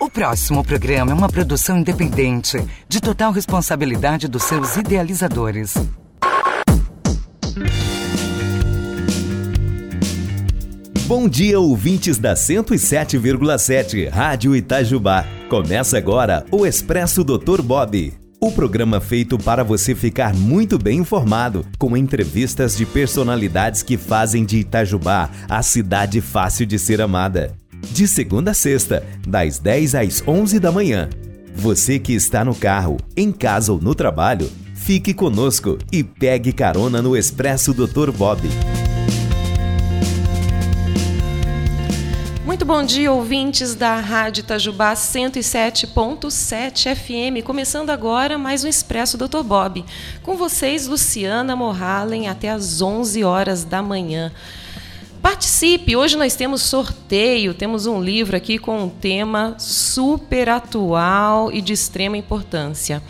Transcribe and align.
O 0.00 0.08
próximo 0.08 0.64
programa 0.64 1.10
é 1.10 1.14
uma 1.14 1.28
produção 1.28 1.76
independente, 1.76 2.56
de 2.88 3.02
total 3.02 3.32
responsabilidade 3.32 4.28
dos 4.28 4.44
seus 4.44 4.76
idealizadores. 4.76 5.74
Bom 11.06 11.28
dia, 11.28 11.60
ouvintes 11.60 12.16
da 12.16 12.32
107,7 12.32 14.08
Rádio 14.08 14.56
Itajubá. 14.56 15.26
Começa 15.50 15.98
agora 15.98 16.46
o 16.50 16.64
Expresso 16.64 17.22
Dr. 17.22 17.60
Bob. 17.60 18.14
O 18.40 18.50
programa 18.50 19.02
feito 19.02 19.36
para 19.36 19.62
você 19.62 19.94
ficar 19.94 20.34
muito 20.34 20.78
bem 20.78 21.00
informado, 21.00 21.62
com 21.78 21.94
entrevistas 21.94 22.74
de 22.74 22.86
personalidades 22.86 23.82
que 23.82 23.98
fazem 23.98 24.46
de 24.46 24.60
Itajubá 24.60 25.28
a 25.46 25.62
cidade 25.62 26.22
fácil 26.22 26.64
de 26.64 26.78
ser 26.78 27.02
amada 27.02 27.59
de 27.92 28.06
segunda 28.06 28.52
a 28.52 28.54
sexta, 28.54 29.04
das 29.26 29.58
10 29.58 29.94
às 29.94 30.22
11 30.26 30.58
da 30.58 30.70
manhã. 30.70 31.08
Você 31.54 31.98
que 31.98 32.12
está 32.12 32.44
no 32.44 32.54
carro, 32.54 32.98
em 33.16 33.32
casa 33.32 33.72
ou 33.72 33.80
no 33.80 33.94
trabalho, 33.94 34.50
fique 34.74 35.12
conosco 35.12 35.78
e 35.92 36.02
pegue 36.02 36.52
carona 36.52 37.02
no 37.02 37.16
Expresso 37.16 37.74
Dr. 37.74 38.10
Bob. 38.10 38.48
Muito 42.46 42.64
bom 42.64 42.82
dia, 42.82 43.12
ouvintes 43.12 43.74
da 43.74 44.00
Rádio 44.00 44.40
Itajubá 44.40 44.94
107.7 44.94 46.94
FM. 46.94 47.44
Começando 47.44 47.90
agora 47.90 48.36
mais 48.36 48.64
um 48.64 48.68
Expresso 48.68 49.16
Dr. 49.16 49.42
Bob. 49.44 49.84
Com 50.22 50.36
vocês, 50.36 50.86
Luciana 50.86 51.54
Morhalen, 51.54 52.28
até 52.28 52.50
às 52.50 52.82
11 52.82 53.22
horas 53.22 53.64
da 53.64 53.82
manhã. 53.82 54.32
Participe! 55.22 55.96
Hoje 55.96 56.16
nós 56.16 56.34
temos 56.34 56.62
sorteio, 56.62 57.52
temos 57.52 57.86
um 57.86 58.02
livro 58.02 58.34
aqui 58.34 58.58
com 58.58 58.84
um 58.84 58.88
tema 58.88 59.54
super 59.58 60.48
atual 60.48 61.52
e 61.52 61.60
de 61.60 61.74
extrema 61.74 62.16
importância. 62.16 63.02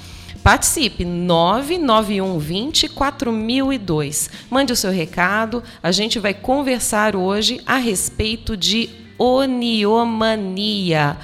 Participe 0.42 1.04
99120 1.04 2.88
4002. 2.88 4.28
Mande 4.50 4.72
o 4.72 4.76
seu 4.76 4.90
recado. 4.90 5.62
A 5.80 5.92
gente 5.92 6.18
vai 6.18 6.34
conversar 6.34 7.14
hoje 7.14 7.60
a 7.64 7.76
respeito 7.76 8.56
de 8.56 8.90
oniomania. 9.16 11.16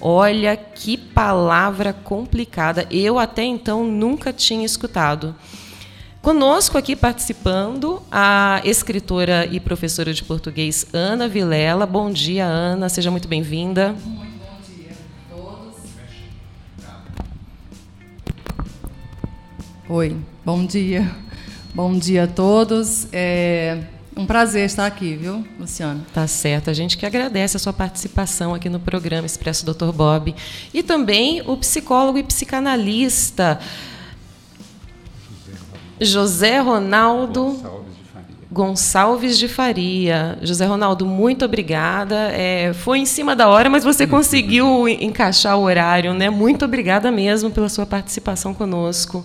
Olha 0.00 0.56
que 0.56 0.96
palavra 0.96 1.92
complicada. 1.92 2.86
Eu 2.90 3.18
até 3.18 3.42
então 3.42 3.84
nunca 3.84 4.32
tinha 4.32 4.64
escutado. 4.64 5.34
Conosco 6.22 6.76
aqui 6.76 6.94
participando 6.94 8.02
a 8.12 8.60
escritora 8.62 9.46
e 9.46 9.58
professora 9.58 10.12
de 10.12 10.22
português 10.22 10.86
Ana 10.92 11.26
Vilela. 11.26 11.86
Bom 11.86 12.10
dia, 12.10 12.44
Ana. 12.44 12.90
Seja 12.90 13.10
muito 13.10 13.26
bem-vinda. 13.26 13.96
Muito 14.04 14.38
bom 14.38 14.58
dia 14.68 14.92
a 14.92 15.34
todos. 15.34 15.76
Oi, 19.88 20.16
bom 20.44 20.66
dia. 20.66 21.10
Bom 21.74 21.98
dia 21.98 22.24
a 22.24 22.26
todos. 22.26 23.08
É 23.14 23.78
um 24.14 24.26
prazer 24.26 24.66
estar 24.66 24.84
aqui, 24.84 25.16
viu, 25.16 25.42
Luciano? 25.58 26.04
Tá 26.12 26.26
certo. 26.26 26.68
A 26.68 26.74
gente 26.74 26.98
que 26.98 27.06
agradece 27.06 27.56
a 27.56 27.60
sua 27.60 27.72
participação 27.72 28.52
aqui 28.54 28.68
no 28.68 28.78
programa 28.78 29.24
Expresso 29.24 29.64
Dr. 29.64 29.90
Bob. 29.90 30.34
E 30.74 30.82
também 30.82 31.40
o 31.46 31.56
psicólogo 31.56 32.18
e 32.18 32.22
psicanalista 32.22 33.58
José 36.00 36.58
Ronaldo 36.60 37.80
Gonçalves 38.52 39.38
de 39.38 39.46
Faria. 39.46 40.36
José 40.42 40.66
Ronaldo, 40.66 41.06
muito 41.06 41.44
obrigada. 41.44 42.16
É, 42.32 42.72
foi 42.72 42.98
em 42.98 43.06
cima 43.06 43.36
da 43.36 43.48
hora, 43.48 43.70
mas 43.70 43.84
você 43.84 44.08
conseguiu 44.08 44.88
encaixar 45.00 45.56
o 45.56 45.62
horário, 45.62 46.12
né? 46.12 46.28
Muito 46.28 46.64
obrigada 46.64 47.12
mesmo 47.12 47.50
pela 47.50 47.68
sua 47.68 47.86
participação 47.86 48.52
conosco. 48.52 49.24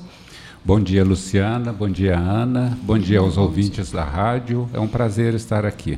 Bom 0.64 0.80
dia, 0.80 1.04
Luciana. 1.04 1.74
Bom 1.74 1.90
dia, 1.90 2.18
Ana. 2.18 2.78
Bom 2.84 3.00
dia 3.00 3.20
aos 3.20 3.36
ouvintes 3.36 3.92
da 3.92 4.04
rádio. 4.04 4.70
É 4.72 4.80
um 4.80 4.88
prazer 4.88 5.34
estar 5.34 5.66
aqui. 5.66 5.98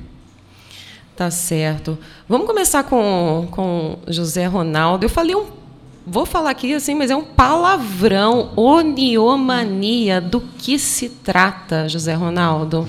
Tá 1.14 1.30
certo. 1.30 1.98
Vamos 2.30 2.48
começar 2.48 2.84
com, 2.84 3.48
com 3.52 3.98
José 4.08 4.46
Ronaldo. 4.46 5.04
Eu 5.06 5.10
falei 5.10 5.36
um 5.36 5.57
vou 6.08 6.26
falar 6.26 6.52
aqui 6.52 6.74
assim, 6.74 6.96
mas 6.96 7.12
é 7.12 7.16
um 7.16 7.24
palavrão, 7.24 8.52
oniomania. 8.56 10.22
Do 10.22 10.40
que 10.40 10.80
se 10.80 11.10
trata, 11.10 11.90
José 11.90 12.14
Ronaldo? 12.14 12.88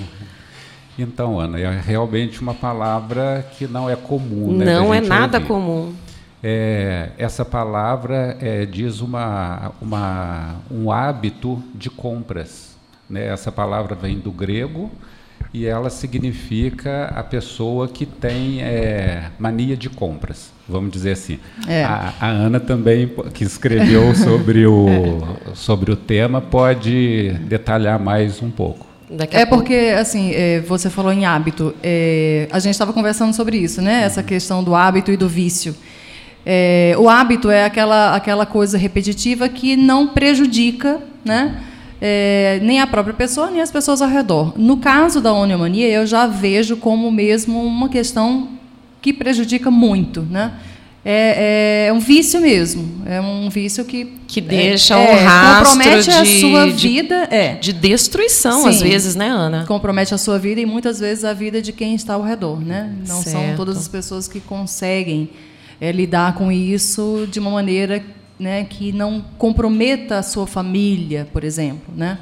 Então, 0.96 1.38
Ana, 1.38 1.58
é 1.58 1.80
realmente 1.80 2.40
uma 2.40 2.54
palavra 2.54 3.46
que 3.56 3.66
não 3.66 3.90
é 3.90 3.96
comum. 3.96 4.52
Né, 4.52 4.64
não 4.64 4.94
é 4.94 5.00
nada 5.00 5.38
ouvir. 5.38 5.48
comum. 5.48 5.94
É, 6.42 7.10
essa 7.18 7.44
palavra 7.44 8.36
é, 8.40 8.64
diz 8.64 9.00
uma, 9.00 9.72
uma, 9.82 10.56
um 10.70 10.90
hábito 10.90 11.62
de 11.74 11.90
compras. 11.90 12.76
Né? 13.10 13.26
Essa 13.26 13.50
palavra 13.50 13.96
vem 13.96 14.18
do 14.18 14.30
grego 14.30 14.90
e 15.52 15.66
ela 15.66 15.88
significa 15.88 17.06
a 17.06 17.22
pessoa 17.22 17.88
que 17.88 18.04
tem 18.04 18.60
é, 18.60 19.30
mania 19.38 19.76
de 19.76 19.88
compras, 19.88 20.50
vamos 20.68 20.90
dizer 20.90 21.12
assim. 21.12 21.38
É. 21.66 21.84
A, 21.84 22.12
a, 22.20 22.26
Ana 22.28 22.60
também, 22.60 23.10
que 23.32 23.44
escreveu 23.44 24.14
sobre 24.16 24.66
o, 24.66 24.86
é. 24.88 25.54
sobre 25.54 25.90
o 25.90 25.96
tema, 25.96 26.40
pode 26.40 27.32
detalhar 27.46 27.98
mais 27.98 28.42
um 28.42 28.50
pouco. 28.50 28.86
é 29.30 29.46
porque, 29.46 29.94
assim, 29.98 30.32
é, 30.32 30.60
você 30.60 30.90
falou 30.90 31.12
em 31.12 31.24
hábito. 31.24 31.74
É, 31.82 32.46
a 32.50 32.58
gente 32.58 32.72
estava 32.72 32.92
conversando 32.92 33.32
sobre 33.32 33.56
isso, 33.56 33.80
né? 33.80 34.02
Essa 34.02 34.22
questão 34.22 34.62
do 34.62 34.74
hábito 34.74 35.10
e 35.10 35.16
do 35.16 35.28
vício. 35.28 35.74
É, 36.44 36.94
o 36.98 37.08
hábito 37.08 37.50
é 37.50 37.64
aquela, 37.64 38.14
aquela 38.14 38.46
coisa 38.46 38.76
repetitiva 38.76 39.48
que 39.48 39.76
não 39.76 40.08
prejudica, 40.08 41.00
né? 41.24 41.62
É, 42.00 42.60
nem 42.62 42.80
a 42.80 42.86
própria 42.86 43.14
pessoa, 43.14 43.50
nem 43.50 43.60
as 43.60 43.70
pessoas 43.70 44.00
ao 44.00 44.08
redor. 44.08 44.52
No 44.56 44.76
caso 44.76 45.20
da 45.20 45.32
oniomania, 45.32 45.88
eu 45.88 46.06
já 46.06 46.26
vejo 46.26 46.76
como 46.76 47.10
mesmo 47.10 47.62
uma 47.62 47.88
questão 47.88 48.48
que 49.00 49.12
prejudica 49.12 49.70
muito, 49.70 50.22
né? 50.22 50.52
É, 51.04 51.86
é, 51.86 51.92
um 51.92 52.00
vício 52.00 52.40
mesmo. 52.40 53.02
É 53.06 53.20
um 53.20 53.48
vício 53.48 53.84
que 53.84 54.18
que 54.28 54.42
deixa 54.42 54.94
é, 54.94 54.98
um 54.98 55.24
rastro 55.24 55.78
compromete 55.78 56.10
de, 56.10 56.16
a 56.16 56.24
sua 56.40 56.66
vida, 56.66 57.14
é 57.30 57.54
de 57.54 57.72
destruição 57.72 58.64
Sim, 58.64 58.68
às 58.68 58.82
vezes, 58.82 59.16
né, 59.16 59.26
Ana? 59.26 59.64
Compromete 59.66 60.14
a 60.14 60.18
sua 60.18 60.38
vida 60.38 60.60
e 60.60 60.66
muitas 60.66 61.00
vezes 61.00 61.24
a 61.24 61.32
vida 61.32 61.62
de 61.62 61.72
quem 61.72 61.94
está 61.94 62.12
ao 62.12 62.22
redor, 62.22 62.60
né? 62.60 62.92
Não 63.08 63.22
certo. 63.22 63.30
são 63.30 63.56
todas 63.56 63.78
as 63.78 63.88
pessoas 63.88 64.28
que 64.28 64.38
conseguem 64.38 65.30
é, 65.80 65.90
lidar 65.90 66.34
com 66.34 66.52
isso 66.52 67.26
de 67.30 67.40
uma 67.40 67.50
maneira 67.50 68.04
né, 68.38 68.64
que 68.64 68.92
não 68.92 69.24
comprometa 69.36 70.18
a 70.18 70.22
sua 70.22 70.46
família, 70.46 71.28
por 71.32 71.44
exemplo, 71.44 71.92
né? 71.96 72.18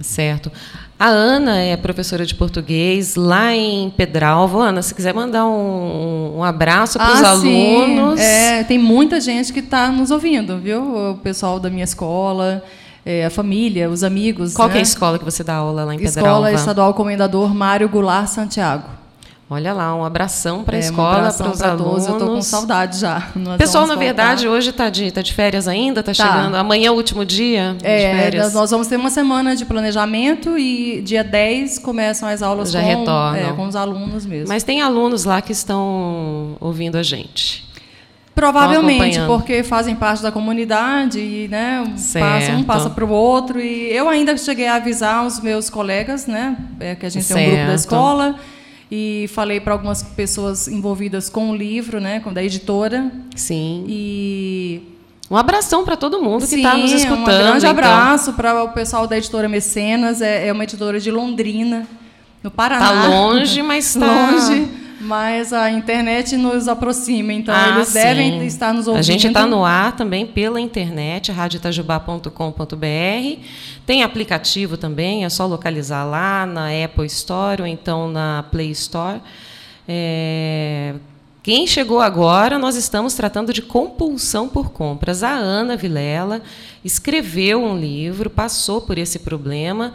Certo. 0.00 0.50
A 0.98 1.08
Ana 1.08 1.58
é 1.58 1.76
professora 1.76 2.24
de 2.24 2.34
português 2.34 3.16
lá 3.16 3.54
em 3.54 3.90
Pedralva. 3.90 4.68
Ana, 4.68 4.82
se 4.82 4.94
quiser 4.94 5.12
mandar 5.12 5.46
um, 5.46 6.38
um 6.38 6.44
abraço 6.44 6.98
para 6.98 7.14
os 7.14 7.22
ah, 7.22 7.30
alunos. 7.30 8.20
É, 8.20 8.62
tem 8.64 8.78
muita 8.78 9.20
gente 9.20 9.52
que 9.52 9.60
está 9.60 9.90
nos 9.90 10.10
ouvindo, 10.10 10.58
viu? 10.58 11.10
O 11.10 11.14
pessoal 11.16 11.58
da 11.58 11.68
minha 11.68 11.84
escola, 11.84 12.62
é, 13.04 13.24
a 13.24 13.30
família, 13.30 13.90
os 13.90 14.04
amigos. 14.04 14.54
Qual 14.54 14.68
né? 14.68 14.76
é 14.76 14.78
a 14.78 14.82
escola 14.82 15.18
que 15.18 15.24
você 15.24 15.42
dá 15.42 15.54
aula 15.54 15.84
lá 15.84 15.94
em 15.94 15.98
Pedralva? 15.98 16.28
Escola 16.28 16.52
Estadual 16.52 16.94
Comendador 16.94 17.52
Mário 17.54 17.88
Goulart 17.88 18.28
Santiago. 18.28 18.99
Olha 19.52 19.72
lá, 19.72 19.96
um 19.96 20.04
abração 20.04 20.62
para 20.62 20.76
a 20.76 20.78
é, 20.78 20.80
escola, 20.80 21.32
para 21.32 21.50
os 21.50 21.60
alunos. 21.60 22.06
Eu 22.06 22.12
estou 22.12 22.28
com 22.36 22.40
saudade 22.40 23.00
já. 23.00 23.30
O 23.40 23.58
pessoal, 23.58 23.84
na 23.84 23.96
verdade, 23.96 24.46
hoje 24.46 24.70
está 24.70 24.88
de, 24.88 25.10
tá 25.10 25.22
de 25.22 25.34
férias 25.34 25.66
ainda, 25.66 26.00
está 26.00 26.14
tá. 26.14 26.24
chegando. 26.24 26.54
Amanhã 26.54 26.86
é 26.86 26.90
o 26.90 26.94
último 26.94 27.24
dia 27.24 27.76
é, 27.82 27.96
de 27.96 28.20
férias. 28.20 28.54
Nós 28.54 28.70
vamos 28.70 28.86
ter 28.86 28.94
uma 28.94 29.10
semana 29.10 29.56
de 29.56 29.64
planejamento 29.64 30.56
e 30.56 31.02
dia 31.02 31.24
10 31.24 31.80
começam 31.80 32.28
as 32.28 32.42
aulas 32.42 32.70
já 32.70 32.80
com, 32.80 32.86
retornam. 32.86 33.34
É, 33.34 33.52
com 33.52 33.66
os 33.66 33.74
alunos 33.74 34.24
mesmo. 34.24 34.48
Mas 34.48 34.62
tem 34.62 34.82
alunos 34.82 35.24
lá 35.24 35.42
que 35.42 35.50
estão 35.50 36.56
ouvindo 36.60 36.96
a 36.96 37.02
gente. 37.02 37.68
Provavelmente, 38.32 39.18
porque 39.26 39.64
fazem 39.64 39.96
parte 39.96 40.22
da 40.22 40.30
comunidade 40.30 41.18
e 41.18 41.48
né, 41.48 41.82
passa, 42.12 42.52
um 42.52 42.62
passa 42.62 42.88
para 42.88 43.04
o 43.04 43.10
outro. 43.10 43.58
E 43.58 43.90
eu 43.92 44.08
ainda 44.08 44.36
cheguei 44.36 44.68
a 44.68 44.76
avisar 44.76 45.26
os 45.26 45.40
meus 45.40 45.68
colegas, 45.68 46.26
né, 46.26 46.56
é, 46.78 46.94
que 46.94 47.04
a 47.04 47.08
gente 47.08 47.24
certo. 47.24 47.38
tem 47.38 47.48
um 47.48 47.56
grupo 47.56 47.68
da 47.68 47.74
escola 47.74 48.36
e 48.90 49.28
falei 49.32 49.60
para 49.60 49.72
algumas 49.72 50.02
pessoas 50.02 50.66
envolvidas 50.66 51.28
com 51.28 51.50
o 51.50 51.56
livro, 51.56 52.00
né, 52.00 52.20
com 52.20 52.32
da 52.32 52.42
editora. 52.42 53.10
Sim. 53.36 53.84
E 53.88 54.82
um 55.30 55.36
abração 55.36 55.84
para 55.84 55.96
todo 55.96 56.20
mundo 56.20 56.46
que 56.46 56.56
está 56.56 56.76
nos 56.76 56.90
escutando. 56.90 57.20
Um 57.20 57.24
grande 57.24 57.58
então. 57.58 57.70
abraço 57.70 58.32
para 58.32 58.64
o 58.64 58.68
pessoal 58.70 59.06
da 59.06 59.16
editora 59.16 59.48
Mecenas. 59.48 60.20
É, 60.20 60.48
é 60.48 60.52
uma 60.52 60.64
editora 60.64 60.98
de 60.98 61.10
Londrina, 61.10 61.86
no 62.42 62.50
Paraná. 62.50 62.94
Está 62.94 63.08
longe, 63.08 63.62
mas 63.62 63.94
está 63.94 64.06
longe 64.32 64.68
mas 65.00 65.52
a 65.52 65.70
internet 65.70 66.36
nos 66.36 66.68
aproxima, 66.68 67.32
então 67.32 67.54
ah, 67.54 67.70
eles 67.70 67.88
sim. 67.88 67.94
devem 67.94 68.46
estar 68.46 68.74
nos 68.74 68.86
ouvindo. 68.86 69.00
A 69.00 69.02
gente 69.02 69.26
está 69.26 69.46
no 69.46 69.64
ar 69.64 69.96
também 69.96 70.26
pela 70.26 70.60
internet, 70.60 71.32
radioitajubá.com.br. 71.32 73.40
Tem 73.86 74.02
aplicativo 74.02 74.76
também, 74.76 75.24
é 75.24 75.28
só 75.30 75.46
localizar 75.46 76.04
lá 76.04 76.44
na 76.44 76.68
Apple 76.84 77.06
Store 77.06 77.62
ou 77.62 77.66
então 77.66 78.10
na 78.10 78.44
Play 78.50 78.70
Store. 78.72 79.22
É, 79.88 80.94
Quem 81.42 81.66
chegou 81.66 82.00
agora, 82.00 82.58
nós 82.58 82.76
estamos 82.76 83.14
tratando 83.14 83.54
de 83.54 83.62
compulsão 83.62 84.48
por 84.48 84.70
compras. 84.70 85.22
A 85.22 85.30
Ana 85.30 85.78
Vilela 85.78 86.42
escreveu 86.84 87.62
um 87.62 87.78
livro, 87.78 88.28
passou 88.28 88.82
por 88.82 88.98
esse 88.98 89.20
problema, 89.20 89.94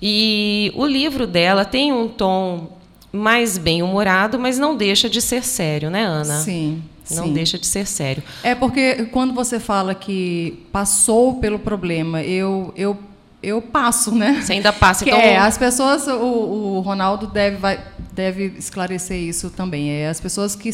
e 0.00 0.72
o 0.74 0.86
livro 0.86 1.26
dela 1.26 1.64
tem 1.64 1.92
um 1.92 2.08
tom 2.08 2.75
mais 3.16 3.58
bem-humorado, 3.58 4.38
mas 4.38 4.58
não 4.58 4.76
deixa 4.76 5.08
de 5.08 5.20
ser 5.20 5.42
sério, 5.44 5.90
né, 5.90 6.04
Ana? 6.04 6.40
Sim. 6.40 6.82
Não 7.10 7.24
sim. 7.24 7.32
deixa 7.32 7.58
de 7.58 7.66
ser 7.66 7.86
sério. 7.86 8.22
É 8.42 8.54
porque 8.54 9.06
quando 9.06 9.32
você 9.32 9.60
fala 9.60 9.94
que 9.94 10.66
passou 10.72 11.34
pelo 11.36 11.58
problema, 11.58 12.22
eu, 12.22 12.72
eu, 12.76 12.98
eu 13.42 13.62
passo, 13.62 14.12
né? 14.12 14.40
Você 14.42 14.54
ainda 14.54 14.72
passa. 14.72 15.04
Que 15.04 15.10
Então, 15.10 15.22
é, 15.22 15.36
as 15.36 15.56
pessoas, 15.56 16.06
o, 16.08 16.12
o 16.12 16.80
Ronaldo 16.80 17.28
deve, 17.28 17.56
vai, 17.58 17.80
deve 18.12 18.54
esclarecer 18.58 19.18
isso 19.18 19.50
também. 19.50 19.90
É, 19.90 20.08
as 20.08 20.20
pessoas 20.20 20.56
que 20.56 20.70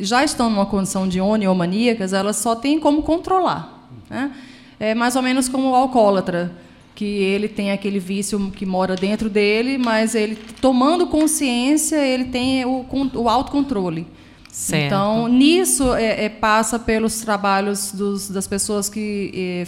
já 0.00 0.24
estão 0.24 0.48
numa 0.48 0.66
condição 0.66 1.06
de 1.06 1.20
oniomaníacas, 1.20 2.12
elas 2.12 2.36
só 2.36 2.54
têm 2.54 2.80
como 2.80 3.02
controlar. 3.02 3.88
Né? 4.08 4.30
É 4.78 4.94
mais 4.94 5.16
ou 5.16 5.22
menos 5.22 5.48
como 5.48 5.70
o 5.70 5.74
alcoólatra, 5.74 6.52
que 6.96 7.04
ele 7.04 7.46
tem 7.46 7.70
aquele 7.70 7.98
vício 8.00 8.50
que 8.50 8.64
mora 8.64 8.96
dentro 8.96 9.28
dele, 9.28 9.76
mas 9.76 10.14
ele 10.14 10.34
tomando 10.60 11.06
consciência, 11.06 11.96
ele 11.96 12.24
tem 12.24 12.64
o, 12.64 12.86
o 13.14 13.28
autocontrole. 13.28 14.06
Certo. 14.50 14.86
Então, 14.86 15.28
nisso 15.28 15.94
é, 15.94 16.24
é, 16.24 16.28
passa 16.30 16.78
pelos 16.78 17.20
trabalhos 17.20 17.92
dos, 17.92 18.30
das 18.30 18.46
pessoas 18.46 18.88
que 18.88 19.30
é, 19.34 19.66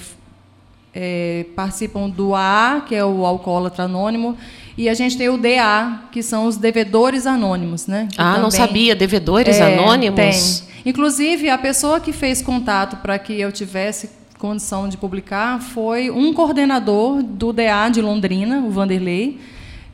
é, 0.95 1.47
participam 1.55 2.09
do 2.09 2.35
AA, 2.35 2.81
que 2.89 2.95
é 2.95 3.05
o 3.05 3.27
Alcoólatra 3.27 3.85
Anônimo, 3.85 4.35
e 4.79 4.89
a 4.89 4.95
gente 4.95 5.19
tem 5.19 5.29
o 5.29 5.37
DA, 5.37 6.05
que 6.11 6.23
são 6.23 6.47
os 6.47 6.57
devedores 6.57 7.27
anônimos. 7.27 7.87
Né? 7.87 8.09
Que 8.11 8.19
ah, 8.19 8.39
não 8.39 8.49
também- 8.49 8.67
sabia. 8.67 8.97
Devedores 8.97 9.59
é, 9.59 9.75
anônimos? 9.75 10.17
Tem. 10.17 10.69
Inclusive, 10.87 11.51
a 11.51 11.59
pessoa 11.59 12.01
que 12.01 12.11
fez 12.11 12.41
contato 12.41 12.97
para 13.03 13.19
que 13.19 13.39
eu 13.39 13.53
tivesse 13.53 14.09
condição 14.39 14.89
de 14.89 14.97
publicar 14.97 15.61
foi 15.61 16.11
um 16.11 16.33
coordenador 16.33 17.23
do 17.23 17.53
DA 17.53 17.89
de 17.91 18.01
Londrina, 18.01 18.59
o 18.61 18.71
Vanderlei, 18.71 19.39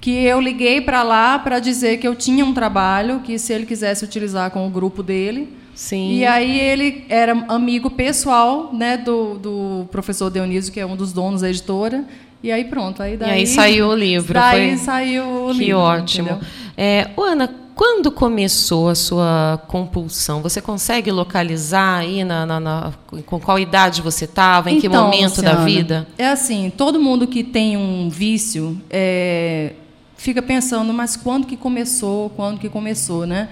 que 0.00 0.11
eu 0.11 0.41
liguei 0.41 0.81
para 0.81 1.02
lá 1.02 1.38
para 1.38 1.58
dizer 1.58 1.96
que 1.99 2.06
eu 2.06 2.14
tinha 2.14 2.44
um 2.44 2.52
trabalho, 2.52 3.20
que 3.20 3.38
se 3.38 3.52
ele 3.52 3.64
quisesse 3.67 4.05
utilizar 4.05 4.50
com 4.50 4.67
o 4.67 4.70
grupo 4.70 5.02
dele. 5.02 5.49
Sim. 5.75 6.12
E 6.19 6.26
aí 6.26 6.61
ele 6.61 7.05
era 7.08 7.32
amigo 7.49 7.91
pessoal 7.91 8.70
né, 8.73 8.96
do, 8.96 9.35
do 9.38 9.88
professor 9.91 10.31
Dionísio, 10.31 10.73
que 10.73 10.79
é 10.79 10.87
um 10.87 10.94
dos 10.94 11.12
donos 11.12 11.41
da 11.41 11.49
editora. 11.49 12.05
E 12.43 12.52
aí 12.52 12.64
pronto, 12.64 13.02
aí 13.02 13.17
daí... 13.17 13.31
aí 13.31 13.46
saiu 13.46 13.88
o 13.88 13.94
livro, 13.96 14.35
Daí 14.35 14.69
foi- 14.76 14.76
saiu 14.79 15.25
o 15.49 15.52
Que 15.52 15.58
livro. 15.64 15.79
ótimo. 15.79 16.29
entendeu? 16.29 16.46
É, 16.76 17.08
Ana, 17.17 17.49
quando 17.75 18.11
começou 18.12 18.88
a 18.88 18.94
sua 18.94 19.61
compulsão? 19.69 20.41
Você 20.43 20.61
consegue 20.61 21.11
localizar 21.11 21.99
aí 21.99 22.23
na, 22.25 22.47
na- 22.47 22.61
na- 22.61 22.93
com 23.26 23.41
qual 23.41 23.59
idade 23.59 24.00
você 24.00 24.25
estava, 24.26 24.71
em 24.71 24.81
que 24.81 24.87
Então, 24.87 25.05
momento 25.05 25.43
da 25.43 25.50
Luciana, 25.53 25.65
vida? 25.65 26.06
É 26.17 26.29
assim, 26.29 26.73
todo 26.76 27.00
mundo 27.00 27.26
que 27.26 27.43
tem 27.43 27.76
um 27.76 28.09
vício 28.09 28.81
é, 28.91 29.73
fica 30.17 30.41
pensando, 30.41 30.93
mas 30.93 31.17
quando 31.17 31.47
que 31.47 31.56
começou? 31.56 32.31
Quando 32.31 32.59
que 32.61 32.69
começou, 32.69 33.26
né? 33.26 33.49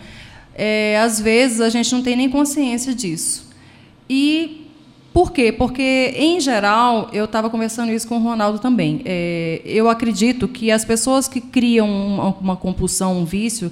É, 0.55 0.99
às 1.01 1.19
vezes 1.21 1.61
a 1.61 1.69
gente 1.69 1.93
não 1.95 2.03
tem 2.03 2.15
nem 2.17 2.29
consciência 2.31 2.95
disso. 2.95 3.51
E 4.09 4.67
por 5.13 5.31
quê? 5.33 5.51
Porque, 5.53 6.15
em 6.17 6.41
geral, 6.41 7.09
eu 7.13 7.25
estava 7.27 7.51
conversando 7.51 7.91
isso 7.93 8.07
com 8.09 8.17
o 8.17 8.23
Ronaldo 8.23 8.59
também. 8.59 9.03
é, 9.05 9.61
eu 9.65 9.89
acredito 9.89 10.47
que 10.49 10.71
as 10.71 10.85
pessoas 10.85 11.29
que 11.29 11.41
criam 11.41 11.89
uma, 11.91 12.29
uma 12.41 12.57
compulsão, 12.57 13.19
um 13.19 13.25
vício, 13.25 13.71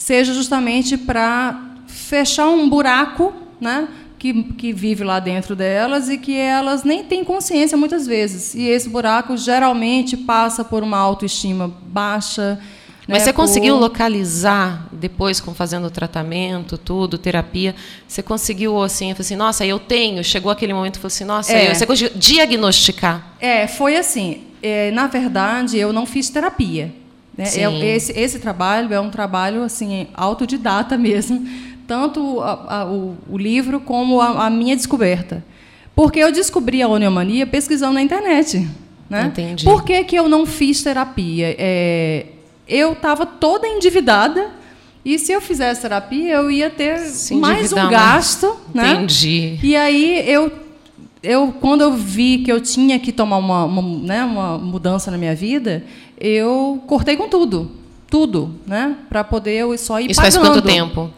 seja 0.00 0.32
justamente 0.32 0.96
para 0.96 1.60
fechar 1.86 2.48
um 2.48 2.66
buraco 2.70 3.34
né, 3.60 3.86
que, 4.18 4.42
que 4.54 4.72
vive 4.72 5.04
lá 5.04 5.20
dentro 5.20 5.54
delas 5.54 6.08
e 6.08 6.16
que 6.16 6.34
elas 6.34 6.84
nem 6.84 7.04
têm 7.04 7.22
consciência 7.22 7.76
muitas 7.76 8.06
vezes. 8.06 8.54
E 8.54 8.66
esse 8.66 8.88
buraco 8.88 9.36
geralmente 9.36 10.16
passa 10.16 10.64
por 10.64 10.82
uma 10.82 10.96
autoestima 10.96 11.70
baixa. 11.86 12.58
Mas 13.06 13.18
né, 13.18 13.24
você 13.26 13.32
conseguiu 13.32 13.76
localizar 13.76 14.88
depois 14.90 15.38
com 15.38 15.52
fazendo 15.52 15.86
o 15.86 15.90
tratamento, 15.90 16.78
tudo, 16.78 17.18
terapia? 17.18 17.74
Você 18.08 18.22
conseguiu 18.22 18.82
assim, 18.82 19.12
assim, 19.12 19.36
nossa, 19.36 19.66
eu 19.66 19.78
tenho. 19.78 20.24
Chegou 20.24 20.50
aquele 20.50 20.72
momento, 20.72 20.96
falou 20.96 21.08
assim, 21.08 21.24
nossa, 21.24 21.52
É. 21.52 21.70
eu, 21.70 21.74
você 21.74 21.84
conseguiu 21.84 22.16
diagnosticar? 22.16 23.34
É, 23.38 23.66
foi 23.66 23.96
assim. 23.96 24.44
é, 24.62 24.90
na 24.92 25.06
verdade, 25.08 25.76
eu 25.76 25.92
não 25.92 26.06
fiz 26.06 26.30
terapia. 26.30 26.99
Né? 27.40 27.64
Eu- 27.64 27.82
esse, 27.82 28.12
esse 28.18 28.38
trabalho 28.38 28.92
é 28.92 29.00
um 29.00 29.10
trabalho 29.10 29.62
assim 29.62 30.06
autodidata 30.14 30.96
mesmo, 30.98 31.46
tanto 31.86 32.40
a- 32.40 32.80
a- 32.80 32.86
o, 32.86 33.16
o 33.28 33.38
livro 33.38 33.80
como 33.80 34.20
a, 34.20 34.46
a 34.46 34.50
minha 34.50 34.76
descoberta. 34.76 35.42
Porque 35.94 36.18
eu 36.18 36.30
descobri 36.32 36.80
a 36.82 36.88
oniomania 36.88 37.46
pesquisando 37.46 37.94
na 37.94 38.02
internet. 38.02 38.68
Né? 39.08 39.26
Entendi. 39.26 39.64
Por 39.64 39.84
que, 39.84 40.04
que 40.04 40.16
eu 40.16 40.28
não 40.28 40.46
fiz 40.46 40.82
terapia? 40.82 41.54
É, 41.58 42.26
eu 42.68 42.92
estava 42.92 43.26
toda 43.26 43.66
endividada 43.66 44.50
e 45.04 45.18
se 45.18 45.32
eu 45.32 45.40
fizesse 45.40 45.80
terapia, 45.80 46.34
eu 46.34 46.50
ia 46.50 46.70
ter 46.70 46.96
mais 47.32 47.72
um 47.72 47.76
né? 47.76 47.88
gasto. 47.90 48.56
Né? 48.72 48.92
Entendi. 48.92 49.58
E 49.62 49.74
aí 49.74 50.22
eu, 50.30 50.52
eu 51.22 51.52
quando 51.60 51.82
eu 51.82 51.92
vi 51.92 52.38
que 52.38 52.50
eu 52.50 52.60
tinha 52.60 52.98
que 52.98 53.12
tomar 53.12 53.36
uma, 53.38 53.64
uma, 53.64 53.82
né, 54.06 54.24
uma 54.24 54.58
mudança 54.58 55.10
na 55.10 55.18
minha 55.18 55.34
vida, 55.34 55.84
eu 56.18 56.82
cortei 56.86 57.16
com 57.16 57.28
tudo, 57.28 57.70
tudo, 58.08 58.54
né, 58.66 58.96
para 59.08 59.22
poder 59.24 59.52
eu 59.54 59.76
só 59.78 60.00
ir 60.00 60.10
Isso 60.10 60.20
faz 60.20 60.36
pagando. 60.36 60.54
quanto 60.54 60.66
tempo? 60.66 61.10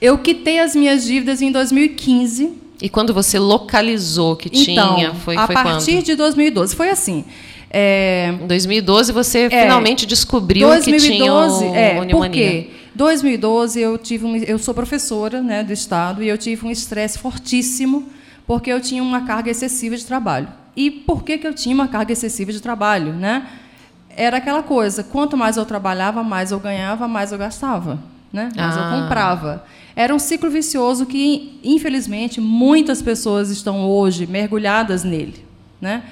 Eu 0.00 0.18
quitei 0.18 0.58
as 0.58 0.74
minhas 0.74 1.04
dívidas 1.04 1.40
em 1.40 1.52
2015. 1.52 2.50
E 2.80 2.88
quando 2.88 3.14
você 3.14 3.38
localizou 3.38 4.34
que 4.34 4.48
Então, 4.72 4.96
tinha, 4.96 5.14
foi, 5.14 5.36
a 5.36 5.46
foi 5.46 5.54
partir 5.54 5.92
quando? 5.98 6.04
de 6.04 6.14
2012 6.16 6.74
foi 6.74 6.88
assim. 6.90 7.24
É, 7.70 8.34
Em 8.42 8.46
2012 8.46 9.12
você 9.12 9.48
É. 9.50 9.62
finalmente 9.62 10.04
descobriu 10.04 10.68
que 10.80 10.90
2012, 10.90 11.58
tinha 11.60 11.72
o 11.72 11.74
é, 11.76 11.94
por 11.94 12.00
pneumonia. 12.06 12.30
quê? 12.50 12.70
2012 12.94 13.80
eu 13.80 13.96
tive 13.96 14.24
um, 14.26 14.36
eu 14.36 14.58
sou 14.58 14.74
professora, 14.74 15.40
né, 15.40 15.62
do 15.62 15.72
estado 15.72 16.22
e 16.22 16.28
eu 16.28 16.36
tive 16.36 16.66
um 16.66 16.70
estresse 16.70 17.18
fortíssimo 17.18 18.04
porque 18.46 18.70
eu 18.72 18.80
tinha 18.80 19.02
uma 19.02 19.22
carga 19.22 19.50
excessiva 19.50 19.96
de 19.96 20.04
trabalho. 20.04 20.48
E 20.76 20.90
por 20.90 21.22
que 21.22 21.38
que 21.38 21.46
eu 21.46 21.54
tinha 21.54 21.74
uma 21.74 21.88
carga 21.88 22.12
excessiva 22.12 22.52
de 22.52 22.60
trabalho, 22.60 23.12
né? 23.12 23.46
Era 24.14 24.38
aquela 24.38 24.62
coisa, 24.62 25.02
quanto 25.02 25.36
mais 25.36 25.56
eu 25.56 25.64
trabalhava, 25.64 26.22
mais 26.22 26.50
eu 26.50 26.60
ganhava, 26.60 27.06
mais 27.08 27.32
eu 27.32 27.38
gastava, 27.38 27.98
né? 28.32 28.48
Mais 28.56 28.76
Ah. 28.76 28.80
eu 28.80 29.00
comprava. 29.02 29.64
Era 29.94 30.14
um 30.14 30.18
ciclo 30.18 30.50
vicioso 30.50 31.04
que, 31.06 31.58
infelizmente, 31.62 32.40
muitas 32.40 33.02
pessoas 33.02 33.50
estão 33.50 33.86
hoje 33.86 34.26
mergulhadas 34.26 35.04
nele, 35.04 35.44
né? 35.80 36.02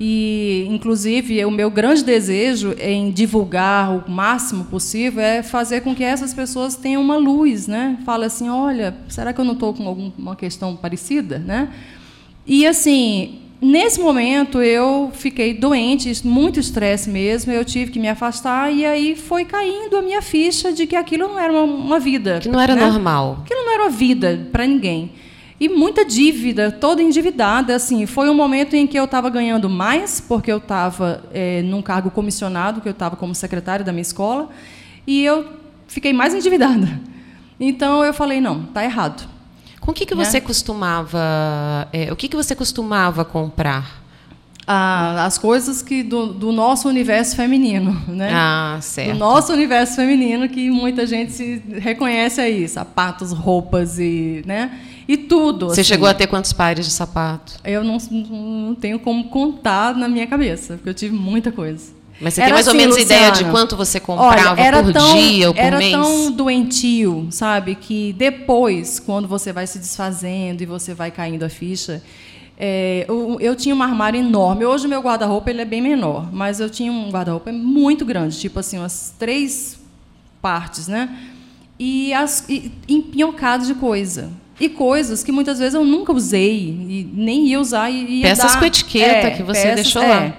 E, 0.00 0.64
inclusive, 0.70 1.44
o 1.44 1.50
meu 1.50 1.70
grande 1.70 2.04
desejo 2.04 2.74
em 2.78 3.10
divulgar 3.10 3.90
o 3.90 4.10
máximo 4.10 4.64
possível 4.66 5.20
é 5.20 5.42
fazer 5.42 5.80
com 5.80 5.92
que 5.94 6.04
essas 6.04 6.32
pessoas 6.32 6.76
tenham 6.76 7.02
uma 7.02 7.16
luz, 7.16 7.66
né? 7.66 7.98
Fala 8.04 8.26
assim, 8.26 8.48
olha, 8.48 8.96
será 9.08 9.32
que 9.32 9.40
eu 9.40 9.44
não 9.44 9.54
estou 9.54 9.74
com 9.74 9.88
alguma 9.88 10.36
questão 10.36 10.76
parecida, 10.76 11.38
né? 11.40 11.68
E 12.46 12.64
assim, 12.64 13.40
nesse 13.60 14.00
momento 14.00 14.62
eu 14.62 15.10
fiquei 15.12 15.52
doente, 15.52 16.12
muito 16.24 16.60
estresse 16.60 17.10
mesmo, 17.10 17.52
eu 17.52 17.64
tive 17.64 17.90
que 17.90 17.98
me 17.98 18.08
afastar 18.08 18.72
e 18.72 18.86
aí 18.86 19.16
foi 19.16 19.44
caindo 19.44 19.96
a 19.96 20.02
minha 20.02 20.22
ficha 20.22 20.72
de 20.72 20.86
que 20.86 20.94
aquilo 20.94 21.26
não 21.26 21.38
era 21.38 21.52
uma, 21.52 21.62
uma 21.62 21.98
vida, 22.00 22.38
Que 22.40 22.48
não 22.48 22.60
era 22.60 22.76
né? 22.76 22.86
normal. 22.86 23.40
Aquilo 23.44 23.64
não 23.64 23.74
era 23.74 23.82
uma 23.82 23.90
vida 23.90 24.48
para 24.52 24.64
ninguém. 24.64 25.10
E 25.60 25.68
muita 25.68 26.04
dívida, 26.04 26.70
toda 26.70 27.02
endividada. 27.02 27.74
Assim, 27.74 28.06
foi 28.06 28.30
um 28.30 28.34
momento 28.34 28.74
em 28.76 28.86
que 28.86 28.98
eu 28.98 29.04
estava 29.04 29.28
ganhando 29.28 29.68
mais, 29.68 30.20
porque 30.20 30.52
eu 30.52 30.58
estava 30.58 31.24
eh, 31.32 31.62
num 31.62 31.82
cargo 31.82 32.10
comissionado, 32.10 32.80
que 32.80 32.88
eu 32.88 32.92
estava 32.92 33.16
como 33.16 33.34
secretária 33.34 33.84
da 33.84 33.90
minha 33.92 34.02
escola, 34.02 34.48
e 35.06 35.24
eu 35.24 35.46
fiquei 35.88 36.12
mais 36.12 36.32
endividada. 36.34 37.00
Então 37.58 38.04
eu 38.04 38.14
falei, 38.14 38.40
não, 38.40 38.62
tá 38.66 38.84
errado. 38.84 39.28
Com 39.80 39.90
o 39.90 39.94
que, 39.94 40.06
que 40.06 40.14
Né? 40.14 40.24
você 40.24 40.40
costumava. 40.40 41.18
é, 41.92 42.12
o 42.12 42.16
que, 42.16 42.28
que 42.28 42.36
você 42.36 42.54
costumava 42.54 43.24
comprar? 43.24 44.06
Ah, 44.70 45.24
as 45.24 45.38
coisas 45.38 45.80
que 45.80 46.02
do, 46.02 46.26
do 46.26 46.52
nosso 46.52 46.90
universo 46.90 47.34
feminino, 47.34 47.98
né? 48.06 48.30
Ah, 48.30 48.76
do 48.78 48.84
certo. 48.84 49.16
nosso 49.16 49.50
universo 49.50 49.96
feminino 49.96 50.46
que 50.46 50.70
muita 50.70 51.06
gente 51.06 51.32
se 51.32 51.62
reconhece 51.78 52.38
aí, 52.38 52.68
sapatos, 52.68 53.32
roupas 53.32 53.98
e, 53.98 54.42
né? 54.44 54.78
E 55.08 55.16
tudo. 55.16 55.68
Você 55.68 55.80
assim. 55.80 55.88
chegou 55.88 56.06
a 56.06 56.12
ter 56.12 56.26
quantos 56.26 56.52
pares 56.52 56.84
de 56.84 56.92
sapato? 56.92 57.54
Eu 57.64 57.82
não, 57.82 57.96
não 58.10 58.74
tenho 58.74 58.98
como 58.98 59.24
contar 59.30 59.94
na 59.96 60.06
minha 60.06 60.26
cabeça, 60.26 60.74
porque 60.74 60.90
eu 60.90 60.94
tive 60.94 61.16
muita 61.16 61.50
coisa. 61.50 61.96
Mas 62.20 62.34
você 62.34 62.40
Era 62.40 62.48
tem 62.48 62.54
mais 62.54 62.66
ou 62.66 62.72
assim, 62.72 62.78
menos 62.78 62.96
ideia 62.98 63.22
de 63.26 63.28
Luciana. 63.44 63.52
quanto 63.52 63.76
você 63.76 64.00
comprava 64.00 64.50
Olha, 64.50 64.60
era 64.60 64.82
por 64.82 64.92
tão, 64.92 65.14
dia 65.14 65.48
ou 65.48 65.54
por 65.54 65.62
era 65.62 65.78
mês? 65.78 65.92
tão 65.92 66.32
doentio, 66.32 67.28
sabe, 67.30 67.76
que 67.76 68.12
depois, 68.12 68.98
quando 68.98 69.28
você 69.28 69.52
vai 69.52 69.66
se 69.66 69.78
desfazendo 69.78 70.60
e 70.60 70.66
você 70.66 70.92
vai 70.94 71.10
caindo 71.12 71.44
a 71.44 71.48
ficha, 71.48 72.02
é, 72.58 73.06
eu, 73.08 73.38
eu 73.40 73.54
tinha 73.54 73.74
um 73.74 73.82
armário 73.82 74.18
enorme. 74.18 74.64
Hoje 74.64 74.86
o 74.86 74.88
meu 74.88 75.00
guarda-roupa 75.00 75.48
ele 75.50 75.62
é 75.62 75.64
bem 75.64 75.80
menor, 75.80 76.32
mas 76.32 76.60
eu 76.60 76.68
tinha 76.68 76.92
um 76.92 77.08
guarda-roupa 77.10 77.52
muito 77.52 78.04
grande, 78.04 78.38
tipo 78.38 78.58
assim, 78.58 78.78
umas 78.78 79.14
três 79.18 79.78
partes, 80.42 80.88
né? 80.88 81.08
e, 81.78 82.12
as, 82.12 82.44
e 82.48 82.72
empinhocado 82.88 83.64
de 83.64 83.74
coisa. 83.74 84.30
E 84.60 84.68
coisas 84.68 85.22
que 85.22 85.30
muitas 85.30 85.58
vezes 85.58 85.74
eu 85.74 85.84
nunca 85.84 86.12
usei, 86.12 86.58
e 86.88 87.08
nem 87.14 87.46
ia 87.46 87.60
usar. 87.60 87.90
E 87.90 88.16
ia 88.16 88.22
peças 88.28 88.54
dar, 88.54 88.58
com 88.58 88.64
etiqueta 88.64 89.28
é, 89.28 89.30
que 89.30 89.42
você 89.42 89.62
peças, 89.62 89.74
deixou 89.76 90.02
é. 90.02 90.34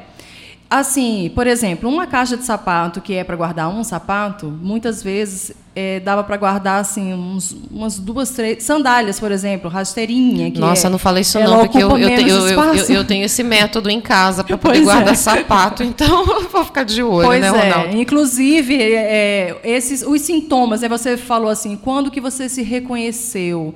Assim, 0.70 1.32
por 1.34 1.48
exemplo, 1.48 1.90
uma 1.90 2.06
caixa 2.06 2.38
de 2.38 2.46
sapato 2.46 3.02
que 3.02 3.16
é 3.16 3.24
para 3.24 3.36
guardar 3.36 3.70
um 3.70 3.84
sapato, 3.84 4.46
muitas 4.46 5.02
vezes 5.02 5.52
é, 5.76 6.00
dava 6.00 6.24
para 6.24 6.38
guardar 6.38 6.80
assim 6.80 7.12
uns, 7.12 7.58
umas 7.72 7.98
duas, 7.98 8.30
três 8.30 8.62
sandálias, 8.64 9.20
por 9.20 9.32
exemplo, 9.32 9.68
rasteirinha. 9.68 10.52
Que 10.52 10.60
Nossa, 10.60 10.86
é, 10.86 10.90
não 10.92 11.00
falei 11.00 11.22
isso 11.22 11.40
não, 11.40 11.62
porque 11.62 11.80
eu, 11.80 11.98
eu, 11.98 12.10
eu, 12.10 12.48
eu, 12.48 12.86
eu 12.88 13.04
tenho 13.04 13.26
esse 13.26 13.42
método 13.42 13.90
em 13.90 14.00
casa 14.00 14.44
para 14.44 14.56
poder 14.60 14.76
Pois 14.76 14.84
guardar 14.84 15.14
é. 15.14 15.18
sapato, 15.18 15.84
então 15.84 16.24
eu 16.40 16.48
vou 16.48 16.64
ficar 16.64 16.84
de 16.84 17.02
olho, 17.02 17.26
Pois 17.28 17.42
né, 17.42 17.48
é. 17.48 17.50
Ronaldo? 17.50 17.98
Inclusive, 17.98 18.80
é, 18.80 19.58
esses, 19.64 20.04
os 20.04 20.22
sintomas, 20.22 20.82
né, 20.82 20.88
você 20.88 21.18
falou 21.18 21.50
assim, 21.50 21.78
quando 21.78 22.12
que 22.12 22.22
você 22.22 22.48
se 22.48 22.62
reconheceu? 22.62 23.74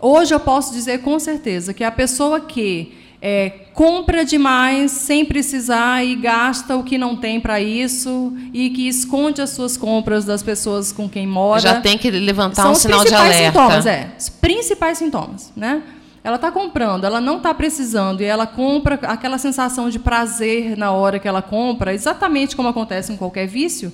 Hoje 0.00 0.34
eu 0.34 0.40
posso 0.40 0.72
dizer 0.72 1.02
com 1.02 1.20
certeza 1.20 1.72
que 1.72 1.84
a 1.84 1.90
pessoa 1.92 2.40
que 2.40 3.00
é, 3.24 3.50
compra 3.72 4.24
demais 4.24 4.90
sem 4.90 5.24
precisar 5.24 6.04
e 6.04 6.16
gasta 6.16 6.76
o 6.76 6.82
que 6.82 6.98
não 6.98 7.14
tem 7.14 7.38
para 7.38 7.60
isso 7.60 8.32
e 8.52 8.68
que 8.70 8.88
esconde 8.88 9.40
as 9.40 9.50
suas 9.50 9.76
compras 9.76 10.24
das 10.24 10.42
pessoas 10.42 10.90
com 10.90 11.08
quem 11.08 11.24
mora. 11.24 11.60
Já 11.60 11.80
tem 11.80 11.96
que 11.96 12.10
levantar 12.10 12.62
São 12.62 12.70
um 12.70 12.72
os 12.72 12.78
sinal 12.78 12.98
de 12.98 13.04
principais 13.04 13.36
alerta. 13.36 13.60
sintomas, 13.60 13.86
é. 13.86 14.08
Os 14.18 14.28
principais 14.28 14.98
sintomas, 14.98 15.52
né? 15.56 15.82
Ela 16.24 16.34
está 16.36 16.50
comprando, 16.50 17.04
ela 17.04 17.20
não 17.20 17.36
está 17.36 17.54
precisando 17.54 18.20
e 18.22 18.24
ela 18.24 18.46
compra 18.46 18.98
aquela 19.04 19.38
sensação 19.38 19.88
de 19.88 20.00
prazer 20.00 20.76
na 20.76 20.90
hora 20.90 21.20
que 21.20 21.26
ela 21.28 21.42
compra, 21.42 21.94
exatamente 21.94 22.56
como 22.56 22.68
acontece 22.68 23.12
em 23.12 23.16
qualquer 23.16 23.46
vício, 23.46 23.92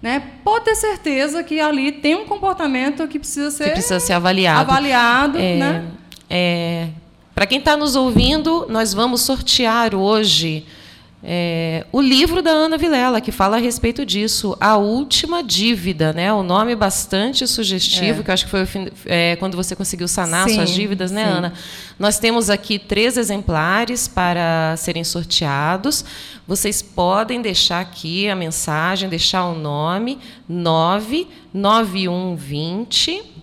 né? 0.00 0.22
Pode 0.44 0.66
ter 0.66 0.76
certeza 0.76 1.42
que 1.42 1.58
ali 1.60 1.90
tem 1.90 2.14
um 2.14 2.24
comportamento 2.26 3.06
que 3.08 3.18
precisa 3.18 3.50
ser 3.50 3.64
que 3.64 3.70
precisa 3.72 3.98
ser 3.98 4.12
avaliado. 4.12 4.60
avaliado, 4.70 5.38
É, 5.38 5.56
né? 5.56 5.84
é, 6.30 6.88
Para 7.38 7.46
quem 7.46 7.60
está 7.60 7.76
nos 7.76 7.94
ouvindo, 7.94 8.66
nós 8.68 8.92
vamos 8.92 9.20
sortear 9.20 9.94
hoje 9.94 10.66
é, 11.22 11.86
o 11.92 12.00
livro 12.00 12.42
da 12.42 12.50
Ana 12.50 12.76
Vilela, 12.76 13.20
que 13.20 13.30
fala 13.30 13.58
a 13.58 13.60
respeito 13.60 14.04
disso, 14.04 14.56
A 14.60 14.76
Última 14.76 15.40
Dívida. 15.40 16.12
Né? 16.12 16.32
O 16.32 16.42
nome 16.42 16.74
bastante 16.74 17.46
sugestivo, 17.46 18.18
É. 18.18 18.22
que 18.24 18.30
eu 18.30 18.34
acho 18.34 18.44
que 18.46 18.50
foi 18.50 18.66
fim- 18.66 18.88
é, 19.06 19.36
quando 19.36 19.56
você 19.56 19.76
conseguiu 19.76 20.08
sanar 20.08 20.48
Sim, 20.48 20.56
suas 20.56 20.70
dívidas, 20.70 21.12
né, 21.12 21.26
sim. 21.26 21.30
Ana? 21.30 21.52
Nós 21.96 22.18
temos 22.18 22.50
aqui 22.50 22.76
três 22.76 23.16
exemplares 23.16 24.08
para 24.08 24.74
serem 24.76 25.04
sorteados. 25.04 26.04
Vocês 26.44 26.82
podem 26.82 27.40
deixar 27.40 27.78
aqui 27.78 28.28
a 28.28 28.34
mensagem, 28.34 29.08
deixar 29.08 29.44
o 29.44 29.54
nome 29.54 30.18
99120 30.48 33.37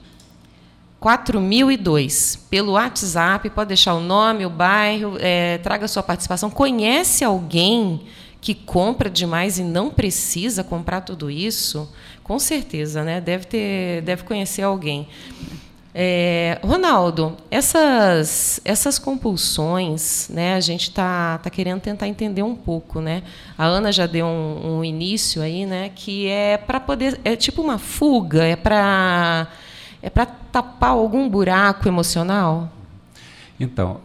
4002. 1.05 2.47
Pelo 2.49 2.71
WhatsApp, 2.71 3.47
pode 3.51 3.67
deixar 3.67 3.93
o 3.93 3.99
nome, 3.99 4.43
o 4.43 4.49
bairro, 4.49 5.17
é, 5.19 5.59
traga 5.59 5.87
sua 5.87 6.01
participação. 6.01 6.49
Conhece 6.49 7.23
alguém 7.23 8.01
que 8.41 8.55
compra 8.55 9.07
demais 9.07 9.59
e 9.59 9.63
não 9.63 9.91
precisa 9.91 10.63
comprar 10.63 11.01
tudo 11.01 11.29
isso? 11.29 11.87
Com 12.23 12.39
certeza, 12.39 13.03
né? 13.03 13.21
Deve 13.21 13.45
ter, 13.45 14.01
deve 14.01 14.23
conhecer 14.23 14.63
alguém. 14.63 15.07
É, 15.93 16.57
Ronaldo, 16.63 17.37
essas, 17.51 18.59
essas 18.65 18.97
compulsões, 18.97 20.27
né, 20.29 20.55
a 20.55 20.59
gente 20.59 20.89
está 20.89 21.37
tá 21.37 21.49
querendo 21.51 21.81
tentar 21.81 22.07
entender 22.07 22.41
um 22.41 22.55
pouco, 22.55 22.99
né? 22.99 23.21
A 23.55 23.63
Ana 23.65 23.91
já 23.91 24.07
deu 24.07 24.25
um, 24.25 24.79
um 24.79 24.83
início 24.83 25.41
aí, 25.41 25.67
né, 25.67 25.91
que 25.95 26.27
é 26.27 26.57
para 26.57 26.79
poder, 26.79 27.17
é 27.23 27.35
tipo 27.35 27.61
uma 27.61 27.77
fuga, 27.77 28.43
é 28.43 28.55
para 28.55 29.47
é 30.05 30.09
para 30.11 30.27
tapar 30.27 30.91
algum 30.91 31.27
buraco 31.27 31.87
emocional. 31.87 32.71
Então, 33.59 34.01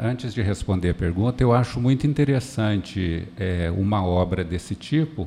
antes 0.00 0.32
de 0.32 0.40
responder 0.42 0.90
a 0.90 0.94
pergunta, 0.94 1.42
eu 1.42 1.52
acho 1.52 1.80
muito 1.80 2.06
interessante 2.06 3.26
é, 3.36 3.72
uma 3.76 4.04
obra 4.04 4.44
desse 4.44 4.76
tipo, 4.76 5.26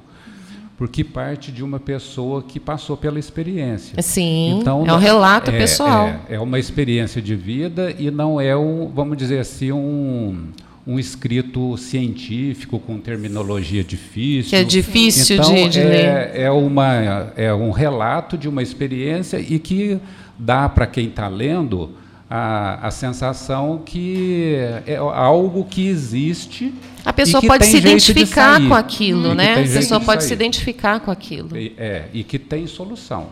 porque 0.77 1.03
parte 1.03 1.51
de 1.51 1.61
uma 1.61 1.77
pessoa 1.77 2.41
que 2.41 2.57
passou 2.57 2.95
pela 2.95 3.19
experiência. 3.19 4.01
Sim, 4.01 4.59
Então, 4.61 4.85
é 4.87 4.93
um 4.93 4.97
relato 4.97 5.51
pessoal. 5.51 6.07
É, 6.29 6.35
é 6.35 6.39
uma 6.39 6.57
experiência 6.57 7.21
de 7.21 7.35
vida 7.35 7.93
e 7.99 8.09
não 8.09 8.39
é 8.39 8.55
um, 8.55 8.87
vamos 8.87 9.17
dizer 9.17 9.39
assim, 9.39 9.73
um, 9.73 10.51
um 10.85 10.97
escrito 10.97 11.77
científico 11.77 12.79
com 12.79 12.97
terminologia 12.99 13.83
difícil. 13.83 14.49
Que 14.49 14.55
é 14.55 14.63
difícil 14.63 15.37
então, 15.37 15.53
de- 15.53 15.69
de 15.69 15.79
é, 15.79 15.83
ler. 15.85 16.31
É, 16.41 16.51
uma, 16.51 17.31
é 17.35 17.53
um 17.53 17.71
relato 17.71 18.37
de 18.37 18.49
uma 18.49 18.63
experiência 18.63 19.39
e 19.39 19.59
que 19.59 19.99
dá 20.37 20.67
para 20.67 20.87
quem 20.87 21.07
está 21.07 21.27
lendo 21.27 21.91
a, 22.27 22.87
a 22.87 22.91
sensação 22.91 23.81
que 23.85 24.55
é 24.87 24.95
algo 24.95 25.65
que 25.65 25.85
existe. 25.87 26.73
A 27.05 27.13
pessoa 27.13 27.41
pode 27.41 27.63
tem 27.65 27.71
se 27.73 27.81
jeito 27.81 27.83
de 27.99 28.11
identificar 28.11 28.55
sair. 28.57 28.67
com 28.67 28.73
aquilo, 28.73 29.35
né? 29.35 29.55
tem 29.55 29.63
A 29.65 29.67
pessoa 29.67 29.99
de 29.99 30.05
pode 30.05 30.23
se 30.23 30.33
identificar 30.33 30.99
com 30.99 31.11
aquilo. 31.11 31.55
E, 31.57 31.73
é, 31.77 32.05
e 32.13 32.23
que 32.23 32.39
tem 32.39 32.65
solução. 32.67 33.27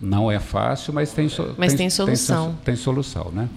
Não 0.00 0.30
é 0.32 0.38
fácil, 0.40 0.94
mas 0.94 1.12
tem, 1.12 1.28
so- 1.28 1.54
Mas 1.58 1.74
tem 1.74 1.90
solução. 1.90 2.56
Tem, 2.64 2.74
solução, 2.74 3.30
né? 3.34 3.48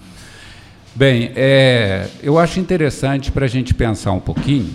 Bem, 0.96 1.32
é, 1.34 2.08
eu 2.22 2.38
acho 2.38 2.60
interessante 2.60 3.32
para 3.32 3.46
a 3.46 3.48
gente 3.48 3.74
pensar 3.74 4.12
um 4.12 4.20
pouquinho, 4.20 4.72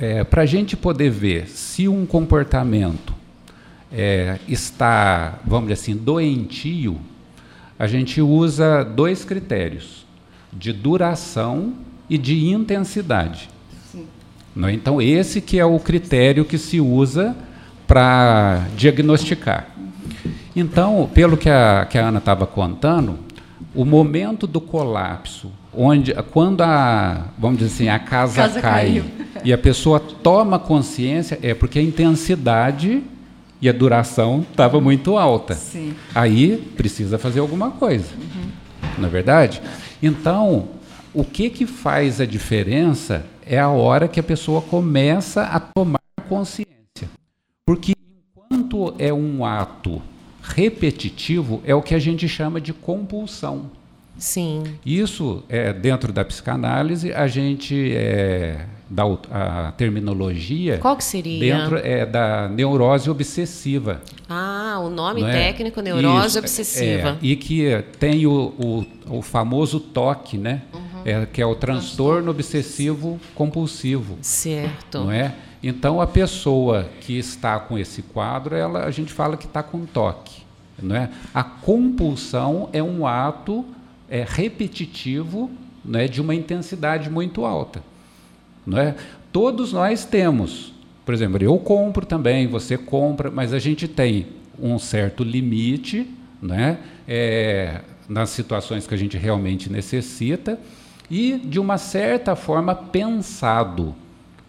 é, 0.00 0.22
para 0.22 0.42
a 0.42 0.46
gente 0.46 0.76
poder 0.76 1.10
ver 1.10 1.48
se 1.48 1.88
um 1.88 2.06
comportamento 2.06 3.12
é, 3.92 4.38
está, 4.46 5.40
vamos 5.44 5.70
dizer 5.70 5.82
assim, 5.82 5.96
doentio, 5.96 7.00
a 7.76 7.88
gente 7.88 8.20
usa 8.20 8.84
dois 8.84 9.24
critérios, 9.24 10.06
de 10.52 10.72
duração 10.72 11.72
e 12.08 12.16
de 12.16 12.46
intensidade. 12.46 13.50
Não 14.54 14.68
é? 14.68 14.72
Então, 14.72 15.02
esse 15.02 15.40
que 15.40 15.58
é 15.58 15.64
o 15.64 15.80
critério 15.80 16.44
que 16.44 16.58
se 16.58 16.80
usa 16.80 17.36
para 17.88 18.68
diagnosticar. 18.76 19.66
Então, 20.54 21.10
pelo 21.12 21.36
que 21.36 21.50
a, 21.50 21.88
que 21.90 21.98
a 21.98 22.06
Ana 22.06 22.18
estava 22.18 22.46
contando, 22.46 23.26
o 23.74 23.84
momento 23.84 24.46
do 24.46 24.60
colapso, 24.60 25.50
onde, 25.74 26.14
quando 26.32 26.62
a, 26.62 27.28
vamos 27.38 27.58
dizer 27.58 27.74
assim, 27.74 27.88
a 27.88 27.98
casa, 27.98 28.42
Casa 28.42 28.60
cai 28.60 28.84
caiu. 28.84 29.04
e 29.44 29.52
a 29.52 29.58
pessoa 29.58 30.00
toma 30.00 30.58
consciência, 30.58 31.38
é 31.42 31.54
porque 31.54 31.78
a 31.78 31.82
intensidade 31.82 33.02
e 33.60 33.68
a 33.68 33.72
duração 33.72 34.44
estava 34.50 34.80
muito 34.80 35.16
alta. 35.16 35.54
Sim. 35.54 35.94
Aí 36.14 36.56
precisa 36.76 37.18
fazer 37.18 37.40
alguma 37.40 37.70
coisa. 37.70 38.08
Não 38.96 39.06
é 39.06 39.10
verdade? 39.10 39.60
Então, 40.02 40.68
o 41.12 41.24
que, 41.24 41.50
que 41.50 41.66
faz 41.66 42.20
a 42.20 42.26
diferença 42.26 43.24
é 43.44 43.58
a 43.58 43.68
hora 43.68 44.06
que 44.06 44.20
a 44.20 44.22
pessoa 44.22 44.62
começa 44.62 45.42
a 45.42 45.58
tomar 45.58 46.00
consciência. 46.28 46.68
Porque 47.64 47.92
enquanto 48.36 48.94
é 48.98 49.12
um 49.12 49.44
ato 49.44 50.00
repetitivo, 50.54 51.62
é 51.64 51.74
o 51.74 51.82
que 51.82 51.94
a 51.94 51.98
gente 51.98 52.28
chama 52.28 52.60
de 52.60 52.72
compulsão. 52.72 53.70
Sim. 54.16 54.64
Isso, 54.84 55.44
é, 55.48 55.72
dentro 55.72 56.12
da 56.12 56.24
psicanálise, 56.24 57.12
a 57.12 57.28
gente 57.28 57.92
é, 57.94 58.66
dá 58.90 59.04
a 59.30 59.72
terminologia 59.72 60.78
Qual 60.78 60.96
que 60.96 61.04
seria? 61.04 61.38
dentro 61.38 61.76
é, 61.76 62.04
da 62.04 62.48
neurose 62.48 63.08
obsessiva. 63.08 64.02
Ah, 64.28 64.80
o 64.82 64.90
nome 64.90 65.20
não 65.20 65.28
é? 65.28 65.32
técnico, 65.32 65.80
neurose 65.80 66.28
Isso, 66.28 66.38
obsessiva. 66.40 67.10
é, 67.10 67.16
e 67.22 67.36
que 67.36 67.84
tem 68.00 68.26
o, 68.26 68.52
o, 68.58 69.18
o 69.18 69.22
famoso 69.22 69.78
TOC, 69.78 70.36
né? 70.36 70.62
Uhum. 70.74 71.02
É, 71.04 71.26
que 71.26 71.40
é 71.40 71.46
o 71.46 71.54
transtorno 71.54 72.30
obsessivo 72.32 73.20
compulsivo, 73.36 74.18
Certo. 74.20 74.98
não 74.98 75.12
é? 75.12 75.32
Então 75.62 76.00
a 76.00 76.06
pessoa 76.06 76.88
que 77.00 77.18
está 77.18 77.58
com 77.58 77.78
esse 77.78 78.02
quadro, 78.02 78.54
ela, 78.54 78.84
a 78.84 78.90
gente 78.90 79.12
fala 79.12 79.36
que 79.36 79.46
está 79.46 79.62
com 79.62 79.84
TOC, 79.84 80.42
não 80.80 80.94
é? 80.94 81.10
A 81.34 81.42
compulsão 81.42 82.68
é 82.72 82.82
um 82.82 83.06
ato 83.06 83.64
é, 84.08 84.24
repetitivo, 84.26 85.50
não 85.84 85.98
é, 85.98 86.06
de 86.06 86.20
uma 86.20 86.34
intensidade 86.34 87.10
muito 87.10 87.44
alta, 87.44 87.82
não 88.66 88.78
é? 88.78 88.94
Todos 89.32 89.72
nós 89.72 90.04
temos, 90.04 90.72
por 91.04 91.12
exemplo, 91.12 91.42
eu 91.42 91.58
compro 91.58 92.06
também, 92.06 92.46
você 92.46 92.78
compra, 92.78 93.30
mas 93.30 93.52
a 93.52 93.58
gente 93.58 93.88
tem 93.88 94.26
um 94.60 94.78
certo 94.78 95.24
limite, 95.24 96.08
né? 96.40 96.78
É, 97.06 97.80
nas 98.08 98.30
situações 98.30 98.86
que 98.86 98.94
a 98.94 98.96
gente 98.96 99.18
realmente 99.18 99.70
necessita 99.70 100.58
e 101.10 101.38
de 101.38 101.60
uma 101.60 101.76
certa 101.78 102.34
forma 102.34 102.74
pensado. 102.74 103.94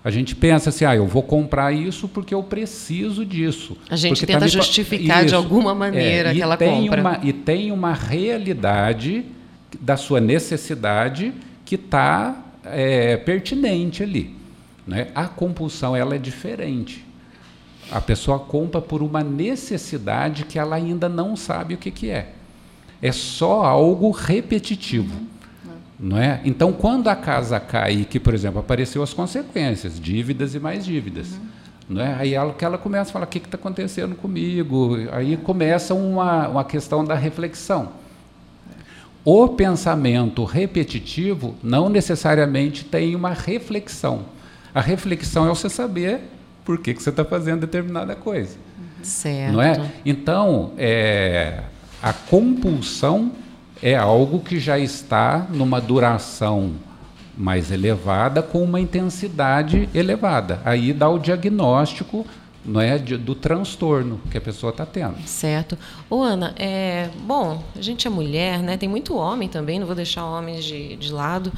A 0.03 0.09
gente 0.09 0.33
pensa 0.33 0.69
assim, 0.69 0.85
ah, 0.85 0.95
eu 0.95 1.05
vou 1.05 1.21
comprar 1.21 1.73
isso 1.73 2.07
porque 2.07 2.33
eu 2.33 2.41
preciso 2.41 3.25
disso. 3.25 3.77
A 3.89 3.97
gente 3.97 4.11
porque 4.11 4.25
tenta 4.25 4.39
tá 4.39 4.45
me 4.45 4.51
justificar 4.51 5.19
de 5.21 5.27
Isso. 5.27 5.35
alguma 5.35 5.75
maneira 5.75 6.29
É, 6.29 6.31
aquela 6.31 6.55
tem 6.55 6.83
compra. 6.83 7.01
Uma, 7.01 7.19
e 7.21 7.33
tem 7.33 7.71
uma 7.71 7.93
realidade 7.93 9.25
da 9.79 9.97
sua 9.97 10.21
necessidade 10.21 11.33
que 11.65 11.75
está 11.75 12.45
pertinente 13.25 14.01
ali. 14.01 14.35
Né? 14.87 15.07
A 15.13 15.27
compulsão 15.27 15.95
ela 15.95 16.15
é 16.15 16.17
diferente. 16.17 17.05
A 17.91 17.99
pessoa 17.99 18.39
compra 18.39 18.79
por 18.81 19.01
uma 19.01 19.23
necessidade 19.23 20.45
que 20.45 20.57
ela 20.57 20.75
ainda 20.75 21.09
não 21.09 21.35
sabe 21.35 21.73
o 21.73 21.77
que, 21.77 21.91
que 21.91 22.09
é. 22.09 22.33
É 23.01 23.11
só 23.11 23.63
algo 23.63 24.11
repetitivo. 24.11 25.13
Não 25.99 26.17
é? 26.17 26.39
Então, 26.45 26.71
quando 26.71 27.09
a 27.09 27.15
casa 27.15 27.59
cai, 27.59 28.07
que, 28.09 28.19
por 28.19 28.33
exemplo, 28.33 28.59
apareceu 28.59 29.03
as 29.03 29.13
consequências, 29.13 29.99
dívidas 29.99 30.55
e 30.55 30.59
mais 30.59 30.85
dívidas. 30.85 31.27
Não 31.89 32.01
é? 32.01 32.13
Aí 32.13 32.33
ela, 32.33 32.53
que 32.53 32.63
ela 32.63 32.77
começa 32.77 33.09
a 33.09 33.13
falar, 33.13 33.25
o 33.25 33.27
que 33.27 33.39
está 33.39 33.57
acontecendo 33.57 34.15
comigo? 34.15 34.95
Aí 35.11 35.35
começa 35.35 35.93
uma, 35.93 36.47
uma 36.47 36.63
questão 36.63 37.03
da 37.03 37.15
reflexão. 37.15 37.89
O 39.25 39.49
pensamento 39.49 40.45
repetitivo 40.45 41.55
não 41.61 41.89
necessariamente 41.89 42.85
tem 42.85 43.15
uma 43.15 43.33
reflexão. 43.33 44.25
A 44.73 44.79
reflexão 44.79 45.45
é 45.45 45.49
você 45.49 45.69
saber 45.69 46.21
por 46.63 46.77
que, 46.77 46.93
que 46.93 47.03
você 47.03 47.09
está 47.09 47.25
fazendo 47.25 47.61
determinada 47.61 48.15
coisa. 48.15 48.55
Certo. 49.03 49.53
Não 49.53 49.61
é? 49.61 49.91
Então, 50.05 50.71
é, 50.77 51.63
a 52.01 52.13
compulsão 52.13 53.31
é 53.81 53.95
algo 53.95 54.39
que 54.39 54.59
já 54.59 54.77
está 54.77 55.47
numa 55.49 55.79
duração 55.79 56.73
mais 57.37 57.71
elevada 57.71 58.41
com 58.41 58.61
uma 58.61 58.79
intensidade 58.79 59.87
elevada. 59.93 60.61
Aí 60.65 60.91
dá 60.91 61.09
o 61.09 61.17
diagnóstico 61.17 62.25
não 62.65 62.81
é 62.81 62.97
de, 62.97 63.17
do 63.17 63.33
transtorno 63.33 64.19
que 64.29 64.37
a 64.37 64.41
pessoa 64.41 64.71
está 64.71 64.85
tendo. 64.85 65.15
Certo. 65.25 65.77
Ô, 66.09 66.21
Ana, 66.21 66.53
é, 66.57 67.09
bom, 67.21 67.63
a 67.75 67.81
gente 67.81 68.05
é 68.05 68.09
mulher, 68.09 68.61
né? 68.61 68.77
Tem 68.77 68.89
muito 68.89 69.15
homem 69.15 69.47
também, 69.47 69.79
não 69.79 69.87
vou 69.87 69.95
deixar 69.95 70.25
homens 70.25 70.63
de, 70.65 70.95
de 70.97 71.11
lado. 71.11 71.51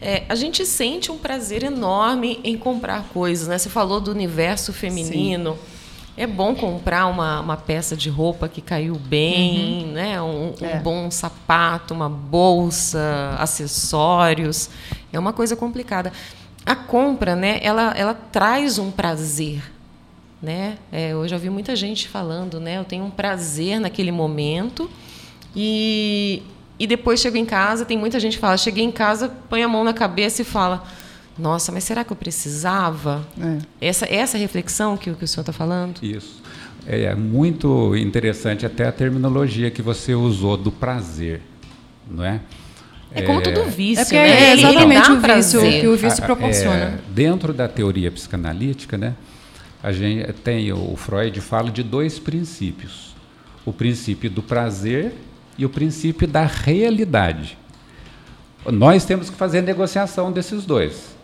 É, 0.00 0.24
a 0.28 0.34
gente 0.34 0.64
sente 0.64 1.12
um 1.12 1.18
prazer 1.18 1.62
enorme 1.62 2.40
em 2.42 2.56
comprar 2.56 3.04
coisas, 3.12 3.48
né? 3.48 3.58
Você 3.58 3.68
falou 3.68 4.00
do 4.00 4.10
universo 4.10 4.72
feminino. 4.72 5.52
Sim. 5.52 5.77
É 6.20 6.26
bom 6.26 6.52
comprar 6.52 7.06
uma, 7.06 7.40
uma 7.40 7.56
peça 7.56 7.96
de 7.96 8.10
roupa 8.10 8.48
que 8.48 8.60
caiu 8.60 8.96
bem, 8.96 9.84
uhum. 9.84 9.92
né? 9.92 10.20
Um, 10.20 10.52
um 10.60 10.66
é. 10.66 10.80
bom 10.80 11.08
sapato, 11.12 11.94
uma 11.94 12.08
bolsa, 12.08 13.36
acessórios. 13.38 14.68
É 15.12 15.18
uma 15.18 15.32
coisa 15.32 15.54
complicada. 15.54 16.12
A 16.66 16.74
compra, 16.74 17.36
né? 17.36 17.60
Ela, 17.62 17.94
ela 17.96 18.14
traz 18.14 18.80
um 18.80 18.90
prazer, 18.90 19.62
né? 20.42 20.76
É, 20.90 21.12
eu 21.12 21.28
já 21.28 21.38
vi 21.38 21.48
muita 21.50 21.76
gente 21.76 22.08
falando, 22.08 22.58
né? 22.58 22.78
Eu 22.78 22.84
tenho 22.84 23.04
um 23.04 23.10
prazer 23.10 23.78
naquele 23.78 24.10
momento 24.10 24.90
e 25.54 26.42
e 26.80 26.86
depois 26.86 27.20
chego 27.20 27.36
em 27.36 27.44
casa, 27.44 27.84
tem 27.84 27.98
muita 27.98 28.20
gente 28.20 28.34
que 28.34 28.40
fala, 28.40 28.56
cheguei 28.56 28.84
em 28.84 28.92
casa, 28.92 29.32
põe 29.48 29.62
a 29.64 29.68
mão 29.68 29.82
na 29.82 29.92
cabeça 29.92 30.42
e 30.42 30.44
fala, 30.44 30.84
nossa, 31.38 31.70
mas 31.70 31.84
será 31.84 32.04
que 32.04 32.12
eu 32.12 32.16
precisava? 32.16 33.26
É. 33.40 33.58
Essa 33.88 34.06
essa 34.06 34.36
reflexão 34.36 34.96
que, 34.96 35.12
que 35.12 35.24
o 35.24 35.28
senhor 35.28 35.42
está 35.42 35.52
falando? 35.52 36.02
Isso. 36.02 36.42
É 36.86 37.14
muito 37.14 37.94
interessante 37.96 38.64
até 38.64 38.86
a 38.86 38.92
terminologia 38.92 39.70
que 39.70 39.82
você 39.82 40.14
usou 40.14 40.56
do 40.56 40.72
prazer, 40.72 41.42
não 42.10 42.24
é? 42.24 42.40
É 43.12 43.22
como 43.22 43.42
todo 43.42 43.64
vício, 43.64 44.00
é 44.00 44.04
porque 44.04 44.16
né? 44.16 44.50
É 44.50 44.52
exatamente 44.54 45.10
o 45.10 45.20
vício 45.20 45.60
que 45.60 45.86
o 45.86 45.96
vício 45.96 46.22
proporciona. 46.22 46.76
É, 46.76 46.98
dentro 47.08 47.52
da 47.52 47.68
teoria 47.68 48.10
psicanalítica, 48.10 48.98
né? 48.98 49.14
A 49.82 49.92
gente 49.92 50.32
tem 50.34 50.72
o 50.72 50.96
Freud 50.96 51.40
fala 51.40 51.70
de 51.70 51.82
dois 51.82 52.18
princípios: 52.18 53.14
o 53.64 53.72
princípio 53.72 54.28
do 54.30 54.42
prazer 54.42 55.14
e 55.56 55.64
o 55.64 55.68
princípio 55.68 56.26
da 56.26 56.44
realidade. 56.44 57.58
Nós 58.66 59.04
temos 59.04 59.30
que 59.30 59.36
fazer 59.36 59.62
negociação 59.62 60.32
desses 60.32 60.64
dois. 60.64 61.17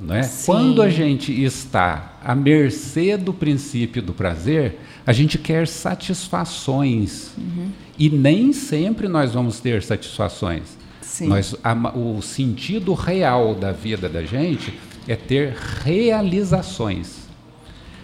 Não 0.00 0.14
é? 0.14 0.30
Quando 0.46 0.82
a 0.82 0.88
gente 0.88 1.32
está 1.42 2.18
à 2.24 2.34
mercê 2.34 3.16
do 3.16 3.32
princípio 3.32 4.00
do 4.00 4.12
prazer, 4.12 4.78
a 5.06 5.12
gente 5.12 5.36
quer 5.36 5.66
satisfações. 5.66 7.32
Uhum. 7.36 7.70
E 7.98 8.08
nem 8.08 8.52
sempre 8.52 9.08
nós 9.08 9.32
vamos 9.32 9.60
ter 9.60 9.82
satisfações. 9.82 10.78
Nós, 11.22 11.54
a, 11.62 11.74
o 11.96 12.22
sentido 12.22 12.94
real 12.94 13.54
da 13.54 13.72
vida 13.72 14.08
da 14.08 14.22
gente 14.22 14.72
é 15.06 15.16
ter 15.16 15.54
realizações 15.84 17.20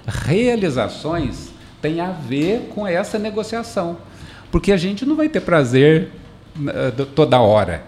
realizações 0.07 1.51
tem 1.83 2.01
a 2.01 2.11
ver 2.11 2.71
com 2.75 2.87
essa 2.87 3.19
negociação. 3.19 3.99
Porque 4.51 4.73
a 4.73 4.77
gente 4.77 5.05
não 5.05 5.17
vai 5.17 5.29
ter 5.29 5.41
prazer 5.41 6.11
uh, 6.57 7.07
toda 7.07 7.41
hora. 7.41 7.85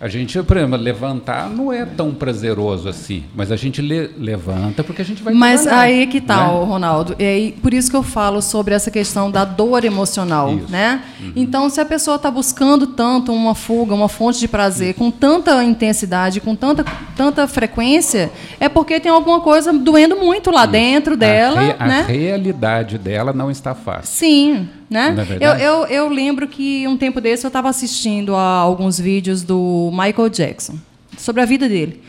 A 0.00 0.08
gente, 0.08 0.42
por 0.42 0.56
exemplo, 0.56 0.78
levantar 0.78 1.50
não 1.50 1.70
é 1.70 1.84
tão 1.84 2.14
prazeroso 2.14 2.88
assim, 2.88 3.24
mas 3.34 3.52
a 3.52 3.56
gente 3.56 3.82
le 3.82 4.10
levanta 4.16 4.82
porque 4.82 5.02
a 5.02 5.04
gente 5.04 5.22
vai 5.22 5.34
Mas 5.34 5.66
aí 5.66 6.06
que 6.06 6.22
tá, 6.22 6.38
né? 6.48 6.64
Ronaldo. 6.64 7.14
E 7.18 7.22
aí, 7.22 7.52
por 7.60 7.74
isso 7.74 7.90
que 7.90 7.96
eu 7.96 8.02
falo 8.02 8.40
sobre 8.40 8.72
essa 8.72 8.90
questão 8.90 9.30
da 9.30 9.44
dor 9.44 9.84
emocional, 9.84 10.54
isso. 10.54 10.70
né? 10.70 11.02
Uhum. 11.20 11.32
Então, 11.36 11.68
se 11.68 11.82
a 11.82 11.84
pessoa 11.84 12.16
está 12.16 12.30
buscando 12.30 12.86
tanto 12.86 13.30
uma 13.30 13.54
fuga, 13.54 13.94
uma 13.94 14.08
fonte 14.08 14.40
de 14.40 14.48
prazer, 14.48 14.94
com 14.94 15.10
tanta 15.10 15.62
intensidade, 15.62 16.40
com 16.40 16.56
tanta, 16.56 16.82
tanta 17.14 17.46
frequência, 17.46 18.30
é 18.58 18.70
porque 18.70 18.98
tem 19.00 19.12
alguma 19.12 19.40
coisa 19.40 19.70
doendo 19.70 20.16
muito 20.16 20.50
lá 20.50 20.64
dentro 20.64 21.14
dela, 21.14 21.76
a 21.78 21.86
né? 21.86 22.00
A 22.00 22.06
realidade 22.06 22.96
dela 22.96 23.34
não 23.34 23.50
está 23.50 23.74
fácil. 23.74 24.06
Sim. 24.18 24.68
Né? 24.90 25.14
É 25.40 25.46
eu, 25.46 25.52
eu, 25.52 25.86
eu, 25.86 26.08
lembro 26.08 26.48
que 26.48 26.86
um 26.88 26.96
tempo 26.96 27.20
desse 27.20 27.46
eu 27.46 27.48
estava 27.48 27.68
assistindo 27.68 28.34
a 28.34 28.42
alguns 28.42 28.98
vídeos 28.98 29.44
do 29.44 29.88
Michael 29.92 30.28
Jackson 30.28 30.74
sobre 31.16 31.40
a 31.40 31.44
vida 31.44 31.68
dele. 31.68 32.02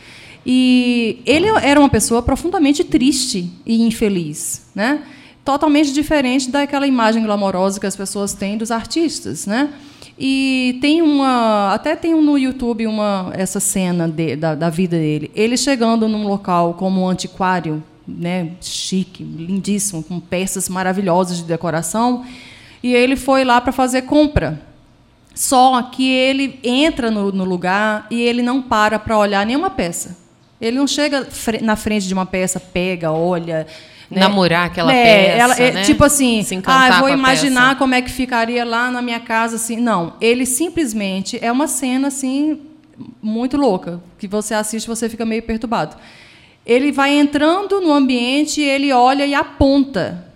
E 0.44 1.20
ele 1.24 1.46
era 1.62 1.78
uma 1.78 1.88
pessoa 1.88 2.20
profundamente 2.20 2.82
triste 2.82 3.48
e 3.64 3.82
infeliz, 3.82 4.66
né? 4.74 5.04
Totalmente 5.44 5.92
diferente 5.92 6.50
daquela 6.50 6.84
imagem 6.84 7.22
glamourosa 7.22 7.78
que 7.78 7.86
as 7.86 7.94
pessoas 7.94 8.34
têm 8.34 8.58
dos 8.58 8.72
artistas, 8.72 9.46
né? 9.46 9.68
E 10.18 10.78
tem 10.80 11.00
uma, 11.02 11.72
até 11.72 11.94
tem 11.94 12.20
no 12.20 12.36
YouTube 12.36 12.86
uma 12.88 13.30
essa 13.34 13.60
cena 13.60 14.08
de, 14.08 14.34
da, 14.34 14.56
da 14.56 14.68
vida 14.68 14.96
dele. 14.96 15.30
Ele 15.36 15.56
chegando 15.56 16.08
num 16.08 16.26
local 16.26 16.74
como 16.74 17.02
um 17.02 17.08
antiquário, 17.08 17.82
né, 18.06 18.50
chique, 18.60 19.22
lindíssimo, 19.22 20.02
com 20.02 20.18
peças 20.18 20.68
maravilhosas 20.68 21.36
de 21.36 21.44
decoração 21.44 22.24
e 22.82 22.94
ele 22.94 23.16
foi 23.16 23.44
lá 23.44 23.60
para 23.60 23.72
fazer 23.72 24.02
compra. 24.02 24.60
Só 25.34 25.80
que 25.82 26.08
ele 26.10 26.58
entra 26.62 27.10
no, 27.10 27.32
no 27.32 27.44
lugar 27.44 28.06
e 28.10 28.20
ele 28.20 28.42
não 28.42 28.60
para 28.60 28.98
para 28.98 29.16
olhar 29.16 29.46
nenhuma 29.46 29.70
peça. 29.70 30.18
Ele 30.60 30.76
não 30.76 30.86
chega 30.86 31.26
na 31.62 31.74
frente 31.74 32.06
de 32.06 32.14
uma 32.14 32.26
peça, 32.26 32.60
pega, 32.60 33.10
olha. 33.10 33.66
Né? 34.10 34.20
Namorar 34.20 34.66
aquela 34.66 34.92
é, 34.92 35.04
peça. 35.04 35.38
Ela, 35.38 35.54
é, 35.56 35.72
né? 35.72 35.82
Tipo 35.82 36.04
assim, 36.04 36.44
ah, 36.66 37.00
vou 37.00 37.08
imaginar 37.08 37.78
como 37.78 37.94
é 37.94 38.02
que 38.02 38.10
ficaria 38.10 38.64
lá 38.64 38.90
na 38.90 39.00
minha 39.00 39.20
casa. 39.20 39.56
assim. 39.56 39.76
Não, 39.76 40.14
ele 40.20 40.44
simplesmente. 40.44 41.38
É 41.40 41.50
uma 41.50 41.66
cena 41.66 42.08
assim, 42.08 42.60
muito 43.22 43.56
louca, 43.56 44.00
que 44.18 44.28
você 44.28 44.54
assiste 44.54 44.86
você 44.86 45.08
fica 45.08 45.24
meio 45.24 45.42
perturbado. 45.42 45.96
Ele 46.64 46.92
vai 46.92 47.10
entrando 47.18 47.80
no 47.80 47.90
ambiente, 47.90 48.60
ele 48.60 48.92
olha 48.92 49.26
e 49.26 49.34
aponta. 49.34 50.26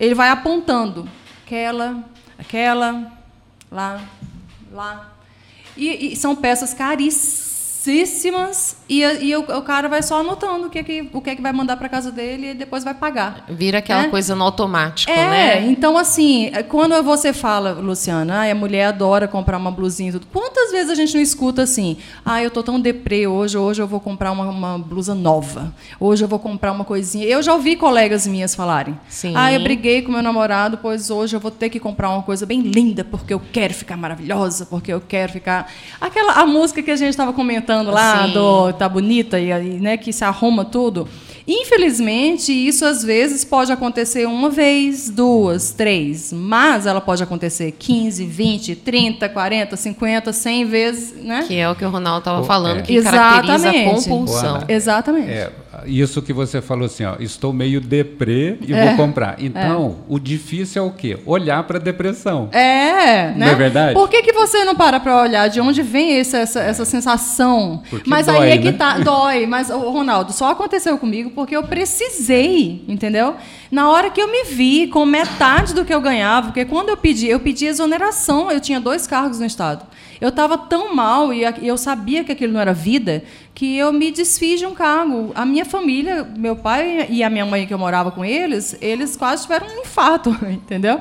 Ele 0.00 0.14
vai 0.14 0.30
apontando 0.30 1.06
aquela, 1.44 2.04
aquela, 2.38 3.12
lá, 3.70 4.00
lá. 4.72 5.12
E, 5.76 6.12
e 6.12 6.16
são 6.16 6.36
peças 6.36 6.74
caríssimas 6.74 7.51
caríssimas 8.02 8.76
e, 8.88 9.02
e 9.02 9.36
o, 9.36 9.40
o, 9.40 9.62
cara 9.62 9.88
vai 9.88 10.02
só 10.02 10.20
anotando 10.20 10.66
o 10.66 10.70
que 10.70 10.78
é 10.78 10.82
que, 10.82 11.08
o 11.12 11.20
que, 11.20 11.30
é 11.30 11.36
que 11.36 11.42
vai 11.42 11.52
mandar 11.52 11.76
para 11.76 11.88
casa 11.88 12.10
dele 12.10 12.50
e 12.50 12.54
depois 12.54 12.84
vai 12.84 12.92
pagar. 12.92 13.44
Vira 13.48 13.78
aquela 13.78 14.02
né? 14.02 14.08
coisa 14.08 14.34
no 14.34 14.44
automático, 14.44 15.10
é, 15.10 15.30
né? 15.30 15.66
Então, 15.66 15.96
assim, 15.96 16.50
quando 16.68 17.00
você 17.02 17.32
fala, 17.32 17.72
Luciana, 17.72 18.42
ah, 18.42 18.50
a 18.50 18.54
mulher 18.54 18.86
adora 18.86 19.26
comprar 19.26 19.56
uma 19.56 19.70
blusinha 19.70 20.10
e 20.10 20.12
tudo, 20.12 20.26
quantas 20.32 20.70
vezes 20.70 20.90
a 20.90 20.94
gente 20.94 21.14
não 21.14 21.22
escuta 21.22 21.62
assim, 21.62 21.96
ah, 22.24 22.42
eu 22.42 22.50
tô 22.50 22.62
tão 22.62 22.78
deprê 22.78 23.26
hoje, 23.26 23.56
hoje 23.56 23.80
eu 23.80 23.86
vou 23.86 24.00
comprar 24.00 24.32
uma, 24.32 24.48
uma 24.48 24.78
blusa 24.78 25.14
nova, 25.14 25.74
hoje 25.98 26.24
eu 26.24 26.28
vou 26.28 26.38
comprar 26.38 26.72
uma 26.72 26.84
coisinha. 26.84 27.24
Eu 27.26 27.42
já 27.42 27.54
ouvi 27.54 27.76
colegas 27.76 28.26
minhas 28.26 28.54
falarem, 28.54 28.98
Sim. 29.08 29.32
ah, 29.36 29.52
eu 29.52 29.60
briguei 29.60 30.02
com 30.02 30.12
meu 30.12 30.22
namorado, 30.22 30.78
pois 30.78 31.10
hoje 31.10 31.36
eu 31.36 31.40
vou 31.40 31.50
ter 31.50 31.70
que 31.70 31.80
comprar 31.80 32.10
uma 32.10 32.22
coisa 32.22 32.44
bem 32.44 32.60
linda, 32.60 33.04
porque 33.04 33.32
eu 33.32 33.40
quero 33.52 33.72
ficar 33.72 33.96
maravilhosa, 33.96 34.66
porque 34.66 34.92
eu 34.92 35.00
quero 35.00 35.32
ficar... 35.32 35.70
Aquela, 36.00 36.34
a 36.34 36.46
música 36.46 36.82
que 36.82 36.90
a 36.90 36.96
gente 36.96 37.10
estava 37.10 37.32
comentando 37.32 37.71
cantando 37.72 37.90
lá 37.90 38.26
Sim. 38.26 38.34
do 38.34 38.72
Tá 38.74 38.88
Bonita, 38.88 39.40
e, 39.40 39.50
né, 39.80 39.96
que 39.96 40.12
se 40.12 40.24
arruma 40.24 40.64
tudo. 40.64 41.08
Infelizmente, 41.46 42.52
isso 42.52 42.84
às 42.84 43.02
vezes 43.02 43.44
pode 43.44 43.72
acontecer 43.72 44.26
uma 44.26 44.50
vez, 44.50 45.10
duas, 45.10 45.72
três, 45.72 46.32
mas 46.32 46.86
ela 46.86 47.00
pode 47.00 47.22
acontecer 47.22 47.72
15, 47.72 48.24
20, 48.24 48.76
30, 48.76 49.28
40, 49.28 49.76
50, 49.76 50.32
100 50.32 50.64
vezes, 50.66 51.14
né? 51.16 51.44
Que 51.46 51.56
é 51.56 51.68
o 51.68 51.74
que 51.74 51.84
o 51.84 51.90
Ronaldo 51.90 52.20
estava 52.20 52.44
falando, 52.44 52.78
é. 52.78 52.82
que 52.82 52.94
Exatamente. 52.94 53.46
caracteriza 53.46 53.70
a 53.70 53.94
compulsão. 53.94 54.64
Exatamente. 54.68 55.30
É, 55.30 55.50
isso 55.86 56.20
que 56.22 56.32
você 56.32 56.60
falou 56.60 56.86
assim, 56.86 57.04
ó, 57.04 57.16
estou 57.18 57.52
meio 57.52 57.80
deprê 57.80 58.58
e 58.60 58.72
É, 58.72 58.86
vou 58.86 58.96
comprar. 59.06 59.36
Então, 59.38 59.98
o 60.08 60.18
difícil 60.18 60.82
é 60.82 60.86
o 60.86 60.90
quê? 60.90 61.18
Olhar 61.24 61.62
para 61.64 61.78
a 61.78 61.80
depressão. 61.80 62.48
É, 62.52 63.32
né? 63.32 63.34
Não 63.36 63.46
é 63.48 63.54
verdade? 63.54 63.94
Por 63.94 64.08
que, 64.08 64.22
que 64.22 64.32
você 64.32 64.64
não 64.64 64.74
para 64.74 65.00
para 65.00 65.20
olhar 65.20 65.48
de 65.48 65.60
onde 65.60 65.82
vem 65.82 66.18
esse, 66.18 66.36
essa, 66.36 66.60
essa 66.60 66.84
sensação? 66.84 67.82
Porque 67.88 68.08
mas 68.08 68.26
dói, 68.26 68.36
aí 68.38 68.50
é 68.50 68.58
que 68.58 68.70
né? 68.70 68.72
tá, 68.72 68.98
dói. 68.98 69.46
Mas, 69.46 69.70
ô, 69.70 69.90
Ronaldo, 69.90 70.32
só 70.32 70.50
aconteceu 70.50 70.96
comigo 70.98 71.30
porque 71.30 71.41
eu 71.50 71.62
precisei, 71.64 72.84
entendeu? 72.86 73.36
Na 73.70 73.90
hora 73.90 74.10
que 74.10 74.20
eu 74.20 74.30
me 74.30 74.44
vi 74.44 74.86
com 74.86 75.04
metade 75.04 75.74
do 75.74 75.84
que 75.84 75.92
eu 75.92 76.00
ganhava, 76.00 76.48
porque 76.48 76.64
quando 76.64 76.90
eu 76.90 76.96
pedi, 76.96 77.28
eu 77.28 77.40
pedi 77.40 77.66
exoneração, 77.66 78.50
eu 78.50 78.60
tinha 78.60 78.80
dois 78.80 79.06
cargos 79.06 79.38
no 79.38 79.46
Estado. 79.46 79.86
Eu 80.20 80.28
estava 80.28 80.56
tão 80.56 80.94
mal 80.94 81.32
e 81.32 81.42
e 81.60 81.66
eu 81.66 81.76
sabia 81.76 82.22
que 82.22 82.30
aquilo 82.30 82.52
não 82.52 82.60
era 82.60 82.72
vida, 82.72 83.24
que 83.54 83.76
eu 83.76 83.92
me 83.92 84.12
desfiz 84.12 84.60
de 84.60 84.66
um 84.66 84.72
cargo. 84.72 85.32
A 85.34 85.44
minha 85.44 85.64
família, 85.64 86.22
meu 86.36 86.54
pai 86.54 87.06
e 87.10 87.24
a 87.24 87.28
minha 87.28 87.44
mãe, 87.44 87.66
que 87.66 87.74
eu 87.74 87.78
morava 87.78 88.12
com 88.12 88.24
eles, 88.24 88.76
eles 88.80 89.16
quase 89.16 89.42
tiveram 89.42 89.66
um 89.66 89.80
infarto, 89.80 90.30
entendeu? 90.48 91.00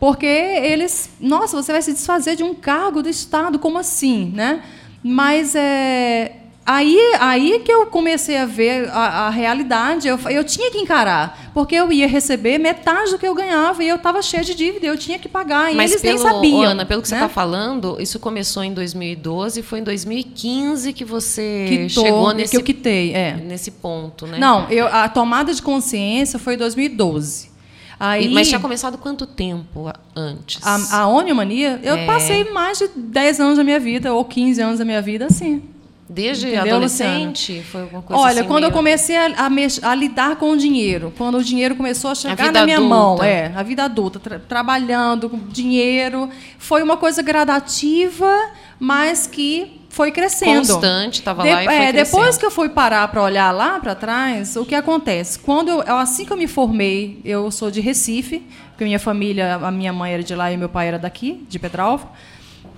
Porque 0.00 0.26
eles, 0.26 1.10
nossa, 1.20 1.62
você 1.62 1.70
vai 1.70 1.82
se 1.82 1.92
desfazer 1.92 2.34
de 2.34 2.42
um 2.42 2.54
cargo 2.54 3.02
do 3.02 3.08
Estado, 3.08 3.58
como 3.58 3.78
assim, 3.78 4.32
né? 4.34 4.62
Mas 5.02 5.54
é 5.54 6.41
aí, 6.64 6.98
aí 7.18 7.60
que 7.64 7.72
eu 7.72 7.86
comecei 7.86 8.36
a 8.36 8.46
ver 8.46 8.88
a, 8.90 9.26
a 9.26 9.30
realidade. 9.30 10.08
Eu, 10.08 10.18
eu 10.30 10.44
tinha 10.44 10.70
que 10.70 10.78
encarar, 10.78 11.50
porque 11.52 11.74
eu 11.74 11.92
ia 11.92 12.06
receber 12.06 12.58
metade 12.58 13.10
do 13.10 13.18
que 13.18 13.26
eu 13.26 13.34
ganhava 13.34 13.82
e 13.82 13.88
eu 13.88 13.96
estava 13.96 14.22
cheia 14.22 14.42
de 14.44 14.54
dívida, 14.54 14.86
eu 14.86 14.96
tinha 14.96 15.18
que 15.18 15.28
pagar 15.28 15.72
e 15.72 15.76
Mas 15.76 15.90
eles 15.90 16.02
pelo, 16.02 16.22
nem 16.22 16.32
sabiam. 16.32 16.62
Ana, 16.62 16.86
pelo 16.86 17.02
que 17.02 17.08
você 17.08 17.14
né? 17.14 17.22
está 17.22 17.28
falando, 17.32 17.96
isso 18.00 18.18
começou 18.18 18.62
em 18.62 18.72
2012 18.72 19.60
e 19.60 19.62
foi 19.62 19.80
em 19.80 19.84
2015 19.84 20.92
que 20.92 21.04
você 21.04 21.66
Quitou, 21.68 22.04
chegou 22.04 22.32
nesse, 22.32 22.50
que 22.52 22.56
eu 22.56 22.62
quitei, 22.62 23.12
é. 23.14 23.34
nesse 23.34 23.70
ponto, 23.70 24.26
né? 24.26 24.38
Não, 24.38 24.68
eu, 24.70 24.86
a 24.86 25.08
tomada 25.08 25.52
de 25.52 25.60
consciência 25.62 26.38
foi 26.38 26.54
em 26.54 26.58
2012. 26.58 27.50
Aí, 28.00 28.28
Mas 28.30 28.48
tinha 28.48 28.58
começado 28.58 28.98
quanto 28.98 29.26
tempo 29.26 29.88
antes? 30.16 30.60
a, 30.66 31.02
a 31.02 31.08
oniomania, 31.08 31.78
eu 31.84 31.94
É. 31.94 32.04
passei 32.06 32.50
mais 32.50 32.76
de 32.78 32.88
10 32.96 33.38
anos 33.38 33.58
da 33.58 33.62
minha 33.62 33.78
vida, 33.78 34.12
ou 34.12 34.24
15 34.24 34.60
anos 34.60 34.78
da 34.80 34.84
minha 34.84 35.00
vida, 35.00 35.26
assim. 35.26 35.62
Desde 36.12 36.48
Entendeu, 36.48 36.74
adolescente? 36.74 37.62
Foi 37.62 37.82
alguma 37.82 38.02
coisa 38.02 38.22
Olha, 38.22 38.40
assim 38.40 38.48
quando 38.48 38.64
eu 38.64 38.68
meio- 38.70 38.76
comecei 38.76 39.16
a, 39.16 39.26
a 39.46 39.90
a 39.90 39.94
lidar 39.94 40.36
com 40.36 40.50
o 40.50 40.56
dinheiro, 40.56 41.12
quando 41.16 41.38
o 41.38 41.42
dinheiro 41.44 41.74
começou 41.74 42.10
a 42.10 42.14
chegar 42.14 42.36
vida 42.36 42.52
na 42.60 42.64
minha 42.64 42.76
adulta. 42.76 42.94
mão, 42.94 43.22
é, 43.24 43.50
a 43.56 43.62
vida 43.62 43.84
adulta, 43.84 44.20
tra- 44.20 44.38
trabalhando 44.38 45.30
com 45.30 45.38
dinheiro, 45.38 46.28
foi 46.58 46.82
uma 46.82 46.96
coisa 46.96 47.22
gradativa, 47.22 48.30
mas 48.78 49.26
que 49.26 49.80
foi 49.88 50.10
crescendo. 50.10 50.58
Constante, 50.72 51.18
estava 51.20 51.44
lá 51.44 51.62
e 51.62 51.66
foi 51.66 51.74
é, 51.74 51.92
depois 51.92 52.10
crescendo. 52.24 52.38
que 52.40 52.46
eu 52.46 52.50
fui 52.50 52.68
parar 52.68 53.08
para 53.08 53.22
olhar 53.22 53.50
lá 53.50 53.78
para 53.80 53.94
trás, 53.94 54.56
o 54.56 54.64
que 54.64 54.74
acontece? 54.74 55.38
Quando 55.38 55.68
eu, 55.70 55.82
eu- 55.82 55.96
assim 55.98 56.24
que 56.24 56.32
eu 56.32 56.36
me 56.36 56.46
formei, 56.46 57.20
eu 57.24 57.50
sou 57.50 57.70
de 57.70 57.80
Recife, 57.80 58.42
porque 58.70 58.84
minha 58.84 58.98
família, 58.98 59.56
a 59.56 59.70
minha 59.70 59.92
mãe 59.92 60.12
era 60.14 60.22
de 60.22 60.34
lá 60.34 60.50
e 60.52 60.56
meu 60.56 60.68
pai 60.68 60.88
era 60.88 60.98
daqui, 60.98 61.44
de 61.48 61.58
Petralva. 61.58 62.08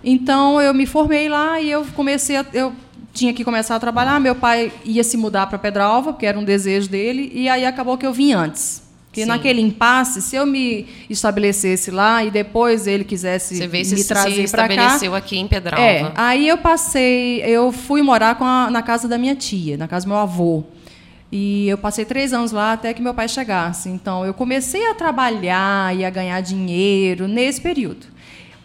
Então 0.02 0.60
eu 0.60 0.74
me 0.74 0.86
formei 0.86 1.28
lá 1.28 1.60
e 1.60 1.70
eu 1.70 1.84
comecei 1.94 2.36
a, 2.36 2.44
eu 2.52 2.72
tinha 3.14 3.32
que 3.32 3.42
começar 3.44 3.76
a 3.76 3.80
trabalhar. 3.80 4.20
Meu 4.20 4.34
pai 4.34 4.70
ia 4.84 5.02
se 5.02 5.16
mudar 5.16 5.46
para 5.46 5.56
Pedralva, 5.58 6.12
porque 6.12 6.26
era 6.26 6.38
um 6.38 6.44
desejo 6.44 6.88
dele, 6.90 7.30
e 7.34 7.48
aí 7.48 7.64
acabou 7.64 7.96
que 7.96 8.04
eu 8.06 8.12
vim 8.12 8.32
antes. 8.32 8.82
Porque 9.06 9.22
Sim. 9.22 9.28
naquele 9.28 9.60
impasse, 9.60 10.20
se 10.20 10.34
eu 10.34 10.44
me 10.44 10.86
estabelecesse 11.08 11.92
lá 11.92 12.24
e 12.24 12.32
depois 12.32 12.88
ele 12.88 13.04
quisesse 13.04 13.54
Você 13.56 13.68
vê 13.68 13.78
me 13.78 13.84
se 13.84 13.96
se 13.98 14.08
trazer 14.08 14.50
para 14.50 14.66
cá, 14.66 14.74
estabeleceu 14.74 15.14
aqui 15.14 15.38
em 15.38 15.46
Pedralva. 15.46 15.82
é, 15.84 16.12
aí 16.16 16.48
eu 16.48 16.58
passei, 16.58 17.40
eu 17.42 17.70
fui 17.70 18.02
morar 18.02 18.36
a- 18.40 18.68
na 18.72 18.82
casa 18.82 19.06
da 19.06 19.16
minha 19.16 19.36
tia, 19.36 19.76
na 19.76 19.86
casa 19.86 20.04
do 20.04 20.08
meu 20.08 20.18
avô. 20.18 20.64
E 21.30 21.68
eu 21.68 21.78
passei 21.78 22.04
três 22.04 22.32
anos 22.32 22.50
lá 22.50 22.72
até 22.72 22.92
que 22.92 23.00
meu 23.00 23.14
pai 23.14 23.28
chegasse. 23.28 23.88
Então, 23.88 24.24
eu 24.26 24.34
comecei 24.34 24.84
a 24.90 24.94
trabalhar 24.94 25.94
e 25.96 26.04
a 26.04 26.10
ganhar 26.10 26.40
dinheiro 26.40 27.28
nesse 27.28 27.60
período. 27.60 28.06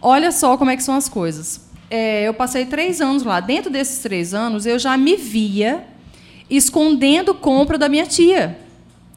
Olha 0.02 0.32
só 0.32 0.58
como 0.58 0.72
é 0.72 0.76
que 0.78 0.84
são 0.84 0.96
as 0.96 1.08
coisas. 1.08 1.69
É, 1.90 2.28
eu 2.28 2.34
passei 2.34 2.66
três 2.66 3.02
anos 3.02 3.24
lá. 3.24 3.40
Dentro 3.40 3.72
desses 3.72 4.00
três 4.00 4.34
anos, 4.34 4.66
eu 4.66 4.78
já 4.78 4.96
me 4.98 5.16
via 5.16 5.84
escondendo 6.50 7.34
compra 7.34 7.78
da 7.78 7.90
minha 7.90 8.06
tia. 8.06 8.58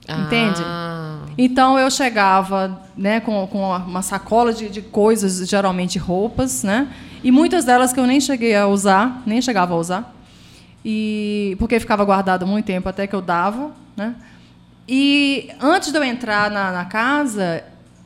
Entende? 0.09 0.61
Ah, 0.65 1.21
Então 1.39 1.79
eu 1.79 1.91
chegava 1.91 2.81
né, 2.97 3.21
com, 3.21 3.47
com 3.47 3.61
uma 3.77 4.03
sacola 4.03 4.53
de, 4.53 4.69
de 4.69 4.83
coisas, 4.83 5.49
geralmente 5.49 5.99
roupas, 5.99 6.63
né? 6.63 6.89
E 7.23 7.31
muitas 7.31 7.65
delas 7.65 7.93
que 7.93 8.01
eu 8.01 8.07
nem 8.07 8.21
cheguei 8.21 8.55
a 8.55 8.67
usar, 8.67 9.23
nem 9.25 9.41
chegava 9.41 9.75
a 9.75 9.77
usar. 9.77 10.15
E 10.85 11.57
porque 11.59 11.79
ficava 11.79 12.05
guardado 12.05 12.47
muito 12.47 12.65
tempo 12.67 12.89
até 12.89 13.07
que 13.07 13.15
eu 13.15 13.23
dava, 13.23 13.71
né? 13.97 14.17
E 14.89 15.49
antes 15.61 15.93
de 15.93 15.97
eu 15.99 16.03
entrar 16.03 16.51
na, 16.51 16.73
na 16.73 16.85
casa, 16.85 17.63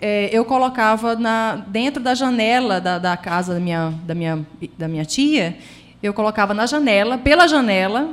eh, 0.07 0.29
eu 0.33 0.45
colocava 0.45 1.17
na, 1.17 1.57
dentro 1.67 2.01
da 2.03 2.15
janela 2.15 2.81
da, 2.81 2.99
da 2.99 3.17
casa 3.17 3.55
da 3.55 3.61
minha, 3.61 3.93
da, 4.05 4.15
minha, 4.15 4.47
da 4.79 4.87
minha 4.87 5.05
tia, 5.05 5.57
eu 6.03 6.15
colocava 6.15 6.55
na 6.55 6.65
janela, 6.67 7.19
pela 7.19 7.49
janela, 7.49 8.11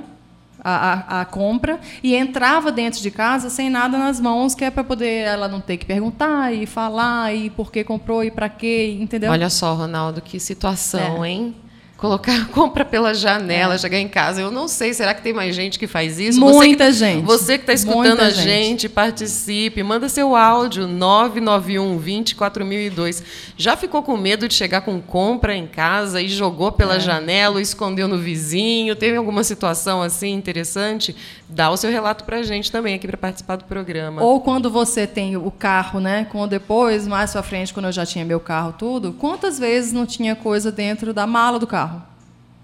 a, 0.64 1.18
a, 1.18 1.22
a 1.22 1.26
compra 1.26 1.80
e 2.02 2.16
entrava 2.16 2.72
dentro 2.72 3.02
de 3.02 3.12
casa 3.12 3.50
sem 3.50 3.70
nada 3.70 3.98
nas 3.98 4.20
mãos, 4.20 4.56
que 4.56 4.64
é 4.66 4.72
para 4.72 4.84
poder 4.84 5.26
ela 5.28 5.48
não 5.48 5.60
ter 5.62 5.78
que 5.78 5.86
perguntar 5.86 6.54
e 6.54 6.66
falar 6.66 7.36
e 7.36 7.50
por 7.50 7.72
que 7.72 7.84
comprou 7.84 8.24
e 8.24 8.32
para 8.32 8.48
quê, 8.50 8.98
entendeu? 9.00 9.30
olha 9.30 9.50
só, 9.50 9.74
Ronaldo, 9.76 10.22
que 10.22 10.40
situação, 10.40 11.24
É. 11.24 11.30
hein? 11.30 11.56
Colocar 12.04 12.48
compra 12.52 12.84
pela 12.84 13.14
janela, 13.14 13.78
chegar 13.78 13.98
em 13.98 14.10
casa. 14.10 14.42
Eu 14.42 14.52
não 14.52 14.68
sei, 14.68 14.94
será 14.94 15.14
que 15.14 15.22
tem 15.22 15.32
mais 15.32 15.56
gente 15.56 15.80
que 15.80 15.88
faz 15.88 16.20
isso? 16.20 16.38
Muita 16.38 16.58
você 16.58 16.76
que, 16.76 16.92
gente. 16.92 17.24
Você 17.24 17.58
que 17.58 17.64
está 17.64 17.72
escutando 17.72 18.08
Muita 18.08 18.26
a 18.26 18.30
gente. 18.30 18.44
gente, 18.44 18.90
participe, 18.90 19.82
manda 19.84 20.10
seu 20.10 20.36
áudio 20.36 20.86
991 20.86 21.98
20 21.98 22.36
4002. 22.36 23.24
Já 23.56 23.78
ficou 23.78 24.04
com 24.04 24.18
medo 24.18 24.50
de 24.50 24.54
chegar 24.54 24.82
com 24.82 25.00
compra 25.00 25.56
em 25.56 25.66
casa 25.66 26.22
e 26.22 26.28
jogou 26.28 26.68
É. 26.68 26.72
pela 26.72 27.00
janela, 27.00 27.56
ou 27.56 27.62
escondeu 27.62 28.06
no 28.10 28.18
vizinho? 28.18 28.98
Teve 28.98 29.16
alguma 29.16 29.42
situação 29.42 30.02
assim 30.02 30.34
interessante? 30.34 31.16
Dá 31.54 31.70
o 31.70 31.78
seu 31.78 31.92
relato 31.92 32.24
para 32.24 32.38
a 32.38 32.44
gente 32.44 32.72
também 32.72 32.96
aqui 32.96 33.06
para 33.06 33.18
participar 33.18 33.58
do 33.58 33.66
programa. 33.66 34.24
Ou 34.24 34.42
quando 34.42 34.72
você 34.72 35.06
tem 35.06 35.38
o 35.38 35.52
carro, 35.52 36.00
né? 36.00 36.26
Com 36.26 36.48
depois, 36.48 37.08
mais 37.08 37.32
pra 37.32 37.44
frente, 37.44 37.74
quando 37.74 37.86
eu 37.86 37.92
já 37.92 38.06
tinha 38.06 38.26
meu 38.26 38.40
carro, 38.40 38.74
tudo, 38.78 39.14
quantas 39.14 39.60
vezes 39.60 39.94
não 39.94 40.06
tinha 40.06 40.36
coisa 40.36 40.72
dentro 40.72 41.14
da 41.14 41.28
mala 41.28 41.60
do 41.60 41.68
carro? 41.68 42.02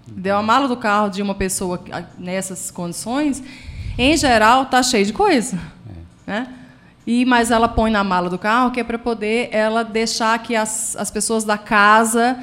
Deu 0.06 0.36
a 0.36 0.42
mala 0.42 0.66
do 0.66 0.76
carro 0.76 1.08
de 1.08 1.22
uma 1.22 1.36
pessoa 1.36 1.80
ah, 1.92 2.02
nessas 2.18 2.70
condições, 2.70 3.42
em 3.96 4.16
geral, 4.16 4.66
tá 4.66 4.82
cheio 4.82 5.06
de 5.06 5.12
coisa. 5.12 5.56
Né? 6.26 6.48
E, 7.06 7.24
mas 7.24 7.50
ela 7.50 7.68
põe 7.68 7.90
na 7.90 8.02
mala 8.02 8.28
do 8.28 8.38
carro 8.38 8.72
que 8.72 8.80
é 8.80 8.84
para 8.84 8.98
poder 8.98 9.48
ela 9.52 9.84
deixar 9.84 10.36
que 10.40 10.56
as, 10.56 10.96
as 10.96 11.10
pessoas 11.10 11.44
da 11.44 11.56
casa 11.56 12.38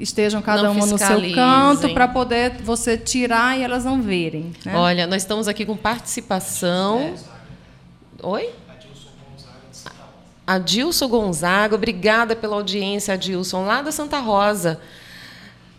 estejam 0.00 0.40
cada 0.42 0.62
Não 0.64 0.72
uma 0.72 0.86
no 0.86 0.98
seu 0.98 1.34
canto 1.34 1.92
para 1.92 2.08
poder 2.08 2.62
você 2.62 2.96
tirar 2.96 3.58
e 3.58 3.62
elas 3.62 3.84
não 3.84 4.00
verem. 4.00 4.52
né? 4.64 4.74
Olha, 4.74 5.06
nós 5.06 5.22
estamos 5.22 5.46
aqui 5.46 5.64
com 5.64 5.76
participação. 5.76 7.14
Oi? 8.22 8.50
Adilson 10.46 11.06
Gonzaga, 11.06 11.76
obrigada 11.76 12.34
pela 12.34 12.56
audiência, 12.56 13.14
Adilson, 13.14 13.64
lá 13.64 13.82
da 13.82 13.92
Santa 13.92 14.18
Rosa. 14.18 14.80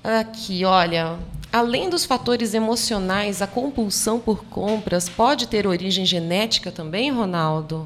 Aqui, 0.01 0.63
olha, 0.63 1.17
além 1.51 1.89
dos 1.89 2.05
fatores 2.05 2.53
emocionais, 2.53 3.41
a 3.41 3.47
compulsão 3.47 4.17
por 4.17 4.45
compras 4.45 5.10
pode 5.10 5.47
ter 5.47 5.67
origem 5.67 6.05
genética 6.05 6.71
também, 6.71 7.12
Ronaldo? 7.12 7.86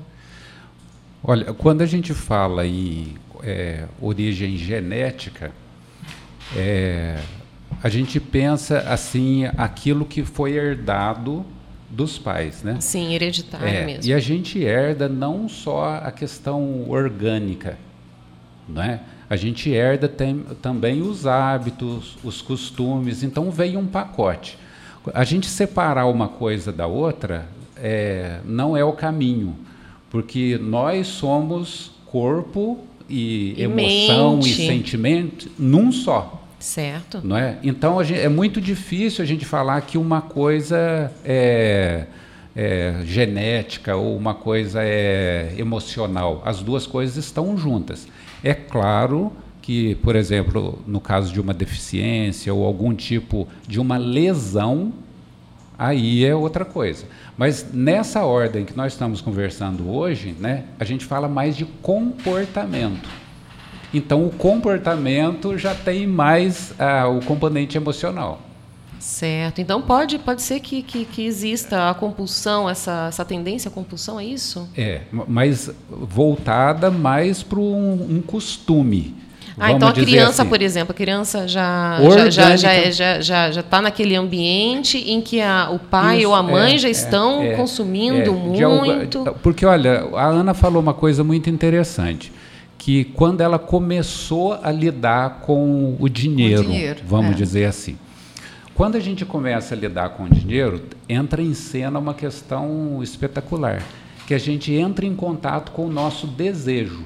Olha, 1.23 1.55
quando 1.55 1.81
a 1.81 1.87
gente 1.87 2.13
fala 2.13 2.67
em 2.67 3.15
é, 3.41 3.85
origem 3.99 4.55
genética, 4.55 5.51
é, 6.55 7.17
a 7.81 7.89
gente 7.89 8.19
pensa 8.19 8.79
assim 8.79 9.45
aquilo 9.57 10.05
que 10.05 10.23
foi 10.23 10.53
herdado 10.53 11.45
dos 11.89 12.17
pais, 12.17 12.61
né? 12.63 12.77
Sim, 12.81 13.13
hereditário 13.13 13.67
É, 13.67 13.85
mesmo. 13.85 14.09
e 14.09 14.13
a 14.13 14.19
gente 14.19 14.61
herda 14.61 15.07
não 15.07 15.47
só 15.47 16.01
a 16.03 16.11
questão 16.11 16.89
orgânica, 16.89 17.77
não 18.67 18.81
é? 18.81 18.99
A 19.29 19.35
gente 19.35 19.69
herda 19.71 20.07
tem- 20.07 20.43
também 20.61 21.01
os 21.01 21.25
hábitos, 21.25 22.17
os 22.23 22.41
costumes, 22.41 23.23
então 23.23 23.49
veio 23.49 23.79
um 23.79 23.87
pacote. 23.87 24.57
A 25.13 25.23
gente 25.23 25.47
separar 25.47 26.05
uma 26.07 26.27
coisa 26.27 26.71
da 26.71 26.85
outra 26.87 27.47
é, 27.77 28.39
não 28.45 28.75
é 28.75 28.83
o 28.83 28.93
caminho, 28.93 29.55
porque 30.09 30.57
nós 30.61 31.07
somos 31.07 31.91
corpo 32.05 32.83
e, 33.09 33.53
E 33.57 33.63
emoção 33.63 34.35
mente. 34.37 34.49
e 34.63 34.67
sentimento 34.67 35.51
num 35.57 35.91
só. 35.91 36.41
Certo? 36.59 37.21
Não 37.23 37.37
é? 37.37 37.57
Então 37.63 37.99
a 37.99 38.03
gen- 38.03 38.17
é 38.19 38.29
muito 38.29 38.59
difícil 38.59 39.23
a 39.23 39.25
gente 39.27 39.45
falar 39.45 39.79
que 39.81 39.97
uma 39.97 40.21
coisa 40.21 41.11
é, 41.23 42.05
é 42.55 42.95
genética 43.05 43.95
ou 43.95 44.17
uma 44.17 44.33
coisa 44.33 44.79
é 44.83 45.53
emocional. 45.57 46.41
As 46.45 46.61
duas 46.61 46.87
coisas 46.87 47.17
estão 47.17 47.55
juntas. 47.57 48.07
É 48.43 48.53
claro 48.53 49.31
que, 49.61 49.95
por 49.95 50.15
exemplo, 50.15 50.79
no 50.87 50.99
caso 50.99 51.31
de 51.33 51.39
uma 51.41 51.53
deficiência 51.53 52.53
ou 52.53 52.65
algum 52.65 52.93
tipo 52.95 53.47
de 53.67 53.79
uma 53.79 53.97
lesão, 53.97 54.91
aí 55.77 56.25
é 56.25 56.35
outra 56.35 56.65
coisa. 56.65 57.05
Mas 57.37 57.65
nessa 57.73 58.23
ordem 58.23 58.65
que 58.65 58.75
nós 58.75 58.93
estamos 58.93 59.21
conversando 59.21 59.89
hoje, 59.89 60.35
né, 60.39 60.65
a 60.79 60.83
gente 60.83 61.05
fala 61.05 61.27
mais 61.27 61.55
de 61.55 61.65
comportamento. 61.65 63.09
Então, 63.93 64.25
o 64.25 64.29
comportamento 64.29 65.57
já 65.57 65.73
tem 65.73 66.05
mais 66.05 66.73
ah, 66.77 67.07
o 67.07 67.23
componente 67.23 67.77
emocional. 67.77 68.41
Certo. 68.99 69.61
Então 69.61 69.81
pode, 69.83 70.17
pode 70.17 70.41
ser 70.41 70.59
que, 70.59 70.81
que, 70.81 71.05
que 71.05 71.25
exista 71.25 71.91
a 71.91 71.93
compulsão, 71.93 72.67
essa, 72.67 73.07
essa 73.07 73.23
tendência 73.23 73.69
à 73.69 73.71
compulsão, 73.71 74.19
é 74.19 74.25
isso? 74.25 74.67
É, 74.75 75.01
mas 75.11 75.69
voltada 75.89 76.89
mais 76.89 77.43
para 77.43 77.59
um, 77.59 78.17
um 78.17 78.21
costume. 78.21 79.15
Ah, 79.57 79.71
então 79.71 79.87
a 79.87 79.93
criança, 79.93 80.41
assim. 80.41 80.49
por 80.49 80.61
exemplo, 80.61 80.91
a 80.91 80.93
criança 80.93 81.47
já 81.47 81.97
já 82.01 82.29
já 82.29 82.55
já 82.57 82.73
é, 82.73 82.91
já 82.91 83.21
já 83.21 83.51
já 83.51 83.61
está 83.61 83.81
naquele 83.81 84.15
ambiente 84.15 84.97
em 84.97 85.21
que 85.21 85.41
a, 85.41 85.69
o 85.71 85.79
pai 85.79 86.19
Isso, 86.19 86.29
ou 86.29 86.35
a 86.35 86.43
mãe 86.43 86.75
é, 86.75 86.77
já 86.77 86.87
é, 86.89 86.91
estão 86.91 87.41
é, 87.41 87.55
consumindo 87.55 88.33
muito. 88.33 89.23
porque 89.41 89.65
olha, 89.65 90.09
a 90.13 90.27
Ana 90.27 90.53
falou 90.53 90.81
uma 90.81 90.93
coisa 90.93 91.23
muito 91.23 91.49
interessante 91.49 92.33
que 92.77 93.05
quando 93.05 93.41
ela 93.41 93.57
começou 93.57 94.59
a 94.61 94.71
lidar 94.71 95.39
com 95.41 95.95
o 95.99 96.09
dinheiro, 96.09 96.61
o 96.61 96.65
dinheiro 96.65 97.01
vamos 97.05 97.31
é. 97.31 97.33
dizer 97.35 97.65
assim. 97.65 97.97
Quando 98.75 98.97
a 98.97 98.99
gente 98.99 99.25
começa 99.25 99.73
a 99.73 99.77
lidar 99.77 100.09
com 100.09 100.25
o 100.25 100.29
dinheiro, 100.29 100.83
entra 101.07 101.41
em 101.41 101.53
cena 101.53 101.97
uma 101.97 102.13
questão 102.13 102.99
espetacular, 103.01 103.81
que 104.27 104.33
a 104.33 104.37
gente 104.37 104.73
entra 104.73 105.05
em 105.05 105.15
contato 105.15 105.71
com 105.71 105.85
o 105.85 105.89
nosso 105.89 106.27
desejo. 106.27 107.05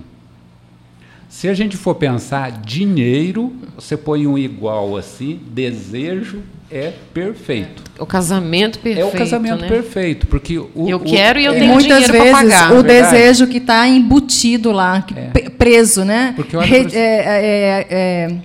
Se 1.30 1.48
a 1.48 1.54
gente 1.54 1.78
for 1.78 1.94
pensar 1.94 2.52
dinheiro, 2.52 3.54
você 3.76 3.96
põe 3.96 4.26
um 4.26 4.36
igual 4.36 4.98
assim, 4.98 5.40
desejo 5.52 6.42
é 6.72 6.92
perfeito. 7.14 7.84
O 8.00 8.06
casamento 8.06 8.80
perfeito. 8.80 9.08
É 9.08 9.10
o 9.10 9.18
casamento 9.18 9.62
né? 9.62 9.68
perfeito, 9.68 10.26
porque 10.26 10.58
o, 10.58 10.90
eu 10.90 11.00
quero 11.00 11.40
e 11.40 11.46
eu 11.46 11.54
é, 11.54 11.60
tenho 11.60 11.74
muitas 11.74 12.06
dinheiro 12.06 12.14
vezes 12.14 12.32
pagar, 12.32 12.74
o 12.74 12.82
desejo 12.82 13.48
que 13.48 13.58
está 13.58 13.88
embutido 13.88 14.72
lá, 14.72 15.06
é. 15.16 15.50
preso, 15.52 16.04
né? 16.04 16.34
Porque 16.36 16.58
Re, 16.58 16.88
é, 16.94 16.98
é, 17.00 17.88
é, 17.90 18.36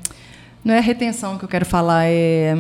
não 0.63 0.75
é 0.75 0.81
retenção 0.81 1.39
que 1.39 1.45
eu 1.45 1.49
quero 1.49 1.65
falar, 1.65 2.05
é 2.05 2.57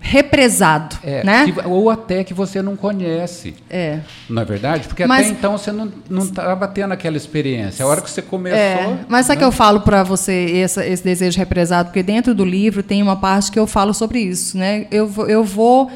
represado, 0.00 0.96
é, 1.02 1.24
né? 1.24 1.52
Que, 1.52 1.66
ou 1.66 1.90
até 1.90 2.22
que 2.22 2.32
você 2.32 2.62
não 2.62 2.76
conhece. 2.76 3.54
É. 3.68 4.00
Não 4.28 4.42
é 4.42 4.44
verdade? 4.44 4.86
Porque 4.86 5.04
mas, 5.06 5.26
até 5.26 5.36
então 5.36 5.58
você 5.58 5.72
não 5.72 5.90
estava 6.22 6.68
tendo 6.68 6.92
aquela 6.92 7.16
experiência. 7.16 7.84
A 7.84 7.88
hora 7.88 8.00
que 8.00 8.10
você 8.10 8.22
começou. 8.22 8.58
É, 8.58 8.98
mas 9.08 9.26
sabe 9.26 9.36
né? 9.36 9.40
que 9.40 9.44
eu 9.44 9.52
falo 9.52 9.80
para 9.80 10.02
você 10.02 10.32
esse, 10.32 10.82
esse, 10.86 11.02
desejo 11.02 11.38
represado? 11.38 11.88
Porque 11.88 12.02
dentro 12.02 12.34
do 12.34 12.44
livro 12.44 12.82
tem 12.82 13.02
uma 13.02 13.16
parte 13.16 13.50
que 13.50 13.58
eu 13.58 13.66
falo 13.66 13.92
sobre 13.92 14.20
isso, 14.20 14.56
né? 14.56 14.86
Eu, 14.90 15.12
eu 15.26 15.42
vou 15.44 15.90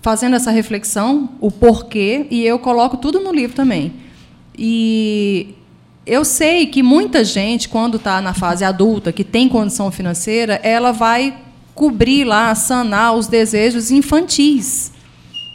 fazendo 0.00 0.34
essa 0.34 0.50
reflexão, 0.50 1.30
o 1.40 1.50
porquê, 1.50 2.26
e 2.30 2.44
eu 2.44 2.58
coloco 2.58 2.96
tudo 2.96 3.20
no 3.20 3.32
livro 3.32 3.54
também. 3.54 3.92
E 4.58 5.54
eu 6.04 6.24
sei 6.24 6.66
que 6.66 6.82
muita 6.82 7.22
gente, 7.22 7.68
quando 7.68 7.96
está 7.96 8.20
na 8.20 8.34
fase 8.34 8.64
adulta, 8.64 9.12
que 9.12 9.22
tem 9.22 9.48
condição 9.48 9.90
financeira, 9.92 10.54
ela 10.64 10.90
vai 10.90 11.36
cobrir 11.74 12.24
lá, 12.24 12.54
sanar 12.54 13.14
os 13.14 13.26
desejos 13.26 13.90
infantis. 13.90 14.92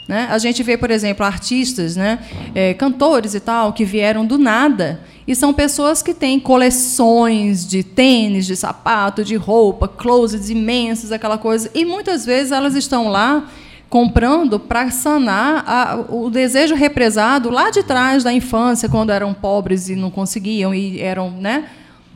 Né? 0.07 0.27
A 0.31 0.37
gente 0.37 0.63
vê, 0.63 0.77
por 0.77 0.89
exemplo, 0.89 1.25
artistas, 1.25 1.95
né, 1.95 2.19
é, 2.55 2.73
cantores 2.73 3.33
e 3.33 3.39
tal, 3.39 3.73
que 3.73 3.83
vieram 3.83 4.25
do 4.25 4.37
nada 4.37 5.01
e 5.27 5.35
são 5.35 5.53
pessoas 5.53 6.01
que 6.01 6.13
têm 6.13 6.39
coleções 6.39 7.67
de 7.67 7.83
tênis, 7.83 8.45
de 8.45 8.55
sapato, 8.55 9.25
de 9.25 9.35
roupa, 9.35 9.85
closets 9.85 10.49
imensos, 10.49 11.11
aquela 11.11 11.37
coisa. 11.37 11.69
E 11.75 11.83
muitas 11.83 12.25
vezes 12.25 12.53
elas 12.53 12.75
estão 12.75 13.09
lá 13.09 13.49
comprando 13.89 14.57
para 14.57 14.89
sanar 14.89 15.63
a, 15.67 16.05
o 16.09 16.29
desejo 16.29 16.75
represado 16.75 17.49
lá 17.49 17.69
de 17.69 17.83
trás 17.83 18.23
da 18.23 18.31
infância, 18.31 18.87
quando 18.87 19.11
eram 19.11 19.33
pobres 19.33 19.89
e 19.89 19.95
não 19.95 20.09
conseguiam 20.09 20.73
e 20.73 21.01
eram, 21.01 21.29
né? 21.31 21.65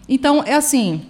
Então 0.07 0.41
é 0.45 0.53
assim. 0.53 1.01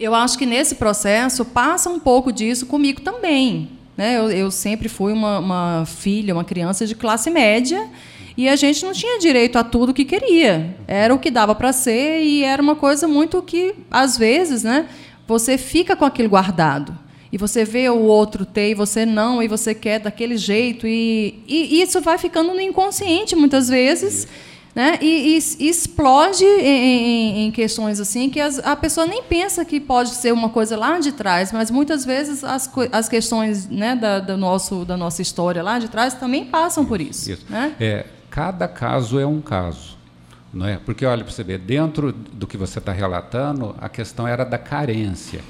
Eu 0.00 0.14
acho 0.14 0.38
que 0.38 0.46
nesse 0.46 0.76
processo 0.76 1.44
passa 1.44 1.90
um 1.90 2.00
pouco 2.00 2.32
disso 2.32 2.64
comigo 2.64 3.02
também. 3.02 3.68
Né? 3.94 4.16
Eu, 4.16 4.30
eu 4.30 4.50
sempre 4.50 4.88
fui 4.88 5.12
uma, 5.12 5.38
uma 5.38 5.84
filha, 5.84 6.32
uma 6.32 6.42
criança 6.42 6.86
de 6.86 6.94
classe 6.94 7.28
média 7.30 7.86
e 8.34 8.48
a 8.48 8.56
gente 8.56 8.82
não 8.82 8.94
tinha 8.94 9.18
direito 9.18 9.56
a 9.56 9.62
tudo 9.62 9.92
que 9.92 10.06
queria. 10.06 10.74
Era 10.88 11.14
o 11.14 11.18
que 11.18 11.30
dava 11.30 11.54
para 11.54 11.70
ser 11.70 12.22
e 12.22 12.42
era 12.42 12.62
uma 12.62 12.74
coisa 12.74 13.06
muito 13.06 13.42
que, 13.42 13.74
às 13.90 14.16
vezes, 14.16 14.62
né, 14.64 14.88
você 15.28 15.58
fica 15.58 15.94
com 15.94 16.06
aquilo 16.06 16.30
guardado. 16.30 16.96
E 17.30 17.36
você 17.36 17.62
vê 17.62 17.90
o 17.90 18.00
outro 18.00 18.46
ter 18.46 18.70
e 18.70 18.74
você 18.74 19.04
não, 19.04 19.42
e 19.42 19.48
você 19.48 19.74
quer 19.74 20.00
daquele 20.00 20.38
jeito. 20.38 20.86
E, 20.86 21.44
e 21.46 21.82
isso 21.82 22.00
vai 22.00 22.16
ficando 22.16 22.54
no 22.54 22.60
inconsciente, 22.62 23.36
muitas 23.36 23.68
vezes 23.68 24.26
né? 24.74 24.98
E, 25.00 25.36
e, 25.36 25.64
e 25.64 25.68
explode 25.68 26.44
em, 26.44 27.46
em, 27.46 27.50
questões 27.50 27.98
assim 27.98 28.30
que 28.30 28.40
as, 28.40 28.58
a 28.60 28.76
pessoa 28.76 29.06
nem 29.06 29.22
pensa 29.22 29.64
que 29.64 29.80
pode 29.80 30.10
ser 30.10 30.32
uma 30.32 30.48
coisa 30.48 30.76
lá 30.76 30.98
de 30.98 31.12
trás, 31.12 31.52
mas 31.52 31.70
muitas 31.70 32.04
vezes 32.04 32.44
as, 32.44 32.70
as 32.92 33.08
questões 33.08 33.68
né, 33.68 33.96
da, 33.96 34.20
do 34.20 34.36
nosso, 34.36 34.84
da 34.84 34.96
nossa 34.96 35.22
história 35.22 35.62
lá 35.62 35.78
de 35.78 35.88
trás 35.88 36.14
também 36.14 36.44
passam 36.44 36.84
por 36.84 37.00
isso. 37.00 37.32
isso. 37.32 37.46
Né? 37.48 37.74
É, 37.80 38.06
cada 38.30 38.68
caso 38.68 39.18
é 39.18 39.26
um 39.26 39.40
caso. 39.40 39.98
Não 40.52 40.66
é? 40.66 40.78
Porque, 40.78 41.06
olha, 41.06 41.22
para 41.22 41.32
você 41.32 41.44
ver, 41.44 41.58
dentro 41.58 42.12
do 42.12 42.46
que 42.46 42.56
você 42.56 42.80
está 42.80 42.92
relatando, 42.92 43.74
a 43.80 43.88
questão 43.88 44.26
era 44.26 44.44
da 44.44 44.58
carência. 44.58 45.40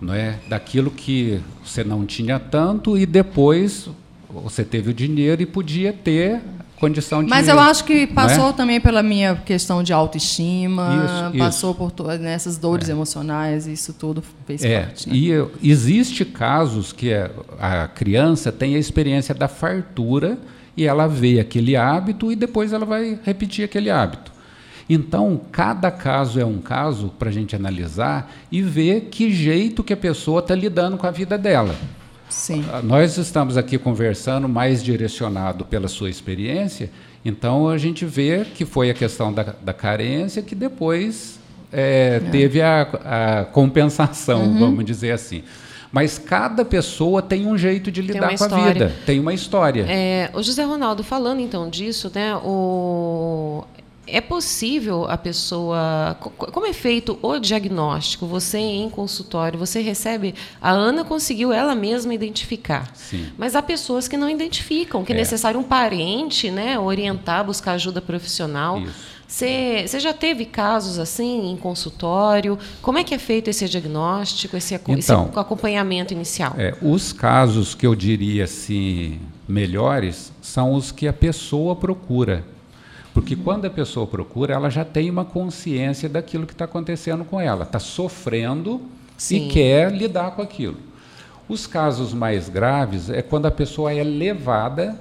Não 0.00 0.14
é? 0.14 0.38
Daquilo 0.48 0.90
que 0.90 1.40
você 1.64 1.82
não 1.82 2.06
tinha 2.06 2.38
tanto 2.38 2.96
e 2.96 3.04
depois 3.04 3.88
você 4.28 4.64
teve 4.64 4.90
o 4.90 4.94
dinheiro 4.94 5.42
e 5.42 5.46
podia 5.46 5.92
ter 5.92 6.40
condição 6.78 7.22
de. 7.22 7.30
Mas 7.30 7.48
eu 7.48 7.58
acho 7.58 7.84
que 7.84 8.06
passou 8.06 8.50
é? 8.50 8.52
também 8.52 8.80
pela 8.80 9.02
minha 9.02 9.34
questão 9.36 9.82
de 9.82 9.92
autoestima, 9.92 11.30
isso, 11.32 11.38
passou 11.38 11.70
isso. 11.70 11.92
por 11.92 12.18
nessas 12.18 12.56
dores 12.56 12.88
é. 12.88 12.92
emocionais, 12.92 13.66
isso 13.66 13.92
tudo 13.92 14.22
fez 14.46 14.64
é. 14.64 14.80
parte. 14.80 15.08
Né? 15.08 15.16
E 15.16 15.30
existe 15.62 16.24
casos 16.24 16.92
que 16.92 17.12
a 17.60 17.88
criança 17.88 18.52
tem 18.52 18.76
a 18.76 18.78
experiência 18.78 19.34
da 19.34 19.48
fartura 19.48 20.38
e 20.76 20.86
ela 20.86 21.06
vê 21.06 21.40
aquele 21.40 21.76
hábito 21.76 22.30
e 22.30 22.36
depois 22.36 22.72
ela 22.72 22.86
vai 22.86 23.18
repetir 23.24 23.64
aquele 23.64 23.90
hábito. 23.90 24.32
Então, 24.88 25.38
cada 25.52 25.90
caso 25.90 26.40
é 26.40 26.44
um 26.46 26.60
caso 26.60 27.12
para 27.18 27.28
a 27.28 27.32
gente 27.32 27.54
analisar 27.54 28.32
e 28.50 28.62
ver 28.62 29.08
que 29.10 29.30
jeito 29.30 29.84
que 29.84 29.92
a 29.92 29.96
pessoa 29.96 30.40
está 30.40 30.54
lidando 30.54 30.96
com 30.96 31.06
a 31.06 31.10
vida 31.10 31.36
dela. 31.36 31.74
Sim. 32.28 32.64
Ah, 32.72 32.82
nós 32.82 33.16
estamos 33.16 33.56
aqui 33.56 33.78
conversando 33.78 34.48
mais 34.48 34.82
direcionado 34.82 35.64
pela 35.64 35.88
sua 35.88 36.10
experiência, 36.10 36.90
então 37.24 37.68
a 37.68 37.78
gente 37.78 38.04
vê 38.04 38.44
que 38.44 38.64
foi 38.64 38.90
a 38.90 38.94
questão 38.94 39.32
da, 39.32 39.54
da 39.62 39.72
carência 39.72 40.42
que 40.42 40.54
depois 40.54 41.38
é, 41.72 42.20
é. 42.24 42.30
teve 42.30 42.60
a, 42.60 42.82
a 42.82 43.44
compensação, 43.46 44.44
uhum. 44.44 44.58
vamos 44.58 44.84
dizer 44.84 45.12
assim. 45.12 45.42
Mas 45.90 46.18
cada 46.18 46.64
pessoa 46.64 47.22
tem 47.22 47.46
um 47.46 47.56
jeito 47.56 47.90
de 47.90 48.02
lidar 48.02 48.36
com 48.36 48.44
a 48.44 48.48
vida, 48.48 48.92
tem 49.06 49.18
uma 49.18 49.32
história. 49.32 49.86
É, 49.88 50.30
o 50.34 50.42
José 50.42 50.62
Ronaldo, 50.62 51.02
falando 51.02 51.40
então 51.40 51.68
disso, 51.68 52.10
né, 52.14 52.36
o, 52.36 53.64
é 54.10 54.20
possível 54.20 55.04
a 55.08 55.16
pessoa. 55.16 56.16
Como 56.20 56.66
é 56.66 56.72
feito 56.72 57.18
o 57.22 57.38
diagnóstico? 57.38 58.26
Você 58.26 58.58
em 58.58 58.88
consultório, 58.88 59.58
você 59.58 59.80
recebe. 59.80 60.34
A 60.60 60.70
Ana 60.70 61.04
conseguiu 61.04 61.52
ela 61.52 61.74
mesma 61.74 62.14
identificar. 62.14 62.90
Sim. 62.94 63.26
Mas 63.36 63.54
há 63.54 63.62
pessoas 63.62 64.08
que 64.08 64.16
não 64.16 64.28
identificam, 64.28 65.04
que 65.04 65.12
é, 65.12 65.16
é 65.16 65.18
necessário 65.18 65.58
um 65.58 65.62
parente 65.62 66.50
né, 66.50 66.78
orientar, 66.78 67.44
buscar 67.44 67.72
ajuda 67.72 68.00
profissional. 68.00 68.82
Você, 69.28 69.86
já 69.98 70.14
teve 70.14 70.46
casos 70.46 70.98
assim 70.98 71.50
em 71.50 71.56
consultório? 71.56 72.58
Como 72.80 72.96
é 72.96 73.04
que 73.04 73.14
é 73.14 73.18
feito 73.18 73.50
esse 73.50 73.68
diagnóstico, 73.68 74.56
esse, 74.56 74.74
então, 74.74 74.94
esse 74.94 75.12
acompanhamento 75.12 76.14
inicial? 76.14 76.54
É, 76.56 76.74
os 76.80 77.12
casos 77.12 77.74
que 77.74 77.86
eu 77.86 77.94
diria 77.94 78.44
assim 78.44 79.20
melhores 79.46 80.32
são 80.40 80.72
os 80.72 80.90
que 80.90 81.06
a 81.06 81.12
pessoa 81.12 81.76
procura. 81.76 82.42
Porque 83.18 83.34
quando 83.34 83.64
a 83.64 83.70
pessoa 83.70 84.06
procura, 84.06 84.54
ela 84.54 84.70
já 84.70 84.84
tem 84.84 85.10
uma 85.10 85.24
consciência 85.24 86.08
daquilo 86.08 86.46
que 86.46 86.52
está 86.52 86.66
acontecendo 86.66 87.24
com 87.24 87.40
ela, 87.40 87.64
está 87.64 87.80
sofrendo 87.80 88.80
Sim. 89.16 89.48
e 89.48 89.48
quer 89.48 89.90
lidar 89.90 90.36
com 90.36 90.40
aquilo. 90.40 90.76
Os 91.48 91.66
casos 91.66 92.14
mais 92.14 92.48
graves 92.48 93.10
é 93.10 93.20
quando 93.20 93.46
a 93.46 93.50
pessoa 93.50 93.92
é 93.92 94.04
levada 94.04 95.00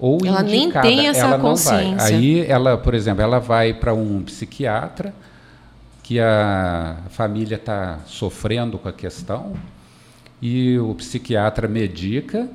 ou 0.00 0.18
ela 0.26 0.42
indicada, 0.42 0.84
nem 0.88 0.96
tem 0.96 1.06
essa 1.06 1.26
ela 1.26 1.38
consciência. 1.38 2.16
Aí 2.16 2.44
ela, 2.44 2.76
por 2.76 2.92
exemplo, 2.92 3.22
ela 3.22 3.38
vai 3.38 3.72
para 3.72 3.94
um 3.94 4.20
psiquiatra 4.24 5.14
que 6.02 6.18
a 6.18 6.96
família 7.10 7.54
está 7.54 8.00
sofrendo 8.04 8.78
com 8.78 8.88
a 8.88 8.92
questão 8.92 9.52
e 10.42 10.76
o 10.76 10.92
psiquiatra 10.96 11.68
medica 11.68 12.48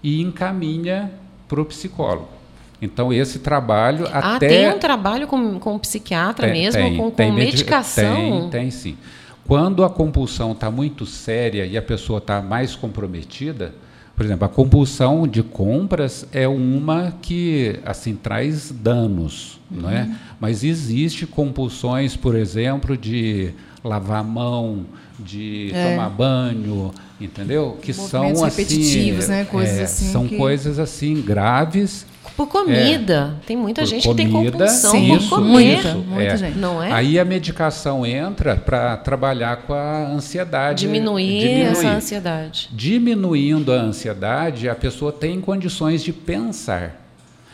e 0.00 0.22
encaminha 0.22 1.10
para 1.48 1.60
o 1.60 1.64
psicólogo. 1.64 2.37
Então, 2.80 3.12
esse 3.12 3.40
trabalho 3.40 4.06
ah, 4.12 4.36
até... 4.36 4.48
tem 4.48 4.68
um 4.68 4.78
trabalho 4.78 5.26
com, 5.26 5.58
com 5.58 5.78
psiquiatra 5.78 6.46
tem, 6.46 6.62
mesmo, 6.62 6.80
tem, 6.80 6.96
com, 6.96 7.10
tem 7.10 7.30
com 7.30 7.36
medicação? 7.36 8.48
Tem, 8.50 8.50
tem 8.50 8.70
sim. 8.70 8.96
Quando 9.46 9.82
a 9.82 9.90
compulsão 9.90 10.52
está 10.52 10.70
muito 10.70 11.06
séria 11.06 11.64
e 11.66 11.76
a 11.76 11.82
pessoa 11.82 12.18
está 12.18 12.42
mais 12.42 12.76
comprometida, 12.76 13.74
Por 14.18 14.24
exemplo, 14.24 14.44
a 14.46 14.48
compulsão 14.48 15.28
de 15.28 15.44
compras 15.44 16.26
é 16.32 16.48
uma 16.48 17.14
que 17.22 17.78
assim 17.86 18.16
traz 18.16 18.72
danos, 18.72 19.60
uhum. 19.70 19.82
não 19.82 19.90
é? 19.90 20.10
Mas 20.40 20.64
existe 20.64 21.24
compulsões, 21.24 22.16
por 22.16 22.34
exemplo, 22.34 22.96
de 22.96 23.52
lavar 23.84 24.18
a 24.18 24.24
mão, 24.24 24.86
de 25.20 25.70
é. 25.72 25.90
tomar 25.90 26.10
banho, 26.10 26.92
entendeu? 27.20 27.78
Que 27.80 27.92
são 27.92 28.44
assim, 28.44 28.44
repetitivos, 28.44 29.28
né? 29.28 29.44
Coisas 29.44 29.78
é, 29.78 29.82
assim 29.84 30.10
são 30.10 30.26
que... 30.26 30.36
coisas 30.36 30.80
assim 30.80 31.22
graves. 31.22 32.04
Por 32.36 32.46
comida. 32.46 33.36
É, 33.42 33.46
tem 33.46 33.56
muita 33.56 33.84
gente 33.84 34.06
comida, 34.06 34.28
que 34.28 34.32
tem 34.32 34.50
compulsão 34.50 34.90
sim, 34.92 35.08
por 35.08 35.18
isso, 35.18 35.28
comer. 35.28 35.78
Isso, 35.78 35.98
muita 35.98 36.32
é. 36.32 36.36
gente. 36.36 36.58
Não 36.58 36.82
é? 36.82 36.92
Aí 36.92 37.18
a 37.18 37.24
medicação 37.24 38.06
entra 38.06 38.54
para 38.54 38.96
trabalhar 38.96 39.56
com 39.58 39.74
a 39.74 40.06
ansiedade. 40.06 40.86
Diminuir, 40.86 41.40
diminuir 41.40 41.66
essa 41.66 41.88
ansiedade. 41.88 42.68
Diminuindo 42.72 43.72
a 43.72 43.76
ansiedade, 43.76 44.68
a 44.68 44.74
pessoa 44.74 45.10
tem 45.10 45.40
condições 45.40 46.04
de 46.04 46.12
pensar. 46.12 47.07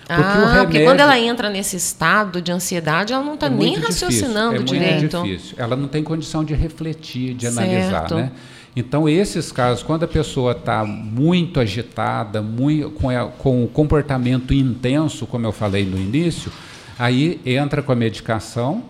Porque, 0.07 0.23
ah, 0.23 0.47
remédio... 0.47 0.63
porque 0.65 0.85
quando 0.85 1.01
ela 1.01 1.19
entra 1.19 1.49
nesse 1.49 1.77
estado 1.77 2.43
de 2.43 2.53
ansiedade, 2.53 3.13
ela 3.13 3.25
não 3.25 3.35
está 3.35 3.47
é 3.47 3.51
nem 3.51 3.77
raciocinando 3.77 4.63
difícil, 4.63 4.77
é 4.77 4.95
direito. 4.95 5.19
Muito 5.19 5.33
difícil. 5.33 5.57
Ela 5.59 5.77
não 5.77 5.89
tem 5.89 6.03
condição 6.03 6.45
de 6.45 6.55
refletir, 6.55 7.35
de 7.35 7.51
certo. 7.51 7.59
analisar. 7.59 8.11
Né? 8.13 8.31
Então, 8.77 9.09
esses 9.09 9.53
casos, 9.53 9.83
quando 9.83 10.05
a 10.05 10.09
pessoa 10.09 10.53
está 10.53 10.85
muito 10.85 11.61
agitada, 11.61 12.43
muito, 12.43 12.91
com, 12.91 13.09
a, 13.09 13.27
com 13.27 13.65
o 13.65 13.69
comportamento 13.69 14.53
intenso, 14.53 15.27
como 15.27 15.47
eu 15.47 15.53
falei 15.53 15.87
no 15.87 15.97
início, 15.97 16.53
aí 16.99 17.41
entra 17.47 17.83
com 17.83 17.93
a 17.93 17.97
medicação 17.97 18.83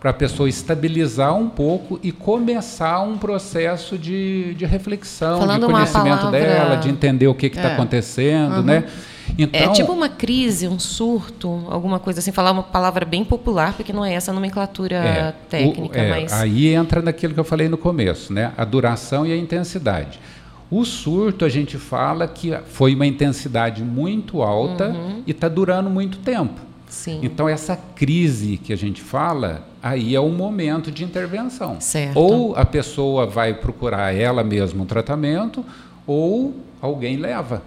para 0.00 0.10
a 0.10 0.14
pessoa 0.14 0.48
estabilizar 0.48 1.34
um 1.34 1.48
pouco 1.48 2.00
e 2.02 2.10
começar 2.10 3.00
um 3.00 3.18
processo 3.18 3.98
de, 3.98 4.54
de 4.54 4.64
reflexão, 4.64 5.38
Falando 5.40 5.66
de 5.66 5.72
conhecimento 5.72 6.16
palavra... 6.16 6.40
dela, 6.40 6.76
de 6.76 6.88
entender 6.88 7.26
o 7.26 7.34
que 7.34 7.46
está 7.46 7.70
é. 7.70 7.72
acontecendo, 7.74 8.56
uhum. 8.56 8.62
né? 8.62 8.84
Então, 9.38 9.60
é 9.60 9.72
tipo 9.72 9.92
uma 9.92 10.08
crise, 10.08 10.68
um 10.68 10.78
surto, 10.78 11.64
alguma 11.68 11.98
coisa 11.98 12.20
assim, 12.20 12.32
falar 12.32 12.52
uma 12.52 12.62
palavra 12.62 13.04
bem 13.04 13.24
popular, 13.24 13.74
porque 13.74 13.92
não 13.92 14.04
é 14.04 14.14
essa 14.14 14.32
nomenclatura 14.32 14.96
é, 14.96 15.34
técnica. 15.48 15.98
O, 15.98 16.00
é, 16.00 16.10
mas... 16.10 16.32
Aí 16.32 16.68
entra 16.68 17.02
naquilo 17.02 17.34
que 17.34 17.40
eu 17.40 17.44
falei 17.44 17.68
no 17.68 17.78
começo, 17.78 18.32
né? 18.32 18.52
a 18.56 18.64
duração 18.64 19.26
e 19.26 19.32
a 19.32 19.36
intensidade. 19.36 20.20
O 20.70 20.84
surto, 20.84 21.44
a 21.44 21.48
gente 21.48 21.78
fala 21.78 22.26
que 22.26 22.56
foi 22.66 22.94
uma 22.94 23.06
intensidade 23.06 23.84
muito 23.84 24.42
alta 24.42 24.88
uhum. 24.88 25.22
e 25.26 25.30
está 25.30 25.48
durando 25.48 25.88
muito 25.88 26.18
tempo. 26.18 26.60
Sim. 26.88 27.20
Então, 27.22 27.48
essa 27.48 27.76
crise 27.76 28.56
que 28.56 28.72
a 28.72 28.76
gente 28.76 29.00
fala, 29.00 29.66
aí 29.82 30.14
é 30.14 30.20
o 30.20 30.28
momento 30.28 30.90
de 30.90 31.04
intervenção. 31.04 31.80
Certo. 31.80 32.16
Ou 32.16 32.56
a 32.56 32.64
pessoa 32.64 33.26
vai 33.26 33.54
procurar 33.54 34.14
ela 34.14 34.42
mesma 34.42 34.82
um 34.82 34.86
tratamento, 34.86 35.64
ou 36.06 36.54
alguém 36.80 37.16
leva. 37.16 37.62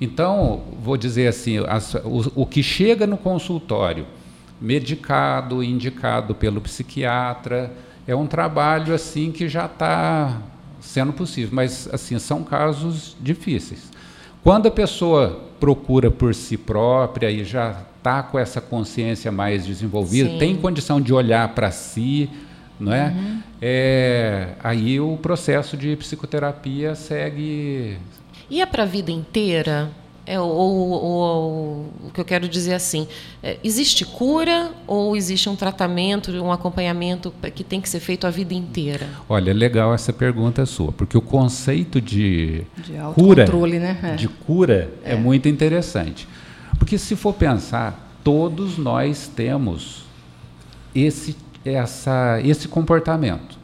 Então, 0.00 0.62
vou 0.80 0.96
dizer 0.96 1.26
assim, 1.26 1.58
as, 1.66 1.94
o, 1.94 2.42
o 2.42 2.46
que 2.46 2.62
chega 2.62 3.06
no 3.06 3.16
consultório, 3.16 4.06
medicado, 4.60 5.62
indicado 5.62 6.34
pelo 6.34 6.60
psiquiatra, 6.60 7.72
é 8.06 8.14
um 8.14 8.26
trabalho 8.26 8.94
assim 8.94 9.32
que 9.32 9.48
já 9.48 9.66
está 9.66 10.40
sendo 10.80 11.12
possível, 11.12 11.50
mas 11.52 11.88
assim 11.92 12.18
são 12.18 12.42
casos 12.42 13.16
difíceis. 13.20 13.90
Quando 14.42 14.66
a 14.66 14.70
pessoa 14.70 15.40
procura 15.58 16.10
por 16.10 16.34
si 16.34 16.56
própria 16.56 17.30
e 17.30 17.44
já 17.44 17.82
está 17.98 18.22
com 18.22 18.38
essa 18.38 18.60
consciência 18.60 19.30
mais 19.30 19.66
desenvolvida, 19.66 20.30
Sim. 20.30 20.38
tem 20.38 20.56
condição 20.56 21.00
de 21.00 21.12
olhar 21.12 21.48
para 21.48 21.70
si, 21.70 22.30
não 22.78 22.92
é? 22.92 23.08
Uhum. 23.08 23.42
é? 23.60 24.48
Aí 24.62 25.00
o 25.00 25.16
processo 25.16 25.76
de 25.76 25.96
psicoterapia 25.96 26.94
segue 26.94 27.98
e 28.50 28.60
é 28.60 28.66
para 28.66 28.82
a 28.82 28.86
vida 28.86 29.10
inteira? 29.10 29.90
É, 30.24 30.38
ou, 30.38 30.50
ou, 30.50 30.90
ou, 30.92 31.92
o 32.04 32.10
que 32.12 32.20
eu 32.20 32.24
quero 32.24 32.46
dizer 32.46 32.74
assim, 32.74 33.08
é, 33.42 33.56
existe 33.64 34.04
cura 34.04 34.72
ou 34.86 35.16
existe 35.16 35.48
um 35.48 35.56
tratamento, 35.56 36.30
um 36.32 36.52
acompanhamento 36.52 37.32
que 37.54 37.64
tem 37.64 37.80
que 37.80 37.88
ser 37.88 37.98
feito 37.98 38.26
a 38.26 38.30
vida 38.30 38.52
inteira? 38.52 39.08
Olha, 39.26 39.54
legal 39.54 39.94
essa 39.94 40.12
pergunta 40.12 40.66
sua, 40.66 40.92
porque 40.92 41.16
o 41.16 41.22
conceito 41.22 41.98
de, 41.98 42.62
de 42.76 42.92
cura, 43.14 43.46
né? 43.78 43.98
é. 44.02 44.16
de 44.16 44.28
cura 44.28 44.92
é. 45.02 45.12
é 45.12 45.16
muito 45.16 45.48
interessante, 45.48 46.28
porque 46.78 46.98
se 46.98 47.16
for 47.16 47.32
pensar, 47.32 48.20
todos 48.22 48.76
nós 48.76 49.30
temos 49.34 50.04
esse, 50.94 51.34
essa, 51.64 52.38
esse 52.44 52.68
comportamento. 52.68 53.57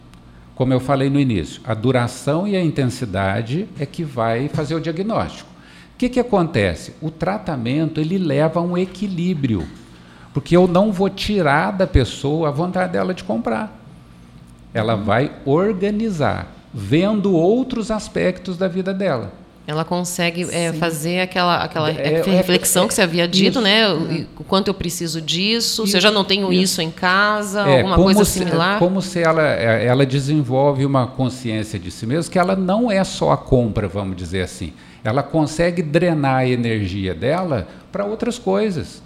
Como 0.55 0.73
eu 0.73 0.79
falei 0.79 1.11
no 1.11 1.19
início, 1.19 1.61
a 1.65 1.75
duração 1.75 2.47
e 2.47 2.57
a 2.57 2.63
intensidade 2.63 3.69
é 3.79 3.85
que 3.85 4.05
vai 4.05 4.49
fazer 4.49 4.75
o 4.75 4.81
diagnóstico. 4.81 5.51
O 5.95 5.97
que, 5.97 6.09
que 6.09 6.21
acontece? 6.21 6.95
O 7.01 7.11
tratamento 7.11 8.01
ele 8.01 8.19
leva 8.19 8.61
a 8.61 8.63
um 8.63 8.79
equilíbrio, 8.79 9.67
porque 10.33 10.57
eu 10.57 10.69
não 10.69 10.93
vou 10.93 11.11
tirar 11.11 11.73
da 11.73 11.87
pessoa 11.87 12.49
a 12.49 12.53
vontade 12.53 12.93
dela 12.93 13.13
de 13.13 13.25
comprar. 13.25 13.81
Ela 14.73 14.95
vai 14.97 15.33
organizar, 15.45 16.53
vendo 16.73 17.33
outros 17.33 17.91
aspectos 17.91 18.57
da 18.57 18.69
vida 18.69 18.93
dela. 18.95 19.44
Ela 19.67 19.83
consegue 19.83 20.47
é, 20.53 20.75
fazer 20.75 21.21
aquela, 21.21 21.65
aquela 21.65 21.91
é, 21.91 22.21
é 22.21 22.23
reflexão 22.23 22.85
é, 22.85 22.89
que 22.89 22.93
você 22.93 23.01
havia 23.01 23.27
dito, 23.27 23.59
isso, 23.59 23.61
né? 23.63 23.89
O, 23.89 24.27
o, 24.41 24.45
quanto 24.45 24.69
eu 24.69 24.75
preciso 24.75 25.23
disso, 25.23 25.85
isso, 25.85 25.87
se 25.87 25.97
eu 25.97 26.01
já 26.03 26.11
não 26.11 26.23
tenho 26.23 26.53
isso, 26.53 26.63
isso 26.63 26.83
em 26.83 26.91
casa, 26.91 27.63
é, 27.63 27.79
alguma 27.79 27.97
coisa 27.97 28.27
se, 28.27 28.41
similar. 28.41 28.79
Como 28.79 29.01
se 29.01 29.23
ela, 29.23 29.43
é, 29.43 29.87
ela 29.87 30.05
desenvolve 30.05 30.85
uma 30.85 31.07
consciência 31.07 31.79
de 31.79 31.91
si 31.91 32.07
mesma, 32.07 32.31
que 32.31 32.39
ela 32.39 32.55
não 32.55 32.93
é 32.93 33.03
só 33.05 33.33
a 33.33 33.39
compra, 33.39 33.89
vamos 33.89 34.17
dizer 34.17 34.43
assim. 34.43 34.75
Ela 35.03 35.23
consegue 35.23 35.83
drenar 35.83 36.37
a 36.37 36.47
energia 36.47 37.15
dela 37.15 37.67
para 37.91 38.05
outras 38.05 38.39
coisas. 38.39 39.03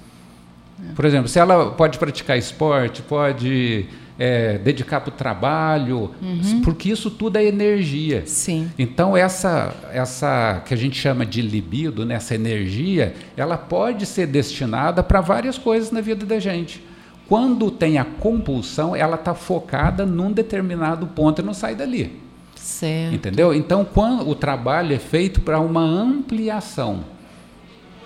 Por 0.94 1.04
exemplo, 1.04 1.28
se 1.28 1.38
ela 1.38 1.70
pode 1.70 1.98
praticar 1.98 2.36
esporte, 2.36 3.02
pode 3.02 3.86
é, 4.18 4.58
dedicar 4.58 5.00
para 5.00 5.10
o 5.10 5.16
trabalho, 5.16 6.10
uhum. 6.20 6.60
porque 6.62 6.90
isso 6.90 7.10
tudo 7.10 7.36
é 7.36 7.44
energia. 7.44 8.24
Sim. 8.26 8.70
Então 8.78 9.16
essa 9.16 9.74
essa 9.92 10.62
que 10.66 10.74
a 10.74 10.76
gente 10.76 10.98
chama 10.98 11.24
de 11.24 11.40
libido, 11.40 12.04
né, 12.04 12.16
essa 12.16 12.34
energia, 12.34 13.14
ela 13.36 13.56
pode 13.56 14.04
ser 14.04 14.26
destinada 14.26 15.02
para 15.02 15.20
várias 15.20 15.56
coisas 15.56 15.92
na 15.92 16.00
vida 16.00 16.26
da 16.26 16.40
gente. 16.40 16.82
Quando 17.28 17.70
tem 17.70 17.98
a 17.98 18.04
compulsão, 18.04 18.96
ela 18.96 19.16
está 19.16 19.34
focada 19.34 20.06
num 20.06 20.32
determinado 20.32 21.06
ponto 21.08 21.42
e 21.42 21.44
não 21.44 21.52
sai 21.52 21.74
dali. 21.74 22.18
Certo. 22.56 23.14
Entendeu? 23.14 23.54
Então, 23.54 23.84
quando 23.84 24.28
o 24.28 24.34
trabalho 24.34 24.94
é 24.94 24.98
feito 24.98 25.40
para 25.42 25.60
uma 25.60 25.82
ampliação. 25.82 27.04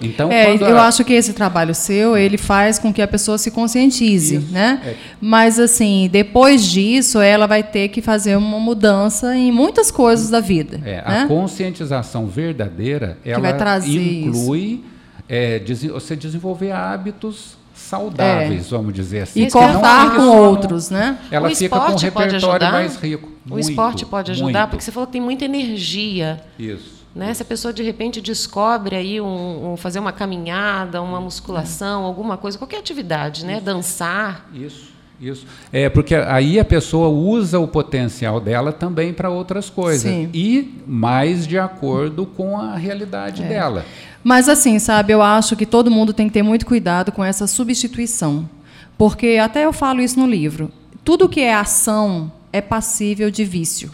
Então, 0.02 0.30
é, 0.30 0.54
eu 0.56 0.78
a... 0.78 0.88
acho 0.88 1.04
que 1.04 1.12
esse 1.12 1.32
trabalho 1.32 1.74
seu, 1.74 2.16
ele 2.16 2.36
faz 2.36 2.78
com 2.78 2.92
que 2.92 3.00
a 3.00 3.08
pessoa 3.08 3.38
se 3.38 3.50
conscientize, 3.50 4.36
Isso, 4.36 4.52
né? 4.52 4.80
É. 4.84 4.94
Mas 5.20 5.58
assim, 5.58 6.08
depois 6.10 6.64
disso, 6.64 7.20
ela 7.20 7.46
vai 7.46 7.62
ter 7.62 7.88
que 7.88 8.02
fazer 8.02 8.36
uma 8.36 8.58
mudança 8.58 9.36
em 9.36 9.52
muitas 9.52 9.90
coisas 9.90 10.30
da 10.30 10.40
vida. 10.40 10.80
É, 10.84 10.96
né? 10.96 11.22
A 11.22 11.26
conscientização 11.26 12.26
verdadeira, 12.26 13.18
ela 13.24 13.50
inclui 13.86 14.84
é, 15.28 15.58
des 15.58 15.82
você 15.84 16.14
desenvolver 16.14 16.72
hábitos 16.72 17.56
saudáveis, 17.74 18.66
é. 18.66 18.70
vamos 18.70 18.92
dizer 18.92 19.22
assim. 19.22 19.44
E 19.44 19.50
cortar 19.50 20.14
com 20.14 20.28
outros, 20.28 20.90
né? 20.90 21.18
Ela 21.30 21.48
o 21.48 21.54
fica 21.56 21.80
com 21.80 21.92
um 21.92 21.96
repertório 21.96 22.70
mais 22.70 22.96
rico. 22.96 23.28
Muito, 23.44 23.66
o 23.66 23.70
esporte 23.70 24.06
pode 24.06 24.30
ajudar, 24.30 24.60
muito. 24.60 24.70
porque 24.70 24.84
você 24.84 24.92
falou 24.92 25.06
que 25.06 25.12
tem 25.12 25.20
muita 25.20 25.44
energia. 25.44 26.40
Isso. 26.58 26.91
Né? 27.14 27.34
Se 27.34 27.42
a 27.42 27.44
pessoa 27.44 27.72
de 27.72 27.82
repente 27.82 28.20
descobre 28.20 28.96
aí 28.96 29.20
um, 29.20 29.72
um 29.72 29.76
fazer 29.76 29.98
uma 29.98 30.12
caminhada, 30.12 31.02
uma 31.02 31.20
musculação, 31.20 32.04
alguma 32.04 32.36
coisa, 32.36 32.56
qualquer 32.56 32.78
atividade, 32.78 33.44
né? 33.44 33.60
Dançar. 33.60 34.48
Isso. 34.52 34.92
Isso. 35.22 35.46
É 35.72 35.88
porque 35.88 36.16
aí 36.16 36.58
a 36.58 36.64
pessoa 36.64 37.08
usa 37.08 37.60
o 37.60 37.68
potencial 37.68 38.40
dela 38.40 38.72
também 38.72 39.12
para 39.12 39.30
outras 39.30 39.70
coisas 39.70 40.02
Sim. 40.02 40.28
e 40.34 40.82
mais 40.84 41.46
de 41.46 41.56
acordo 41.56 42.26
com 42.26 42.58
a 42.58 42.74
realidade 42.74 43.40
é. 43.44 43.48
dela. 43.48 43.86
Mas 44.24 44.48
assim, 44.48 44.80
sabe, 44.80 45.12
eu 45.12 45.22
acho 45.22 45.54
que 45.54 45.64
todo 45.64 45.92
mundo 45.92 46.12
tem 46.12 46.26
que 46.26 46.32
ter 46.32 46.42
muito 46.42 46.66
cuidado 46.66 47.12
com 47.12 47.22
essa 47.22 47.46
substituição, 47.46 48.50
porque 48.98 49.38
até 49.40 49.64
eu 49.64 49.72
falo 49.72 50.00
isso 50.00 50.18
no 50.18 50.26
livro. 50.26 50.72
Tudo 51.04 51.28
que 51.28 51.40
é 51.40 51.54
ação 51.54 52.32
é 52.52 52.60
passível 52.60 53.30
de 53.30 53.44
vício. 53.44 53.92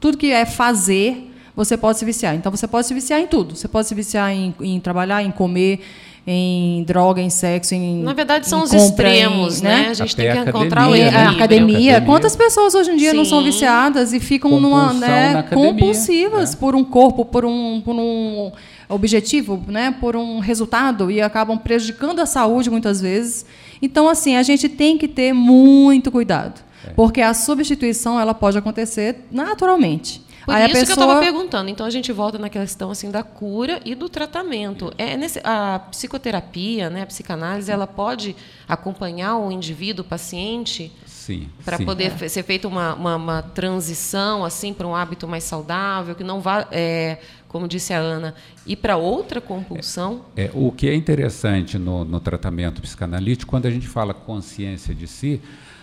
Tudo 0.00 0.16
que 0.16 0.30
é 0.30 0.46
fazer 0.46 1.27
você 1.58 1.76
pode 1.76 1.98
se 1.98 2.04
viciar. 2.04 2.36
Então, 2.36 2.52
você 2.52 2.68
pode 2.68 2.86
se 2.86 2.94
viciar 2.94 3.20
em 3.20 3.26
tudo. 3.26 3.56
Você 3.56 3.66
pode 3.66 3.88
se 3.88 3.94
viciar 3.94 4.30
em, 4.30 4.54
em 4.60 4.78
trabalhar, 4.78 5.24
em 5.24 5.32
comer, 5.32 5.80
em 6.24 6.84
droga, 6.84 7.20
em 7.20 7.30
sexo, 7.30 7.74
em 7.74 8.00
Na 8.00 8.12
verdade, 8.12 8.48
são 8.48 8.62
os 8.62 8.72
extremos, 8.72 9.60
em, 9.60 9.64
né? 9.64 9.82
né? 9.82 9.88
A 9.88 9.94
gente 9.94 10.12
Até 10.12 10.34
tem 10.34 10.44
que 10.44 10.50
encontrar 10.50 10.88
o 10.88 10.94
equilíbrio. 10.94 11.18
A 11.18 11.30
academia. 11.30 11.74
academia. 11.74 12.00
Quantas 12.02 12.36
pessoas 12.36 12.76
hoje 12.76 12.92
em 12.92 12.96
dia 12.96 13.10
Sim. 13.10 13.16
não 13.16 13.24
são 13.24 13.42
viciadas 13.42 14.12
e 14.12 14.20
ficam 14.20 14.60
numa, 14.60 14.92
né, 14.92 15.42
compulsivas 15.52 16.54
é. 16.54 16.56
por 16.56 16.76
um 16.76 16.84
corpo, 16.84 17.24
por 17.24 17.44
um, 17.44 17.80
por 17.84 17.96
um 17.96 18.52
objetivo, 18.88 19.60
né, 19.66 19.92
por 20.00 20.14
um 20.14 20.38
resultado 20.38 21.10
e 21.10 21.20
acabam 21.20 21.58
prejudicando 21.58 22.20
a 22.20 22.26
saúde 22.26 22.70
muitas 22.70 23.00
vezes. 23.00 23.44
Então, 23.82 24.08
assim, 24.08 24.36
a 24.36 24.44
gente 24.44 24.68
tem 24.68 24.96
que 24.96 25.08
ter 25.08 25.32
muito 25.32 26.12
cuidado, 26.12 26.60
é. 26.86 26.90
porque 26.90 27.20
a 27.20 27.34
substituição 27.34 28.20
ela 28.20 28.32
pode 28.32 28.56
acontecer 28.56 29.26
naturalmente. 29.32 30.27
Por 30.48 30.54
Aí 30.54 30.64
isso 30.64 30.72
que 30.72 30.78
eu 30.78 30.86
pessoa- 30.86 31.04
estava 31.06 31.20
perguntando. 31.20 31.68
Então 31.70 31.84
a 31.86 31.90
gente 31.90 32.10
volta 32.10 32.38
na 32.38 32.48
questão 32.48 32.90
assim 32.90 33.10
da 33.10 33.22
cura 33.22 33.80
e 33.84 33.94
do 33.94 34.08
tratamento. 34.08 34.90
É 34.96 35.16
nesse, 35.16 35.40
a 35.44 35.78
psicoterapia, 35.90 36.88
né, 36.88 37.02
a 37.02 37.06
psicanálise, 37.06 37.70
ela 37.70 37.86
pode 37.86 38.34
acompanhar 38.66 39.36
o 39.36 39.52
indivíduo, 39.52 40.04
o 40.04 40.08
paciente, 40.08 40.90
Sim. 41.06 41.48
para 41.64 41.78
poder 41.78 42.10
fe- 42.12 42.28
ser 42.28 42.42
feita 42.42 42.66
uma, 42.66 42.94
uma, 42.94 43.16
uma 43.16 43.42
transição 43.42 44.44
assim 44.44 44.72
para 44.72 44.86
um 44.86 44.94
hábito 44.96 45.28
mais 45.28 45.44
saudável, 45.44 46.14
que 46.14 46.24
não 46.24 46.40
vá, 46.40 46.66
é, 46.72 47.18
como 47.48 47.68
disse 47.68 47.92
a 47.92 47.98
Ana, 47.98 48.34
ir 48.66 48.76
para 48.76 48.96
outra 48.96 49.40
compulsão. 49.40 50.22
É, 50.36 50.50
o 50.54 50.72
que 50.72 50.88
é 50.88 50.94
interessante 50.94 51.78
no, 51.78 52.04
no 52.04 52.20
tratamento 52.20 52.80
psicanalítico, 52.80 53.50
quando 53.50 53.66
a 53.66 53.70
gente 53.70 53.86
fala 53.86 54.12
consciência 54.14 54.94
de 54.94 55.06
si, 55.06 55.40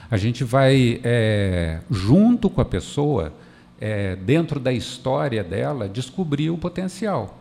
a 0.10 0.18
gente 0.18 0.44
vai, 0.44 1.00
é, 1.04 1.80
junto 1.90 2.50
com 2.50 2.62
a 2.62 2.66
pessoa, 2.66 3.32
é, 3.80 4.16
dentro 4.16 4.60
da 4.60 4.72
história 4.72 5.44
dela, 5.44 5.88
descobrir 5.88 6.50
o 6.50 6.58
potencial. 6.58 7.38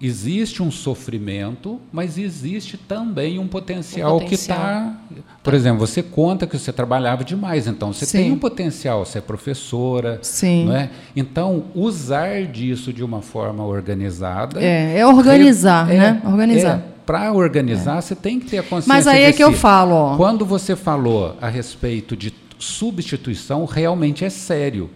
Existe 0.00 0.62
um 0.62 0.70
sofrimento, 0.70 1.80
mas 1.90 2.18
existe 2.18 2.76
também 2.76 3.38
um 3.38 3.46
potencial, 3.46 4.18
que 4.18 4.24
potencial. 4.24 4.58
está. 4.58 4.96
Por 5.42 5.54
exemplo, 5.54 5.86
você 5.86 6.02
conta 6.02 6.46
que 6.46 6.58
você 6.58 6.72
trabalhava 6.72 7.24
demais, 7.24 7.66
então 7.66 7.92
você 7.92 8.04
Sim. 8.04 8.18
tem 8.18 8.32
um 8.32 8.38
potencial, 8.38 9.06
você 9.06 9.18
é 9.18 9.20
professora. 9.20 10.18
Sim. 10.20 10.66
Não 10.66 10.76
é? 10.76 10.90
Então, 11.14 11.64
usar 11.74 12.44
disso 12.44 12.92
de 12.92 13.04
uma 13.04 13.22
forma 13.22 13.64
organizada. 13.64 14.60
É, 14.60 14.98
é 14.98 15.06
organizar, 15.06 15.86
né? 15.86 16.20
Organizar. 16.26 16.82
Para 17.06 17.32
organizar, 17.32 18.00
você 18.00 18.14
tem 18.14 18.40
que 18.40 18.46
ter 18.46 18.58
a 18.58 18.62
consciência. 18.62 18.88
Mas 18.88 19.06
aí 19.06 19.22
é 19.22 19.32
que 19.32 19.44
eu 19.44 19.52
si. 19.52 19.58
falo, 19.58 19.94
ó. 19.94 20.16
Quando 20.16 20.44
você 20.44 20.74
falou 20.74 21.36
a 21.40 21.48
respeito 21.48 22.16
de 22.16 22.34
substituição, 22.58 23.64
realmente 23.64 24.24
é 24.24 24.30
sério. 24.30 24.90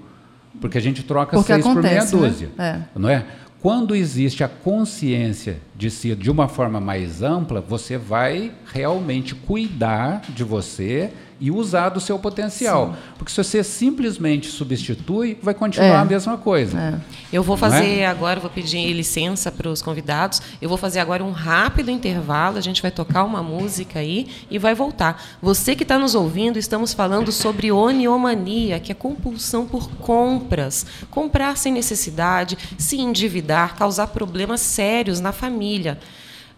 Porque 0.60 0.78
a 0.78 0.80
gente 0.80 1.02
troca 1.02 1.36
Porque 1.36 1.52
seis 1.52 1.64
por 1.64 1.82
meia 1.82 2.02
acontece, 2.02 2.16
né? 2.16 2.28
dúzia. 2.28 2.50
É. 2.58 2.78
Não 2.94 3.08
é? 3.08 3.24
Quando 3.60 3.96
existe 3.96 4.44
a 4.44 4.48
consciência 4.48 5.58
de 5.74 5.90
si 5.90 6.14
de 6.14 6.30
uma 6.30 6.46
forma 6.46 6.80
mais 6.80 7.22
ampla, 7.22 7.60
você 7.60 7.96
vai 7.96 8.52
realmente 8.72 9.34
cuidar 9.34 10.22
de 10.28 10.44
você 10.44 11.10
e 11.40 11.50
usar 11.50 11.90
do 11.90 12.00
seu 12.00 12.18
potencial. 12.18 12.96
Porque 13.16 13.30
se 13.30 13.42
você 13.42 13.62
simplesmente 13.62 14.48
substitui, 14.48 15.38
vai 15.42 15.54
continuar 15.54 15.86
É. 15.86 15.96
a 15.96 16.04
mesma 16.04 16.36
coisa. 16.36 17.00
Eu 17.32 17.42
vou 17.42 17.54
é? 17.56 17.58
fazer 17.58 18.04
agora, 18.04 18.40
vou 18.40 18.50
pedir 18.50 18.92
licença 18.92 19.50
para 19.52 19.68
os 19.68 19.80
convidados. 19.80 20.42
Eu 20.60 20.68
vou 20.68 20.78
fazer 20.78 20.98
agora 20.98 21.22
um 21.22 21.30
rápido 21.30 21.90
intervalo. 21.90 22.58
A 22.58 22.60
gente 22.60 22.82
vai 22.82 22.90
tocar 22.90 23.24
uma 23.24 23.42
música 23.42 24.00
aí 24.00 24.26
e 24.50 24.58
vai 24.58 24.74
voltar. 24.74 25.22
Você 25.40 25.76
que 25.76 25.82
está 25.84 25.98
nos 25.98 26.14
ouvindo, 26.14 26.58
estamos 26.58 26.92
falando 26.92 27.30
sobre 27.30 27.70
oniomania, 27.70 28.80
que 28.80 28.90
é 28.90 28.94
compulsão 28.94 29.66
por 29.66 29.88
compras. 29.90 30.86
Comprar 31.10 31.56
sem 31.56 31.72
necessidade, 31.72 32.58
se 32.76 32.98
endividar, 33.00 33.76
causar 33.76 34.08
problemas 34.08 34.60
sérios 34.60 35.20
na 35.20 35.32
família. 35.32 35.98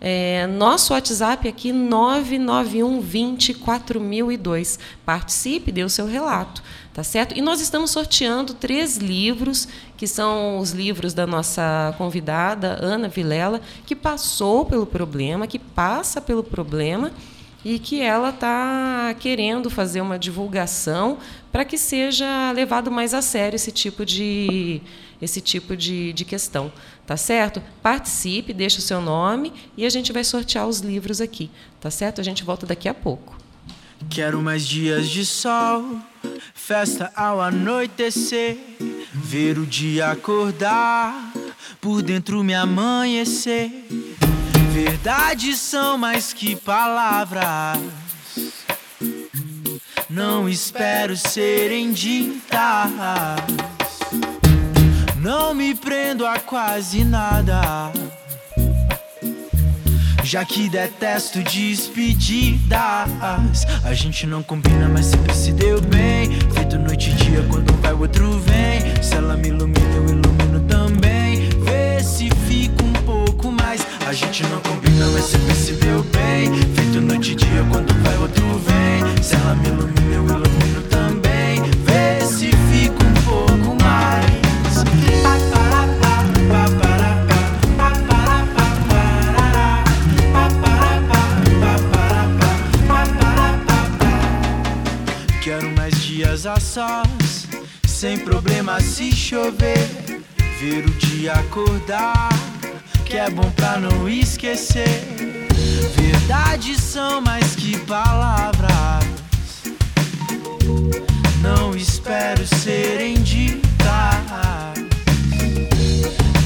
É, 0.01 0.47
nosso 0.47 0.95
WhatsApp 0.95 1.47
aqui 1.47 1.73
991 1.73 3.01
20 3.01 3.55
4002. 3.55 4.79
Participe, 5.05 5.71
dê 5.71 5.85
o 5.85 5.91
seu 5.91 6.07
relato, 6.07 6.63
tá 6.95 7.05
certo? 7.05 7.37
E 7.37 7.43
nós 7.43 7.61
estamos 7.61 7.91
sorteando 7.91 8.55
três 8.55 8.97
livros, 8.97 9.69
que 9.99 10.07
são 10.07 10.59
os 10.59 10.71
livros 10.71 11.13
da 11.13 11.27
nossa 11.27 11.95
convidada, 11.99 12.79
Ana 12.81 13.09
Vilela, 13.09 13.61
que 13.85 13.95
passou 13.95 14.65
pelo 14.65 14.87
problema, 14.87 15.47
que 15.47 15.59
passa 15.59 16.19
pelo 16.19 16.43
problema 16.43 17.13
e 17.63 17.79
que 17.79 18.01
ela 18.01 18.31
está 18.31 19.15
querendo 19.19 19.69
fazer 19.69 20.01
uma 20.01 20.19
divulgação 20.19 21.19
para 21.53 21.63
que 21.63 21.77
seja 21.77 22.53
levado 22.53 22.91
mais 22.91 23.13
a 23.13 23.21
sério 23.21 23.57
esse 23.57 23.71
tipo 23.71 24.07
de 24.07 24.81
esse 25.21 25.41
tipo 25.41 25.77
de, 25.77 26.15
de 26.15 26.25
questão, 26.25 26.73
tá 27.11 27.17
certo? 27.17 27.61
Participe, 27.83 28.53
deixe 28.53 28.79
o 28.79 28.81
seu 28.81 29.01
nome 29.01 29.53
e 29.77 29.85
a 29.85 29.91
gente 29.91 30.13
vai 30.13 30.23
sortear 30.23 30.69
os 30.69 30.79
livros 30.79 31.21
aqui, 31.21 31.51
tá 31.81 31.91
certo? 31.91 32.21
A 32.21 32.23
gente 32.23 32.45
volta 32.45 32.65
daqui 32.65 32.89
a 32.89 32.95
pouco. 32.95 33.37
Quero 34.09 34.41
mais 34.41 34.65
dias 34.65 35.09
de 35.09 35.27
sol, 35.27 35.99
festa 36.55 37.11
ao 37.17 37.41
anoitecer, 37.41 38.57
ver 39.13 39.59
o 39.59 39.67
dia 39.67 40.13
acordar, 40.13 41.33
por 41.81 42.01
dentro 42.01 42.45
me 42.45 42.55
amanhecer. 42.55 43.89
Verdades 44.73 45.59
são 45.59 45.99
mais 45.99 46.33
que 46.33 46.55
palavras. 46.55 47.77
Não 50.09 50.49
espero 50.49 51.17
serem 51.17 51.91
ditas. 51.91 53.80
Não 55.21 55.53
me 55.53 55.75
prendo 55.75 56.25
a 56.25 56.39
quase 56.39 57.05
nada. 57.05 57.93
Já 60.25 60.47
que 60.47 60.67
detesto 60.67 61.43
despedidas. 61.43 62.71
A 63.85 63.93
gente 63.93 64.27
não 64.27 64.43
combina, 64.43 64.89
mas 64.89 65.07
sempre 65.07 65.35
se 65.35 65.53
deu 65.53 65.79
bem. 65.83 66.31
Feito 66.55 66.79
noite 66.79 67.11
e 67.11 67.15
dia, 67.17 67.45
quando 67.51 67.71
um 67.71 67.77
vai 67.83 67.93
o 67.93 68.01
outro 68.01 68.39
vem. 68.39 69.03
Se 69.03 69.15
ela 69.15 69.37
me 69.37 69.49
ilumina, 69.49 69.95
eu 69.95 70.05
ilumino 70.07 70.61
também. 70.67 71.51
Vê 71.65 72.03
se 72.03 72.31
fica 72.49 72.83
um 72.83 72.93
pouco 73.05 73.53
mais. 73.53 73.87
A 74.07 74.15
gente 74.15 74.43
não 74.45 74.59
combina, 74.61 75.07
mas 75.13 75.25
sempre 75.27 75.55
se 75.55 75.73
deu 75.73 76.03
bem. 76.03 76.51
Feito 76.75 76.99
noite 76.99 77.33
e 77.33 77.35
dia, 77.35 77.67
quando 77.71 77.93
um 77.93 78.03
vai 78.03 78.17
o 78.17 78.23
outro 78.23 78.59
vem. 78.61 79.23
Se 79.23 79.35
ela 79.35 79.55
me 79.55 79.69
ilumina, 79.69 80.15
eu 80.15 80.25
ilumino 80.25 80.80
a 96.31 96.61
sós, 96.61 97.49
sem 97.85 98.17
problema 98.19 98.81
se 98.81 99.11
chover. 99.11 99.85
Ver 100.61 100.87
o 100.87 100.91
dia 100.91 101.33
acordar, 101.33 102.29
que 103.05 103.17
é 103.17 103.29
bom 103.29 103.51
pra 103.51 103.79
não 103.79 104.09
esquecer. 104.09 105.03
Verdades 105.97 106.81
são 106.81 107.21
mais 107.21 107.57
que 107.57 107.77
palavras. 107.81 108.71
Não 111.43 111.75
espero 111.75 112.47
serem 112.47 113.15
ditas. 113.23 113.61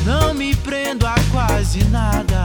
Não 0.07 0.33
me 0.33 0.57
prendo 0.57 1.07
a 1.07 1.15
quase 1.31 1.85
nada. 1.85 2.43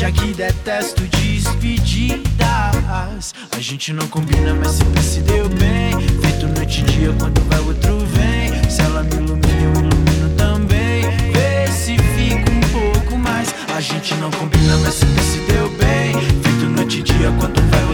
Já 0.00 0.10
que 0.10 0.32
detesto 0.32 1.02
despedidas. 1.02 2.24
A 3.50 3.60
gente 3.60 3.92
não 3.92 4.08
combina, 4.08 4.54
mas 4.54 4.76
sempre 4.76 5.02
se 5.02 5.20
deu 5.20 5.46
bem. 5.50 5.92
Feito 6.22 6.48
noite 6.56 6.80
e 6.80 6.84
dia, 6.84 7.14
quando 7.18 7.38
vai 7.50 7.60
outro 7.60 7.98
vem. 8.06 8.70
Se 8.70 8.80
ela 8.80 9.02
me 9.02 9.12
ilumina, 9.16 9.62
eu 9.62 9.72
ilumino 9.74 10.30
também. 10.38 11.02
Vê 11.34 11.70
se 11.70 11.98
fica 11.98 12.50
um 12.50 12.60
pouco 12.72 13.18
mais. 13.18 13.54
A 13.76 13.80
gente 13.82 14.14
não 14.14 14.30
combina, 14.30 14.74
mas 14.78 14.94
sempre 14.94 15.22
se 15.22 15.38
deu 15.40 15.68
bem. 15.72 16.14
Feito 16.14 16.70
noite 16.74 17.00
e 17.00 17.02
dia, 17.02 17.30
quando 17.38 17.60
vai 17.70 17.84
outro 17.84 17.89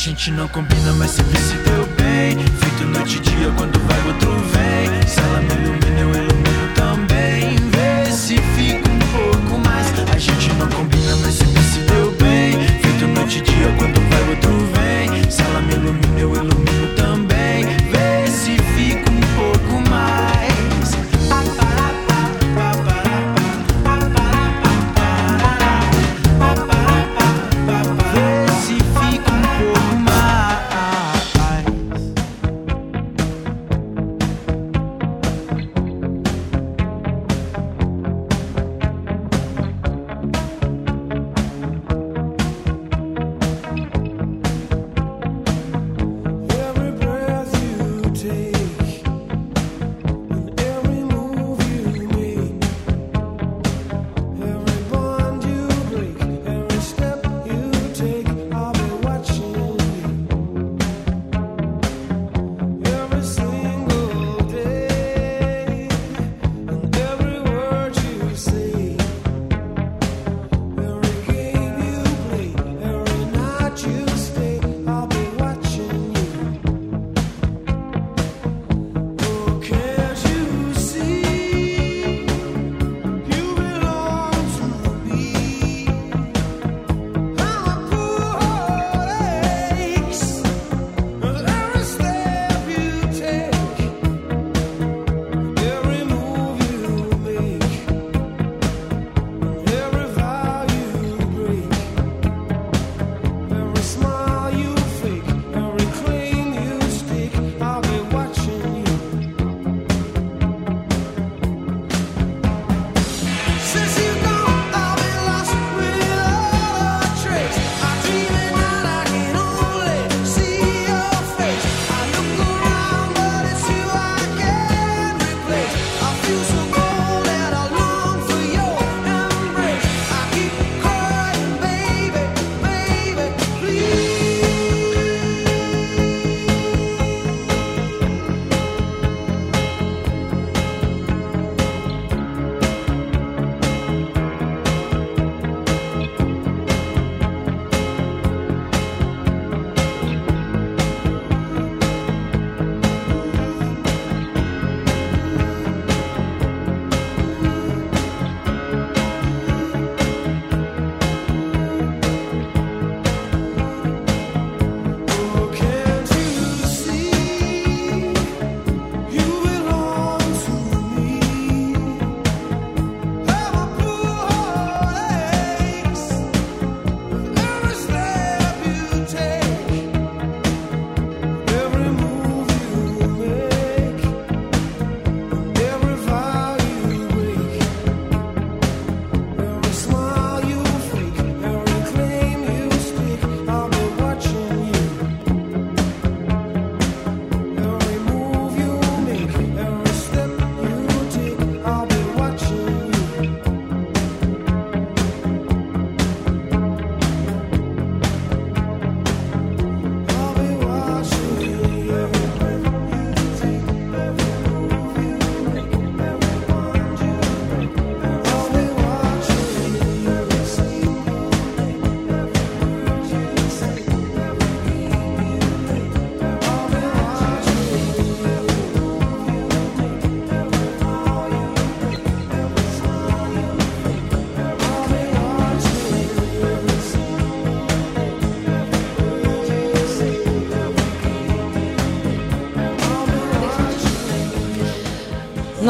gente 0.00 0.30
não 0.30 0.48
combina, 0.48 0.94
mas 0.94 1.10
sempre 1.10 1.38
se 1.38 1.54
deu 1.58 1.86
bem. 1.88 2.38
Feito 2.38 2.86
noite 2.86 3.18
e 3.18 3.20
dia, 3.20 3.52
quando 3.54 3.78
vai 3.80 4.06
outro 4.06 4.30
vem. 4.30 5.06
Se 5.06 5.20
ela 5.20 5.40
me 5.42 5.52
ilumina, 5.52 6.00
eu 6.00 6.08
ilumino 6.08 6.74
também. 6.74 7.56
Vê 7.68 8.10
se 8.10 8.38
fica 8.38 8.90
um 8.90 8.98
pouco 8.98 9.58
mais. 9.58 9.92
A 10.14 10.16
gente 10.16 10.54
não 10.54 10.66
combina, 10.68 11.16
mas 11.16 11.34
sempre 11.34 11.62
se 11.62 11.80
deu 11.80 12.12
bem. 12.12 12.58
Feito 12.80 13.06
noite 13.08 13.38
e 13.40 13.42
dia, 13.42 13.74
quando 13.78 13.99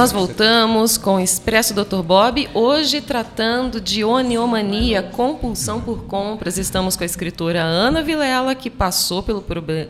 nós 0.01 0.12
voltamos 0.12 0.96
com 0.96 1.16
o 1.16 1.20
Expresso 1.20 1.74
Dr. 1.74 2.01
Bob, 2.03 2.48
hoje 2.55 3.03
tratando 3.03 3.78
de 3.78 4.03
oniomania, 4.03 5.03
compulsão 5.03 5.78
por 5.78 6.05
compras. 6.05 6.57
Estamos 6.57 6.96
com 6.96 7.03
a 7.03 7.07
escritora 7.07 7.61
Ana 7.61 8.03
Vilela, 8.03 8.55
que 8.55 8.70
passou 8.70 9.22
pelo, 9.22 9.44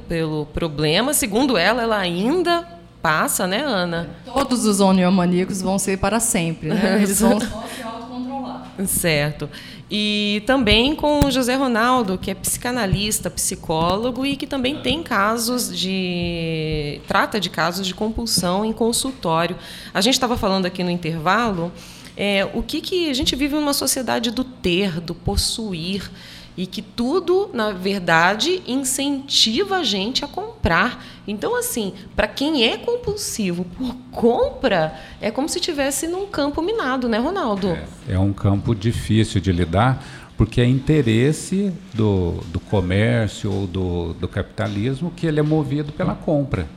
pelo 0.08 0.46
problema. 0.46 1.14
Segundo 1.14 1.56
ela, 1.56 1.82
ela 1.82 1.96
ainda 1.96 2.66
passa, 3.00 3.46
né, 3.46 3.62
Ana? 3.64 4.10
Todos 4.24 4.66
os 4.66 4.80
oniomaníacos 4.80 5.62
vão 5.62 5.78
ser 5.78 5.96
para 5.98 6.18
sempre, 6.18 6.70
né? 6.70 6.96
Eles 7.04 7.20
vão 7.20 7.40
só 7.40 7.64
se 7.76 7.80
autocontrolar. 7.80 8.66
Certo. 8.88 9.48
E 9.90 10.42
também 10.46 10.94
com 10.94 11.26
o 11.26 11.30
José 11.32 11.56
Ronaldo, 11.56 12.16
que 12.16 12.30
é 12.30 12.34
psicanalista, 12.34 13.28
psicólogo 13.28 14.24
e 14.24 14.36
que 14.36 14.46
também 14.46 14.80
tem 14.80 15.02
casos 15.02 15.76
de. 15.76 17.00
trata 17.08 17.40
de 17.40 17.50
casos 17.50 17.86
de 17.86 17.94
compulsão 17.94 18.64
em 18.64 18.72
consultório. 18.72 19.56
A 19.92 20.00
gente 20.00 20.14
estava 20.14 20.36
falando 20.36 20.66
aqui 20.66 20.84
no 20.84 20.90
intervalo 20.90 21.72
é, 22.16 22.48
o 22.54 22.62
que, 22.62 22.80
que 22.80 23.08
a 23.08 23.14
gente 23.14 23.34
vive 23.34 23.54
numa 23.54 23.72
sociedade 23.72 24.30
do 24.30 24.44
ter, 24.44 25.00
do 25.00 25.14
possuir 25.14 26.10
e 26.56 26.66
que 26.66 26.82
tudo, 26.82 27.50
na 27.52 27.72
verdade, 27.72 28.62
incentiva 28.66 29.76
a 29.78 29.84
gente 29.84 30.24
a 30.24 30.28
comprar. 30.28 31.04
Então, 31.26 31.56
assim, 31.56 31.92
para 32.14 32.26
quem 32.26 32.64
é 32.64 32.76
compulsivo 32.76 33.64
por 33.64 33.94
compra, 34.10 34.94
é 35.20 35.30
como 35.30 35.48
se 35.48 35.58
estivesse 35.58 36.06
num 36.06 36.26
campo 36.26 36.60
minado, 36.60 37.08
né, 37.08 37.18
Ronaldo? 37.18 37.68
É, 37.68 37.86
é, 38.10 38.18
um 38.18 38.32
campo 38.32 38.74
difícil 38.74 39.40
de 39.40 39.52
lidar, 39.52 40.04
porque 40.36 40.60
é 40.60 40.66
interesse 40.66 41.72
do, 41.94 42.40
do 42.52 42.58
comércio 42.58 43.52
ou 43.52 43.66
do, 43.66 44.14
do 44.14 44.28
capitalismo 44.28 45.12
que 45.14 45.26
ele 45.26 45.40
é 45.40 45.42
movido 45.42 45.92
pela 45.92 46.14
compra. 46.14 46.68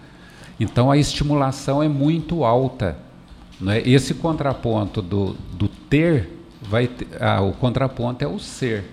Então, 0.59 0.91
a 0.91 0.97
estimulação 0.97 1.81
é 1.81 1.87
muito 1.87 2.43
alta. 2.43 2.97
Né? 3.59 3.81
Esse 3.85 4.13
contraponto 4.13 5.01
do, 5.01 5.35
do 5.53 5.67
ter, 5.67 6.29
vai 6.61 6.87
ter, 6.87 7.07
ah, 7.19 7.41
o 7.41 7.53
contraponto 7.53 8.23
é 8.23 8.27
o 8.27 8.39
ser. 8.39 8.85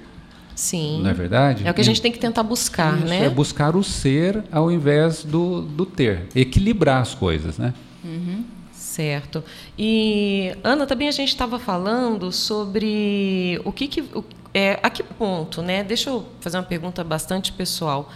Sim. 0.60 1.00
Não 1.02 1.08
é 1.08 1.14
verdade? 1.14 1.66
É 1.66 1.70
o 1.70 1.74
que 1.74 1.80
a 1.80 1.84
gente 1.84 2.02
tem 2.02 2.12
que 2.12 2.18
tentar 2.18 2.42
buscar, 2.42 2.98
Isso, 2.98 3.06
né? 3.06 3.24
É 3.24 3.30
buscar 3.30 3.74
o 3.74 3.82
ser 3.82 4.44
ao 4.52 4.70
invés 4.70 5.24
do, 5.24 5.62
do 5.62 5.86
ter. 5.86 6.26
Equilibrar 6.34 7.00
as 7.00 7.14
coisas, 7.14 7.56
né? 7.56 7.72
Uhum. 8.04 8.44
Certo. 8.70 9.42
E, 9.78 10.54
Ana, 10.62 10.86
também 10.86 11.08
a 11.08 11.12
gente 11.12 11.30
estava 11.30 11.58
falando 11.58 12.30
sobre 12.30 13.58
o 13.64 13.72
que, 13.72 13.88
que 13.88 14.02
o, 14.02 14.22
é, 14.52 14.78
a 14.82 14.90
que 14.90 15.02
ponto, 15.02 15.62
né? 15.62 15.82
Deixa 15.82 16.10
eu 16.10 16.26
fazer 16.42 16.58
uma 16.58 16.62
pergunta 16.62 17.02
bastante 17.02 17.52
pessoal. 17.52 18.12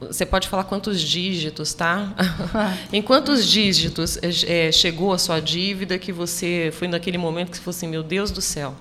Você 0.00 0.24
pode 0.24 0.48
falar 0.48 0.64
quantos 0.64 0.98
dígitos, 0.98 1.74
tá? 1.74 2.14
em 2.90 3.02
quantos 3.02 3.46
dígitos 3.46 4.18
é, 4.22 4.72
chegou 4.72 5.12
a 5.12 5.18
sua 5.18 5.40
dívida 5.40 5.98
que 5.98 6.10
você 6.10 6.72
foi 6.72 6.88
naquele 6.88 7.18
momento 7.18 7.50
que 7.50 7.58
você 7.58 7.62
falou 7.62 7.76
assim, 7.76 7.86
meu 7.86 8.02
Deus 8.02 8.30
do 8.30 8.40
céu, 8.40 8.74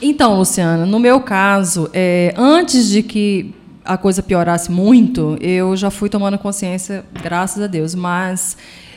então, 0.00 0.36
Luciana, 0.36 0.84
no 0.84 0.98
meu 0.98 1.20
caso, 1.20 1.88
é, 1.92 2.34
antes 2.36 2.88
de 2.88 3.02
que 3.02 3.54
a 3.84 3.96
coisa 3.96 4.22
piorasse 4.22 4.70
muito, 4.70 5.36
eu 5.40 5.76
já 5.76 5.90
fui 5.90 6.08
tomando 6.08 6.38
consciência, 6.38 7.04
graças 7.22 7.62
a 7.62 7.66
Deus, 7.66 7.94
mas 7.94 8.56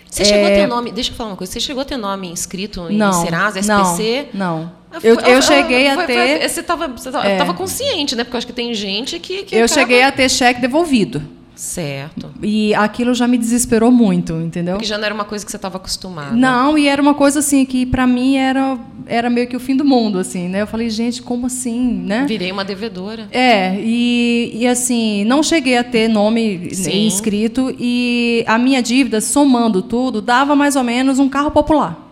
você 0.09 0.23
é... 0.23 0.25
chegou 0.25 0.45
a 0.47 0.49
ter 0.49 0.67
nome, 0.67 0.91
deixa 0.91 1.11
eu 1.11 1.15
falar 1.15 1.29
uma 1.31 1.35
coisa, 1.35 1.53
você 1.53 1.59
chegou 1.59 1.81
a 1.81 1.85
ter 1.85 1.97
nome 1.97 2.27
inscrito 2.29 2.87
em 2.89 2.97
não, 2.97 3.13
Serasa, 3.13 3.59
SPC? 3.59 4.29
Não, 4.33 4.59
não. 4.59 4.79
Ah, 4.91 4.97
eu, 5.03 5.19
eu 5.19 5.41
cheguei 5.41 5.87
a 5.87 6.03
ter. 6.05 6.49
Você 6.49 6.61
estava 6.61 6.85
é. 6.85 7.53
consciente, 7.53 8.15
né? 8.15 8.23
Porque 8.23 8.35
eu 8.35 8.39
acho 8.39 8.47
que 8.47 8.53
tem 8.53 8.73
gente 8.73 9.19
que. 9.19 9.43
que 9.43 9.55
eu 9.55 9.65
acaba... 9.65 9.79
cheguei 9.79 10.01
a 10.01 10.11
ter 10.11 10.27
cheque 10.27 10.59
devolvido. 10.59 11.21
Certo. 11.60 12.32
E 12.41 12.74
aquilo 12.74 13.14
já 13.14 13.28
me 13.28 13.38
desesperou 13.38 13.91
muito, 13.91 14.32
entendeu? 14.36 14.76
Porque 14.76 14.88
já 14.88 14.97
não 14.97 15.03
era 15.03 15.14
uma 15.14 15.26
coisa 15.26 15.43
que 15.43 15.51
você 15.51 15.57
estava 15.57 15.76
acostumada. 15.76 16.34
Não, 16.34 16.78
e 16.78 16.88
era 16.88 17.01
uma 17.01 17.14
coisa 17.14 17.39
assim 17.39 17.66
que 17.66 17.86
para 17.86 18.07
mim 18.07 18.38
era 18.38 18.78
era 19.05 19.30
meio 19.30 19.45
que 19.45 19.57
o 19.57 19.60
fim 19.60 19.76
do 19.76 19.84
mundo, 19.84 20.20
assim, 20.20 20.47
né? 20.47 20.62
Eu 20.62 20.68
falei, 20.68 20.89
gente, 20.89 21.22
como 21.22 21.47
assim, 21.47 21.82
né? 21.82 22.24
Virei 22.26 22.49
uma 22.49 22.64
devedora. 22.64 23.28
É, 23.30 23.78
e, 23.78 24.51
e 24.53 24.66
assim, 24.66 25.26
não 25.26 25.43
cheguei 25.43 25.78
a 25.78 25.84
ter 25.84 26.07
nome 26.07 26.74
Sim. 26.74 27.07
inscrito 27.07 27.76
e 27.78 28.41
a 28.47 28.57
minha 28.57 28.82
dívida, 28.82 29.20
somando 29.20 29.82
tudo, 29.82 30.22
dava 30.22 30.55
mais 30.55 30.78
ou 30.78 30.84
menos 30.86 31.20
um 31.20 31.28
carro 31.28 31.51
popular. 31.51 32.10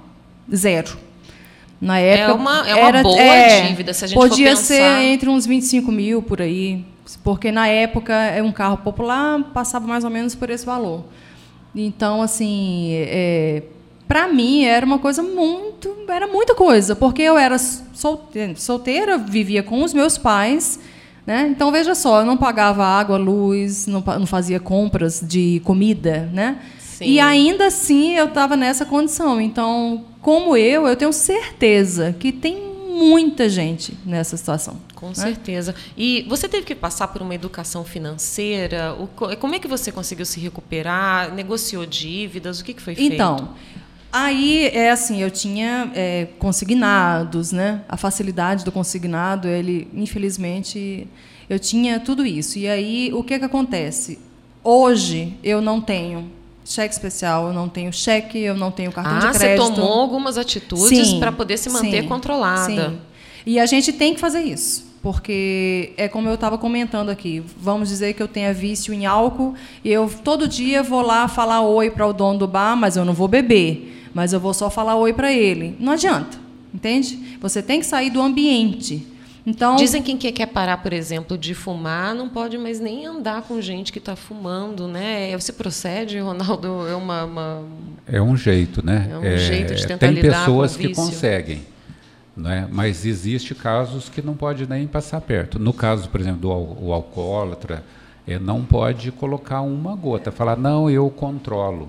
Zero. 0.54 0.98
Na 1.80 2.00
é 2.00 2.18
época. 2.18 2.32
É 2.32 2.34
uma, 2.34 2.68
é 2.68 2.76
uma 2.76 2.88
era, 2.89 3.02
boa 3.02 3.22
é, 3.22 3.68
dívida, 3.70 3.93
se 3.93 4.04
a 4.04 4.08
gente 4.10 4.18
Podia 4.18 4.58
for 4.58 4.62
ser 4.62 5.04
entre 5.04 5.30
uns 5.30 5.45
25 5.45 5.89
mil 5.89 6.22
por 6.22 6.41
aí 6.41 6.84
porque 7.16 7.51
na 7.51 7.68
época 7.68 8.14
é 8.14 8.43
um 8.43 8.51
carro 8.51 8.78
popular 8.78 9.41
passava 9.53 9.88
mais 9.88 10.03
ou 10.03 10.10
menos 10.10 10.36
por 10.36 10.49
esse 10.49 10.66
valor. 10.66 11.05
Então, 11.76 12.22
assim, 12.22 12.89
é, 12.93 13.64
para 14.08 14.28
mim 14.28 14.64
era 14.64 14.86
uma 14.86 14.99
coisa 14.99 15.22
muito, 15.22 15.95
era 16.10 16.28
muita 16.28 16.55
coisa, 16.55 16.95
porque 16.95 17.22
eu 17.22 17.38
era 17.38 17.58
solteira, 17.58 18.55
solteira 18.55 19.18
vivia 19.18 19.62
com 19.62 19.84
os 19.84 19.93
meus 19.93 20.18
pais, 20.18 20.80
né? 21.26 21.47
Então 21.49 21.72
veja 21.72 21.93
só, 21.93 22.22
eu 22.22 22.26
não 22.26 22.38
pagava 22.38 22.84
água, 22.84 23.18
luz, 23.18 23.86
não, 23.86 24.01
não 24.01 24.26
fazia 24.26 24.60
compras 24.60 25.22
de 25.22 25.62
comida, 25.64 26.30
né? 26.34 26.58
Sim. 26.80 27.05
E 27.05 27.20
ainda 27.20 27.68
assim 27.68 28.16
eu 28.16 28.26
estava 28.26 28.55
nessa 28.55 28.84
condição. 28.84 29.39
Então, 29.39 30.05
como 30.22 30.58
eu, 30.58 30.88
eu 30.88 30.95
tenho 30.95 31.14
certeza 31.14 32.16
que 32.18 32.32
tem 32.32 32.66
muita 32.98 33.48
gente 33.48 33.98
nessa 34.06 34.36
situação. 34.36 34.78
Com 34.95 35.10
né? 35.10 35.14
certeza. 35.14 35.76
E 35.95 36.26
você 36.28 36.50
teve 36.50 36.66
que 36.66 36.74
passar 36.74 37.08
por 37.10 37.22
uma 37.22 37.36
educação 37.36 37.86
financeira? 37.86 38.95
Como 39.39 39.54
é 39.54 39.60
que 39.60 39.68
você 39.68 39.91
conseguiu 39.91 40.26
se 40.26 40.39
recuperar? 40.39 41.34
Negociou 41.34 41.86
dívidas? 41.86 42.60
O 42.60 42.66
que, 42.66 42.74
foi 42.82 42.95
feito? 42.95 43.14
Então, 43.14 43.56
aí 44.12 44.68
é 44.68 44.89
assim, 44.89 45.22
eu 45.22 45.30
tinha 45.30 45.91
é, 45.93 46.28
consignados, 46.39 47.52
né? 47.52 47.82
A 47.88 47.95
facilidade 47.95 48.66
do 48.66 48.72
consignado, 48.72 49.48
ele, 49.48 49.88
infelizmente, 49.93 51.08
eu 51.48 51.60
tinha 51.60 52.00
tudo 52.00 52.26
isso. 52.26 52.58
E 52.58 52.68
aí, 52.68 53.12
o 53.14 53.24
que, 53.24 53.38
que 53.38 53.45
acontece? 53.45 54.20
Hoje 54.64 55.38
eu 55.43 55.62
não 55.62 55.80
tenho 55.80 56.36
cheque 56.68 56.93
especial, 56.93 57.47
eu 57.47 57.53
não 57.53 57.70
tenho 57.70 57.91
cheque, 57.93 58.39
eu 58.39 58.55
não 58.55 58.72
tenho 58.72 58.91
cartão 58.91 59.15
ah, 59.15 59.32
de 59.32 59.39
crédito. 59.39 59.63
você 59.63 59.76
tomou 59.76 60.01
algumas 60.01 60.38
atitudes 60.38 61.13
para 61.13 61.32
poder 61.32 61.57
se 61.57 61.70
manter 61.70 62.01
sim, 62.01 62.07
controlada. 62.07 62.89
Sim. 62.89 62.97
E 63.45 63.59
a 63.59 63.65
gente 63.65 63.93
tem 63.93 64.13
que 64.13 64.20
fazer 64.20 64.41
isso, 64.41 64.86
porque 65.01 65.93
é 65.95 66.07
como 66.07 66.28
eu 66.28 66.36
estava 66.36 66.57
comentando 66.57 67.09
aqui. 67.09 67.41
Vamos 67.57 67.88
dizer 67.88 68.13
que 68.13 68.22
eu 68.22 68.28
tenha 68.28 68.53
vício 68.53 68.93
em 68.93 69.05
álcool 69.05 69.55
e 69.84 69.91
eu 69.91 70.11
todo 70.24 70.47
dia 70.47 70.84
vou 70.84 71.01
lá 71.01 71.28
falar 71.28 71.61
oi 71.61 71.89
para 71.89 72.05
o 72.05 72.11
dono 72.11 72.39
do 72.39 72.47
bar, 72.47 72.76
mas 72.76 72.97
eu 72.97 73.05
não 73.05 73.13
vou 73.13 73.28
beber, 73.28 74.09
mas 74.13 74.34
eu 74.34 74.39
vou 74.39 74.53
só 74.53 74.70
falar 74.70 74.95
oi 74.95 75.13
para 75.13 75.32
ele. 75.32 75.76
Não 75.80 75.93
adianta, 75.93 76.38
entende? 76.74 77.38
Você 77.39 77.61
tem 77.61 77.80
que 77.80 77.86
sair 77.86 78.09
do 78.09 78.22
ambiente. 78.22 79.07
Então, 79.48 79.78
Dizem 79.78 80.04
que 80.04 80.14
quem 80.14 80.34
quer 80.34 80.48
parar, 80.48 80.76
por 80.84 80.91
exemplo, 80.91 81.38
de 81.38 81.54
fumar 81.54 82.14
não 82.14 82.28
pode 82.28 82.58
mais 82.58 82.82
nem 82.82 83.06
andar 83.06 83.43
com 83.43 83.62
gente 83.62 83.93
que 83.93 83.98
está 83.98 84.14
fumando, 84.14 84.89
né? 84.89 85.32
Você 85.38 85.54
procede, 85.54 86.20
Ronaldo? 86.20 86.86
É 86.86 86.93
uma, 86.93 87.24
uma, 87.24 87.64
é 88.06 88.22
um 88.22 88.36
jeito, 88.36 88.86
né? 88.86 89.08
É 89.10 89.18
um 89.18 89.24
é, 89.24 89.38
jeito 89.38 89.74
de 89.74 89.88
tentar 89.88 90.06
tem 90.06 90.16
lidar 90.16 90.39
pessoas 90.39 90.76
com 90.76 90.82
que 90.82 90.93
conseguem, 90.93 91.62
né? 92.36 92.68
Mas 92.70 93.06
existe 93.06 93.56
casos 93.56 94.10
que 94.10 94.22
não 94.22 94.36
pode 94.36 94.68
nem 94.68 94.86
passar 94.86 95.22
perto. 95.22 95.58
No 95.58 95.72
caso, 95.72 96.10
por 96.10 96.20
exemplo, 96.20 96.41
do 96.41 96.50
o 96.50 96.91
alcoólatra, 96.91 97.86
é, 98.28 98.38
não 98.38 98.66
pode 98.66 99.14
colocar 99.14 99.62
uma 99.62 99.95
gota, 99.95 100.30
falar 100.30 100.58
não, 100.58 100.89
eu 100.89 101.10
controlo. 101.10 101.88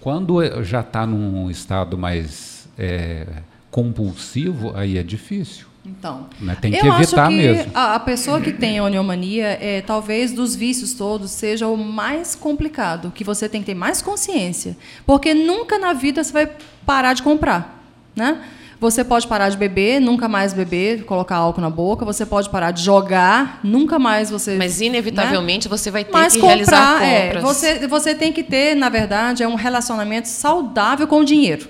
Quando 0.00 0.42
já 0.64 0.80
está 0.80 1.06
num 1.06 1.48
estado 1.48 1.96
mais 1.96 2.68
é, 2.76 3.24
compulsivo, 3.70 4.72
aí 4.74 4.98
é 4.98 5.02
difícil. 5.04 5.67
Então, 5.88 6.26
né? 6.40 6.56
tem 6.60 6.70
que 6.70 6.78
eu 6.78 6.92
evitar 6.94 7.26
acho 7.26 7.30
que 7.30 7.36
mesmo. 7.36 7.72
A, 7.74 7.94
a 7.94 8.00
pessoa 8.00 8.40
que 8.40 8.52
tem 8.52 8.80
oniomania, 8.80 9.58
é, 9.60 9.80
talvez 9.80 10.32
dos 10.32 10.54
vícios 10.54 10.92
todos, 10.92 11.30
seja 11.30 11.66
o 11.66 11.76
mais 11.76 12.34
complicado, 12.34 13.10
que 13.14 13.24
você 13.24 13.48
tem 13.48 13.60
que 13.62 13.66
ter 13.66 13.74
mais 13.74 14.02
consciência. 14.02 14.76
Porque 15.06 15.32
nunca 15.32 15.78
na 15.78 15.92
vida 15.92 16.22
você 16.22 16.32
vai 16.32 16.50
parar 16.84 17.14
de 17.14 17.22
comprar. 17.22 17.82
Né? 18.14 18.38
Você 18.80 19.02
pode 19.02 19.26
parar 19.26 19.48
de 19.48 19.56
beber, 19.56 20.00
nunca 20.00 20.28
mais 20.28 20.52
beber, 20.52 21.04
colocar 21.04 21.36
álcool 21.36 21.60
na 21.60 21.70
boca. 21.70 22.04
Você 22.04 22.24
pode 22.24 22.48
parar 22.48 22.70
de 22.70 22.82
jogar, 22.82 23.58
nunca 23.64 23.98
mais 23.98 24.30
você. 24.30 24.56
Mas 24.56 24.80
inevitavelmente 24.80 25.68
né? 25.68 25.76
você 25.76 25.90
vai 25.90 26.04
ter 26.04 26.12
Mas 26.12 26.34
que 26.34 26.40
comprar, 26.40 26.54
realizar 26.54 27.02
é, 27.02 27.26
compras. 27.26 27.42
É, 27.42 27.46
você, 27.46 27.86
você 27.88 28.14
tem 28.14 28.32
que 28.32 28.42
ter, 28.42 28.76
na 28.76 28.88
verdade, 28.88 29.42
é 29.42 29.48
um 29.48 29.56
relacionamento 29.56 30.28
saudável 30.28 31.08
com 31.08 31.20
o 31.20 31.24
dinheiro. 31.24 31.66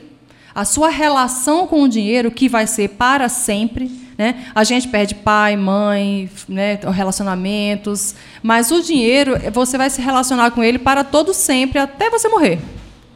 A 0.54 0.64
sua 0.64 0.90
relação 0.90 1.66
com 1.66 1.82
o 1.82 1.88
dinheiro, 1.88 2.30
que 2.30 2.48
vai 2.48 2.66
ser 2.66 2.88
para 2.88 3.28
sempre, 3.28 3.90
né? 4.18 4.46
A 4.52 4.64
gente 4.64 4.88
perde 4.88 5.14
pai, 5.14 5.56
mãe, 5.56 6.28
né, 6.48 6.80
relacionamentos, 6.92 8.16
mas 8.42 8.72
o 8.72 8.82
dinheiro, 8.82 9.38
você 9.52 9.78
vai 9.78 9.88
se 9.88 10.02
relacionar 10.02 10.50
com 10.50 10.62
ele 10.62 10.78
para 10.78 11.04
todo 11.04 11.32
sempre, 11.32 11.78
até 11.78 12.10
você 12.10 12.28
morrer. 12.28 12.58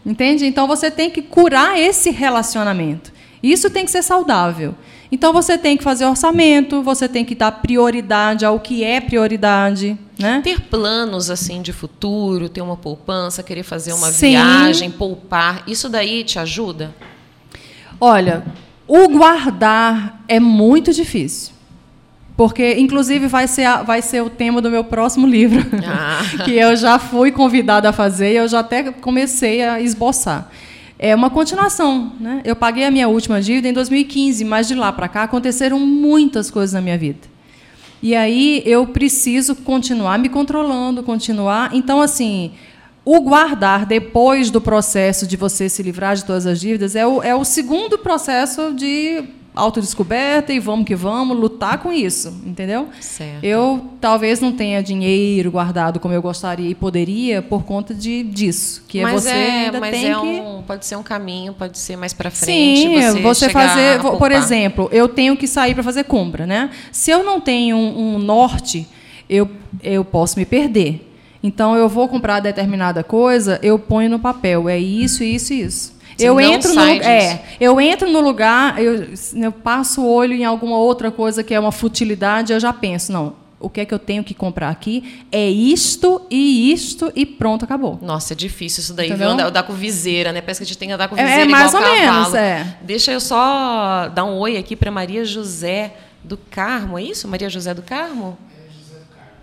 Entende? 0.07 0.46
Então 0.46 0.66
você 0.68 0.90
tem 0.90 1.11
que 1.11 1.20
curar 1.20 1.78
esse 1.78 2.11
relacionamento. 2.11 3.12
Isso 3.42 3.68
tem 3.68 3.84
que 3.84 3.90
ser 3.90 4.03
saudável. 4.03 4.74
Então 5.11 5.32
você 5.32 5.59
tem 5.59 5.76
que 5.76 5.84
fazer 5.84 6.07
orçamento, 6.07 6.82
você 6.82 7.07
tem 7.09 7.24
que 7.24 7.34
dar 7.34 7.53
prioridade 7.53 8.46
ao 8.46 8.59
que 8.59 8.82
é 8.82 9.00
prioridade. 9.00 9.98
né? 10.18 10.40
Ter 10.42 10.61
planos 10.61 11.28
assim 11.28 11.61
de 11.61 11.72
futuro, 11.72 12.48
ter 12.48 12.62
uma 12.62 12.76
poupança, 12.76 13.42
querer 13.42 13.62
fazer 13.62 13.92
uma 13.92 14.11
Sim. 14.11 14.30
viagem, 14.30 14.90
poupar, 14.90 15.64
isso 15.66 15.88
daí 15.88 16.24
te 16.24 16.38
ajuda? 16.38 16.94
Olha, 18.00 18.42
o 18.95 19.09
guardar 19.09 20.22
é 20.28 20.38
muito 20.38 20.93
difícil. 20.93 21.53
Porque, 22.36 22.74
inclusive, 22.78 23.26
vai 23.26 23.47
ser, 23.47 23.64
a- 23.64 23.82
vai 23.82 24.03
ser 24.03 24.22
o 24.22 24.28
tema 24.28 24.61
do 24.61 24.70
meu 24.70 24.84
próximo 24.84 25.26
livro. 25.26 25.64
Ah. 25.86 26.20
que 26.45 26.53
eu 26.53 26.76
já 26.76 26.99
fui 26.99 27.30
convidada 27.32 27.88
a 27.88 27.93
fazer 27.93 28.32
e 28.32 28.36
eu 28.36 28.49
já 28.49 28.61
até 28.61 28.90
comecei 28.93 29.62
a 29.62 29.80
esboçar. 29.80 30.51
É 30.99 31.14
uma 31.14 31.30
continuação. 31.30 32.12
Né? 32.20 32.40
Eu 32.45 32.55
paguei 32.55 32.84
a 32.84 32.90
minha 32.90 33.09
última 33.09 33.40
dívida 33.40 33.68
em 33.68 33.72
2015, 33.72 34.45
mas 34.45 34.68
de 34.68 34.74
lá 34.74 34.93
para 34.93 35.09
cá 35.09 35.22
aconteceram 35.24 35.78
muitas 35.78 36.51
coisas 36.51 36.72
na 36.74 36.80
minha 36.80 36.99
vida. 36.99 37.20
E 38.03 38.14
aí 38.14 38.62
eu 38.66 38.86
preciso 38.86 39.55
continuar 39.57 40.18
me 40.18 40.28
controlando, 40.28 41.03
continuar. 41.03 41.70
Então, 41.74 42.01
assim, 42.01 42.53
o 43.05 43.20
guardar 43.20 43.84
depois 43.84 44.50
do 44.50 44.61
processo 44.61 45.26
de 45.26 45.36
você 45.36 45.68
se 45.68 45.82
livrar 45.82 46.14
de 46.14 46.24
todas 46.24 46.46
as 46.46 46.61
dívidas 46.61 46.94
é 46.94 47.07
o, 47.07 47.22
é 47.22 47.34
o 47.34 47.44
segundo 47.44 47.98
processo 47.98 48.72
de 48.72 49.24
autodescoberta 49.55 50.53
e 50.53 50.59
vamos 50.59 50.86
que 50.86 50.94
vamos, 50.94 51.36
lutar 51.36 51.78
com 51.78 51.92
isso, 51.92 52.34
entendeu? 52.46 52.88
Certo. 53.00 53.44
Eu 53.44 53.84
talvez 54.00 54.40
não 54.40 54.53
tenha 54.53 54.82
dinheiro 54.82 55.50
guardado 55.50 56.00
como 56.00 56.14
eu 56.14 56.22
gostaria 56.22 56.70
e 56.70 56.74
poderia 56.74 57.42
por 57.42 57.64
conta 57.64 57.92
de, 57.92 58.22
disso, 58.22 58.82
que 58.88 59.00
é 59.00 59.03
mas 59.03 59.22
você 59.22 59.30
é, 59.30 59.64
ainda 59.66 59.80
mas 59.80 59.90
tem 59.90 60.11
é 60.11 60.14
que... 60.14 60.26
um, 60.26 60.62
pode 60.62 60.86
ser 60.86 60.96
um 60.96 61.03
caminho, 61.03 61.53
pode 61.53 61.78
ser 61.78 61.96
mais 61.96 62.14
para 62.14 62.30
frente. 62.30 62.80
Sim, 62.80 62.94
você, 62.94 63.20
você, 63.20 63.48
fazer, 63.50 64.00
por 64.00 64.32
exemplo, 64.32 64.88
eu 64.90 65.07
tenho 65.07 65.36
que 65.36 65.46
sair 65.46 65.74
para 65.74 65.82
fazer 65.82 66.05
compra, 66.05 66.46
né? 66.46 66.70
Se 66.90 67.11
eu 67.11 67.22
não 67.22 67.38
tenho 67.38 67.76
um, 67.76 68.14
um 68.14 68.18
norte, 68.18 68.88
eu, 69.28 69.50
eu 69.82 70.03
posso 70.03 70.38
me 70.38 70.46
perder. 70.46 71.12
Então 71.43 71.74
eu 71.76 71.88
vou 71.88 72.09
comprar 72.09 72.40
determinada 72.40 73.03
coisa, 73.03 73.59
eu 73.62 73.78
ponho 73.78 74.09
no 74.09 74.18
papel, 74.18 74.68
é 74.68 74.78
isso, 74.78 75.24
isso, 75.24 75.53
e 75.53 75.62
isso. 75.62 75.93
Você 76.16 76.28
eu 76.28 76.38
entro 76.40 76.74
no 76.74 76.80
é, 76.82 76.99
disso. 77.34 77.40
eu 77.59 77.80
entro 77.80 78.11
no 78.11 78.20
lugar, 78.20 78.78
eu, 78.80 79.09
eu 79.34 79.51
passo 79.51 80.03
o 80.03 80.09
olho 80.12 80.34
em 80.34 80.45
alguma 80.45 80.76
outra 80.76 81.11
coisa 81.11 81.43
que 81.43 81.53
é 81.55 81.59
uma 81.59 81.72
futilidade, 81.72 82.53
eu 82.53 82.61
já 82.61 82.72
penso, 82.72 83.11
não, 83.11 83.34
o 83.59 83.70
que 83.70 83.80
é 83.80 83.84
que 83.84 83.95
eu 83.95 83.99
tenho 83.99 84.22
que 84.22 84.34
comprar 84.34 84.68
aqui 84.68 85.24
é 85.32 85.49
isto 85.49 86.20
e 86.30 86.70
isto 86.72 87.11
e 87.16 87.24
pronto, 87.24 87.64
acabou. 87.64 87.99
Nossa, 88.03 88.34
é 88.34 88.36
difícil 88.36 88.80
isso 88.82 88.93
daí, 88.93 89.07
Entendeu? 89.09 89.28
viu? 89.28 89.34
Andar, 89.34 89.47
andar 89.47 89.62
com 89.62 89.72
viseira, 89.72 90.32
né? 90.32 90.40
Parece 90.40 90.61
que 90.61 90.64
a 90.64 90.66
gente 90.66 90.78
tem 90.78 90.88
que 90.88 90.95
andar 90.95 91.09
com 91.09 91.16
É, 91.16 91.24
viseira 91.24 91.51
mais 91.51 91.72
igual 91.72 91.82
ou 91.82 91.97
cavalo. 91.97 92.12
menos, 92.18 92.34
é. 92.34 92.76
Deixa 92.82 93.12
eu 93.12 93.20
só 93.20 94.09
dar 94.14 94.24
um 94.24 94.36
oi 94.38 94.57
aqui 94.59 94.76
para 94.76 94.90
Maria 94.90 95.24
José 95.24 95.95
do 96.22 96.36
Carmo, 96.36 96.99
é 96.99 97.03
isso? 97.05 97.26
Maria 97.26 97.49
José 97.49 97.72
do 97.72 97.82
Carmo? 97.82 98.36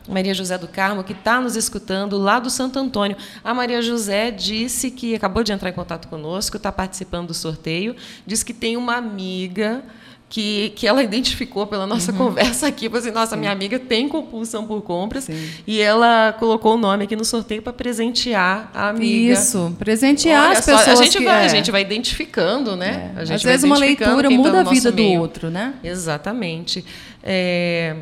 Maria 0.10 0.34
José 0.34 0.57
do 0.57 0.68
Carmo, 0.68 1.03
que 1.03 1.14
está 1.14 1.39
nos 1.39 1.55
escutando 1.55 2.18
lá 2.18 2.39
do 2.39 2.49
Santo 2.49 2.80
Antônio. 2.80 3.16
A 3.43 3.53
Maria 3.53 3.82
José 3.82 4.32
disse 4.32 4.91
que 4.91 5.16
acabou 5.16 5.43
de 5.43 5.51
entrar 5.51 5.70
em 5.70 5.74
contato 5.74 6.07
conosco, 6.07 6.57
está 6.57 6.72
participando 6.72 7.28
do 7.28 7.34
sorteio, 7.34 7.95
disse 8.26 8.43
que 8.43 8.53
tem 8.53 8.76
uma 8.76 8.95
amiga 8.95 9.84
que, 10.30 10.72
que 10.76 10.88
ela 10.88 11.01
identificou 11.01 11.66
pela 11.66 11.88
nossa 11.88 12.14
conversa 12.14 12.68
aqui, 12.68 12.88
falou 12.88 12.99
assim, 12.99 13.12
nossa, 13.12 13.36
minha 13.36 13.51
amiga 13.51 13.80
tem 13.80 14.07
compulsão 14.07 14.66
por 14.66 14.82
compras, 14.84 15.28
e 15.66 15.82
ela 15.82 16.34
colocou 16.38 16.76
o 16.76 16.78
nome 16.78 17.05
aqui 17.05 17.16
no 17.16 17.26
sorteio 17.26 17.62
para 17.62 17.74
presentear 17.74 18.70
a 18.74 18.89
amiga. 18.89 19.34
Isso, 19.34 19.76
presentear 19.80 20.49
Olha 20.49 20.60
as 20.60 20.66
só, 20.66 20.78
pessoas 20.78 20.99
a 20.99 21.03
gente 21.03 21.18
que, 21.18 21.26
vai, 21.26 21.43
é. 21.43 21.45
a 21.45 21.47
gente 21.47 21.72
vai 21.72 21.82
identificando, 21.82 22.76
né? 22.76 23.12
A 23.16 23.26
gente 23.26 23.38
Às 23.38 23.43
vezes 23.43 23.64
uma 23.64 23.78
leitura 23.78 24.30
tá 24.30 24.36
muda 24.36 24.64
no 24.64 24.70
a 24.70 24.72
vida 24.72 24.91
do 24.91 25.03
outro, 25.03 25.49
né? 25.49 25.74
Exatamente. 25.84 26.86
É... 27.24 27.95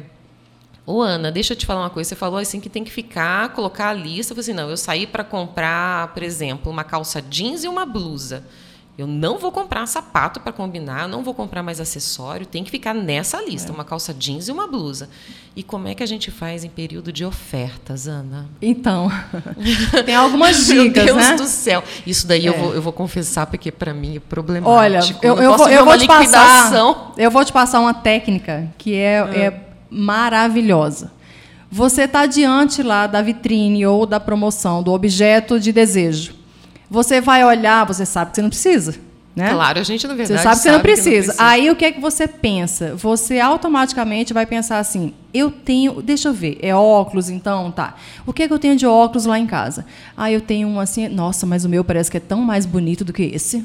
Ô, 0.90 1.02
Ana, 1.02 1.30
deixa 1.30 1.52
eu 1.52 1.58
te 1.58 1.66
falar 1.66 1.82
uma 1.82 1.90
coisa. 1.90 2.08
Você 2.08 2.16
falou 2.16 2.40
assim 2.40 2.62
que 2.62 2.70
tem 2.70 2.82
que 2.82 2.90
ficar, 2.92 3.50
colocar 3.50 3.90
a 3.90 3.94
lista. 3.94 4.32
Eu 4.32 4.36
falei 4.38 4.42
assim, 4.42 4.54
não, 4.54 4.70
eu 4.70 4.78
saí 4.78 5.06
para 5.06 5.22
comprar, 5.22 6.08
por 6.14 6.24
exemplo, 6.24 6.72
uma 6.72 6.86
calça 6.86 7.22
jeans 7.22 7.66
e 7.66 7.68
uma 7.68 7.86
blusa. 7.86 8.44
Eu 8.98 9.06
não 9.06 9.38
vou 9.38 9.52
comprar 9.52 9.86
sapato 9.86 10.40
para 10.40 10.52
combinar, 10.52 11.04
eu 11.04 11.08
não 11.08 11.24
vou 11.24 11.32
comprar 11.34 11.62
mais 11.62 11.80
acessório, 11.80 12.48
tem 12.48 12.64
que 12.64 12.72
ficar 12.72 12.96
nessa 12.96 13.40
lista, 13.44 13.72
uma 13.72 13.84
calça 13.86 14.12
jeans 14.12 14.48
e 14.48 14.52
uma 14.52 14.66
blusa. 14.66 15.08
E 15.56 15.62
como 15.62 15.88
é 15.88 15.94
que 15.94 16.02
a 16.02 16.06
gente 16.08 16.32
faz 16.32 16.64
em 16.64 16.70
período 16.70 17.12
de 17.12 17.24
ofertas, 17.24 18.08
Ana? 18.08 18.48
Então, 18.60 19.12
tem 20.04 20.16
algumas 20.16 20.68
Meu 20.70 20.86
dicas, 20.86 21.06
Deus 21.06 21.18
né? 21.18 21.36
do 21.36 21.46
céu. 21.46 21.84
Isso 22.08 22.26
daí 22.26 22.44
eu, 22.46 22.54
É. 22.54 22.58
vou, 22.58 22.74
eu 22.74 22.82
vou 22.82 22.94
confessar 22.94 23.46
porque 23.46 23.72
para 23.72 23.94
mim 23.94 24.16
é 24.16 24.20
problemático. 24.20 24.74
Olha, 24.76 25.00
eu, 25.22 25.36
eu 25.44 25.52
posso 25.52 25.64
vou, 25.66 25.74
eu 25.74 25.86
vou 25.86 25.98
te 25.98 26.08
passar, 26.08 26.72
eu 27.18 27.30
vou 27.30 27.46
te 27.46 27.54
passar 27.54 27.80
uma 27.82 27.94
técnica 27.94 28.68
que 28.80 28.96
é, 28.96 29.20
Ah. 29.20 29.38
é 29.38 29.67
maravilhosa. 29.90 31.12
Você 31.70 32.04
está 32.04 32.26
diante 32.26 32.82
lá 32.82 33.08
da 33.08 33.22
vitrine 33.22 33.86
ou 33.86 34.06
da 34.06 34.20
promoção 34.20 34.82
do 34.82 34.94
objeto 34.94 35.60
de 35.60 35.72
desejo. 35.72 36.34
Você 36.90 37.20
vai 37.20 37.44
olhar, 37.44 37.86
você 37.86 38.06
sabe 38.06 38.32
que 38.32 38.38
você 38.38 38.42
não 38.42 38.50
precisa, 38.50 38.96
né? 39.36 39.50
Claro, 39.50 39.80
a 39.80 39.84
gente 39.84 40.08
na 40.08 40.16
verdade 40.16 40.40
Você 40.40 40.44
sabe 40.44 40.56
que 40.56 40.62
você 40.62 40.72
não 40.72 40.80
que 40.80 40.84
precisa. 40.84 41.36
Aí 41.38 41.70
o 41.70 41.76
que 41.76 41.84
é 41.84 41.92
que 41.92 42.00
você 42.00 42.28
pensa? 42.28 42.96
Você 42.96 43.40
automaticamente 43.40 44.34
vai 44.34 44.46
pensar 44.46 44.80
assim: 44.80 45.14
eu 45.34 45.52
tenho, 45.52 46.02
deixa 46.02 46.30
eu 46.30 46.34
ver, 46.34 46.58
é 46.62 46.74
óculos 46.74 47.30
então, 47.30 47.70
tá? 47.70 47.96
O 48.26 48.32
que 48.32 48.44
é 48.44 48.48
que 48.48 48.54
eu 48.54 48.60
tenho 48.60 48.76
de 48.78 48.88
óculos 48.88 49.26
lá 49.26 49.38
em 49.38 49.46
casa? 49.46 49.86
Ah, 50.16 50.32
eu 50.32 50.40
tenho 50.40 50.68
um 50.68 50.80
assim, 50.80 51.10
nossa, 51.10 51.46
mas 51.46 51.66
o 51.66 51.70
meu 51.70 51.84
parece 51.84 52.10
que 52.10 52.18
é 52.18 52.22
tão 52.22 52.42
mais 52.42 52.66
bonito 52.66 53.04
do 53.04 53.12
que 53.12 53.24
esse. 53.24 53.64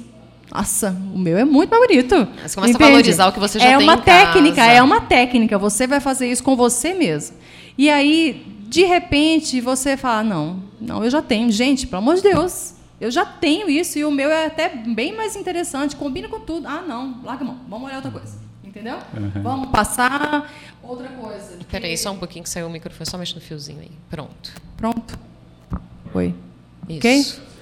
Nossa, 0.55 0.91
o 1.15 1.19
meu 1.19 1.39
é 1.39 1.45
muito 1.45 1.71
mais 1.71 1.87
bonito. 1.87 2.15
Você 2.15 2.55
começa 2.55 2.57
a 2.57 2.69
Entende? 2.69 2.79
valorizar 2.79 3.29
o 3.29 3.33
que 3.33 3.41
você 3.41 3.59
já 3.59 3.65
é 3.65 3.77
tem 3.79 3.87
uma 3.87 3.95
em 3.95 4.01
técnica, 4.03 4.57
casa. 4.57 4.73
é 4.73 4.83
uma 4.83 5.01
técnica. 5.01 5.59
Você 5.59 5.87
vai 5.87 5.99
fazer 5.99 6.31
isso 6.31 6.45
com 6.45 6.55
você 6.55 6.93
mesmo. 6.93 7.37
E 7.79 7.89
aí, 7.89 8.45
de 8.69 8.85
repente, 8.85 9.61
você 9.63 9.97
fala: 9.97 10.23
não, 10.23 10.63
não, 10.79 11.03
eu 11.03 11.11
já 11.11 11.23
tenho. 11.23 11.51
Gente, 11.51 11.87
pelo 11.87 12.03
amor 12.03 12.17
de 12.17 12.23
Deus, 12.23 12.75
eu 13.01 13.11
já 13.11 13.25
tenho 13.25 13.71
isso 13.71 13.99
e 13.99 14.05
o 14.05 14.11
meu 14.11 14.31
é 14.31 14.47
até 14.47 14.69
bem 14.69 15.17
mais 15.17 15.37
interessante, 15.37 15.97
combina 15.97 16.29
com 16.29 16.41
tudo. 16.41 16.69
Ah, 16.69 16.83
não, 16.87 17.21
larga 17.25 17.45
a 17.45 17.47
mão, 17.47 17.59
vamos 17.67 17.87
olhar 17.87 17.97
outra 17.97 18.11
coisa. 18.11 18.37
Entendeu? 18.63 18.99
Vamos 19.43 19.71
passar 19.71 20.51
outra 20.83 21.09
coisa. 21.09 21.59
Peraí, 21.71 21.97
só 21.97 22.11
um 22.13 22.19
pouquinho 22.19 22.43
que 22.43 22.51
saiu 22.51 22.67
o 22.67 22.71
microfone, 22.71 23.09
só 23.09 23.17
mexe 23.17 23.35
no 23.35 23.41
fiozinho 23.41 23.81
aí. 23.81 23.91
Pronto. 24.11 24.53
Pronto. 24.77 25.19
Oi. 26.15 26.35
Isso. 26.89 26.99
Ok? 26.99 27.53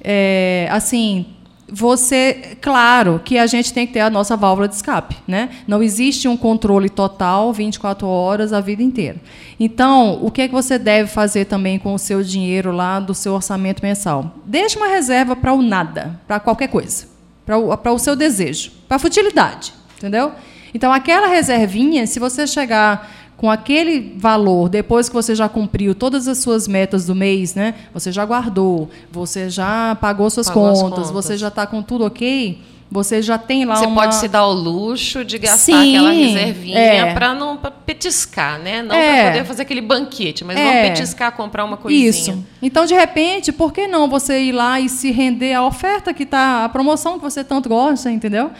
É, 0.00 0.68
assim, 0.70 1.26
você, 1.70 2.56
claro 2.60 3.20
que 3.22 3.36
a 3.36 3.46
gente 3.46 3.72
tem 3.72 3.86
que 3.86 3.92
ter 3.92 4.00
a 4.00 4.08
nossa 4.08 4.36
válvula 4.36 4.66
de 4.66 4.74
escape, 4.74 5.16
né? 5.26 5.50
Não 5.66 5.82
existe 5.82 6.26
um 6.26 6.36
controle 6.36 6.88
total 6.88 7.52
24 7.52 8.06
horas 8.06 8.52
a 8.52 8.60
vida 8.60 8.82
inteira. 8.82 9.16
Então, 9.60 10.18
o 10.22 10.30
que 10.30 10.42
é 10.42 10.48
que 10.48 10.54
você 10.54 10.78
deve 10.78 11.10
fazer 11.10 11.44
também 11.44 11.78
com 11.78 11.92
o 11.92 11.98
seu 11.98 12.22
dinheiro 12.22 12.72
lá 12.72 12.98
do 12.98 13.14
seu 13.14 13.34
orçamento 13.34 13.82
mensal? 13.82 14.34
Deixe 14.46 14.78
uma 14.78 14.88
reserva 14.88 15.36
para 15.36 15.52
o 15.52 15.60
nada, 15.60 16.18
para 16.26 16.40
qualquer 16.40 16.68
coisa, 16.68 17.06
para 17.44 17.58
o, 17.58 17.76
para 17.76 17.92
o 17.92 17.98
seu 17.98 18.16
desejo, 18.16 18.70
para 18.88 18.96
a 18.96 19.00
futilidade, 19.00 19.74
entendeu? 19.98 20.32
Então, 20.72 20.92
aquela 20.92 21.26
reservinha, 21.26 22.06
se 22.06 22.18
você 22.18 22.46
chegar 22.46 23.10
com 23.38 23.48
aquele 23.48 24.14
valor, 24.18 24.68
depois 24.68 25.08
que 25.08 25.14
você 25.14 25.32
já 25.32 25.48
cumpriu 25.48 25.94
todas 25.94 26.26
as 26.26 26.38
suas 26.38 26.66
metas 26.68 27.06
do 27.06 27.14
mês, 27.14 27.54
né? 27.54 27.72
Você 27.94 28.10
já 28.12 28.24
guardou, 28.26 28.90
você 29.12 29.48
já 29.48 29.96
pagou 30.00 30.28
suas 30.28 30.48
Pagou 30.48 30.66
as 30.70 30.82
contas, 30.82 30.98
contas. 31.06 31.10
você 31.12 31.36
já 31.36 31.46
está 31.46 31.64
com 31.64 31.80
tudo 31.80 32.04
ok, 32.04 32.60
você 32.90 33.22
já 33.22 33.38
tem 33.38 33.64
lá 33.64 33.76
Você 33.76 33.86
uma... 33.86 34.02
pode 34.02 34.16
se 34.16 34.26
dar 34.26 34.44
o 34.46 34.52
luxo 34.52 35.24
de 35.24 35.38
gastar 35.38 35.58
Sim, 35.58 35.96
aquela 35.96 36.10
reservinha 36.10 36.78
é. 36.78 37.14
para 37.14 37.32
não 37.32 37.56
pra 37.56 37.70
petiscar, 37.70 38.58
né? 38.58 38.82
Não 38.82 38.96
É. 38.96 39.22
para 39.22 39.32
poder 39.32 39.44
fazer 39.44 39.62
aquele 39.62 39.82
banquete, 39.82 40.42
mas 40.44 40.56
É. 40.58 40.64
vamos 40.64 40.88
petiscar, 40.88 41.30
comprar 41.32 41.64
uma 41.64 41.76
coisinha. 41.76 42.08
Isso. 42.10 42.44
Então, 42.60 42.86
de 42.86 42.94
repente, 42.94 43.52
por 43.52 43.72
que 43.72 43.86
não 43.86 44.08
você 44.08 44.40
ir 44.40 44.52
lá 44.52 44.80
e 44.80 44.88
se 44.88 45.12
render 45.12 45.52
à 45.52 45.64
oferta 45.64 46.12
que 46.12 46.24
está, 46.24 46.64
a 46.64 46.68
promoção 46.68 47.18
que 47.18 47.22
você 47.22 47.44
tanto 47.44 47.68
gosta, 47.68 48.10
entendeu? 48.10 48.50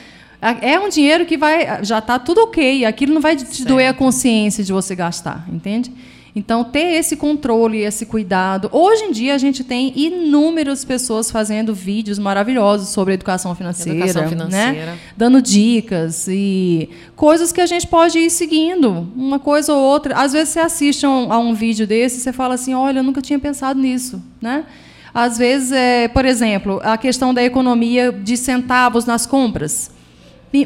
É 0.41 0.78
um 0.78 0.89
dinheiro 0.89 1.26
que 1.26 1.36
vai, 1.36 1.84
já 1.84 1.99
está 1.99 2.18
tudo 2.18 2.43
ok, 2.43 2.84
aquilo 2.84 3.12
não 3.12 3.20
vai 3.20 3.34
te 3.34 3.45
Certo. 3.45 3.64
doer 3.68 3.89
a 3.91 3.95
consciência 3.95 4.62
de 4.62 4.72
você 4.72 4.95
gastar, 4.95 5.45
entende? 5.53 5.93
Então, 6.39 6.62
ter 6.62 6.95
esse 6.95 7.16
controle, 7.16 7.78
esse 7.78 8.07
cuidado. 8.07 8.68
Hoje 8.70 9.05
em 9.05 9.11
dia, 9.11 9.34
a 9.34 9.39
gente 9.39 9.64
tem 9.64 9.93
inúmeras 9.97 10.84
pessoas 10.84 11.32
fazendo 11.32 11.74
vídeos 11.74 12.16
maravilhosos 12.16 12.91
sobre 12.91 13.14
educação 13.14 13.57
financeira, 13.57 13.99
Educação 13.99 14.28
financeira. 14.28 14.93
Né? 14.93 14.99
dando 15.16 15.43
dicas 15.43 16.28
e 16.28 16.89
coisas 17.16 17.51
que 17.51 17.61
a 17.61 17.66
gente 17.66 17.89
pode 17.89 18.20
ir 18.20 18.30
seguindo, 18.30 19.09
uma 19.16 19.41
coisa 19.41 19.72
ou 19.72 19.82
outra. 19.82 20.14
Às 20.14 20.32
vezes 20.32 20.51
você 20.51 20.61
assiste 20.61 21.05
a 21.05 21.11
um, 21.11 21.32
a 21.32 21.39
um 21.39 21.55
vídeo 21.55 21.89
desse 21.89 22.18
e 22.18 22.20
você 22.20 22.32
fala 22.32 22.55
assim, 22.55 22.72
olha, 22.72 23.01
eu 23.01 23.03
nunca 23.03 23.20
tinha 23.20 23.39
pensado 23.39 23.80
nisso, 23.80 24.22
né? 24.41 24.64
Às 25.12 25.39
vezes, 25.39 25.72
é, 25.72 26.07
por 26.07 26.24
exemplo, 26.24 26.80
a 26.84 26.97
questão 26.97 27.34
da 27.34 27.43
economia 27.43 28.12
de 28.12 28.36
centavos 28.36 29.05
nas 29.05 29.26
compras. 29.26 29.91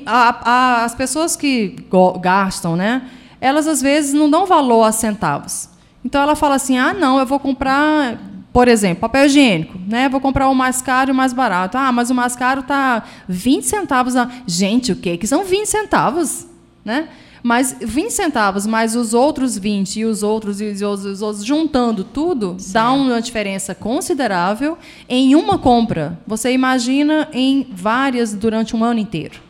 A- 0.06 0.40
a- 0.44 0.84
as 0.84 0.94
pessoas 0.94 1.36
que 1.36 1.76
gastam, 2.20 2.76
né? 2.76 3.02
Elas 3.40 3.66
às 3.66 3.82
vezes 3.82 4.12
não 4.14 4.30
dão 4.30 4.46
valor 4.46 4.84
a 4.84 4.92
centavos. 4.92 5.68
Então 6.04 6.20
ela 6.22 6.36
fala 6.36 6.54
assim: 6.54 6.78
ah, 6.78 6.94
não, 6.94 7.18
eu 7.18 7.26
vou 7.26 7.38
comprar, 7.40 8.18
por 8.52 8.68
exemplo, 8.68 9.00
papel 9.00 9.26
higiênico, 9.26 9.78
né? 9.88 10.08
Vou 10.08 10.20
comprar 10.20 10.48
o 10.48 10.54
mais 10.54 10.80
caro 10.80 11.10
e 11.10 11.12
o 11.12 11.14
mais 11.14 11.32
barato. 11.32 11.76
Ah, 11.76 11.90
mas 11.90 12.10
o 12.10 12.14
mais 12.14 12.36
caro 12.36 12.62
tá 12.62 13.02
20 13.28 13.64
centavos. 13.64 14.16
A... 14.16 14.28
Gente, 14.46 14.92
o 14.92 14.96
que 14.96 15.16
que 15.16 15.26
são 15.26 15.44
20 15.44 15.66
centavos, 15.66 16.46
né? 16.84 17.08
Mas 17.44 17.74
20 17.80 18.12
centavos 18.12 18.68
mais 18.68 18.94
os 18.94 19.12
outros 19.14 19.58
20 19.58 19.96
e 19.98 20.04
os 20.04 20.22
outros 20.22 20.60
e 20.60 20.66
os 20.66 20.80
outros, 20.80 21.04
os 21.06 21.22
outros 21.22 21.44
juntando 21.44 22.04
tudo, 22.04 22.54
certo. 22.56 22.72
dá 22.72 22.92
uma 22.92 23.20
diferença 23.20 23.74
considerável 23.74 24.78
em 25.08 25.34
uma 25.34 25.58
compra. 25.58 26.16
Você 26.24 26.52
imagina 26.52 27.28
em 27.32 27.66
várias 27.74 28.32
durante 28.32 28.76
um 28.76 28.84
ano 28.84 29.00
inteiro. 29.00 29.40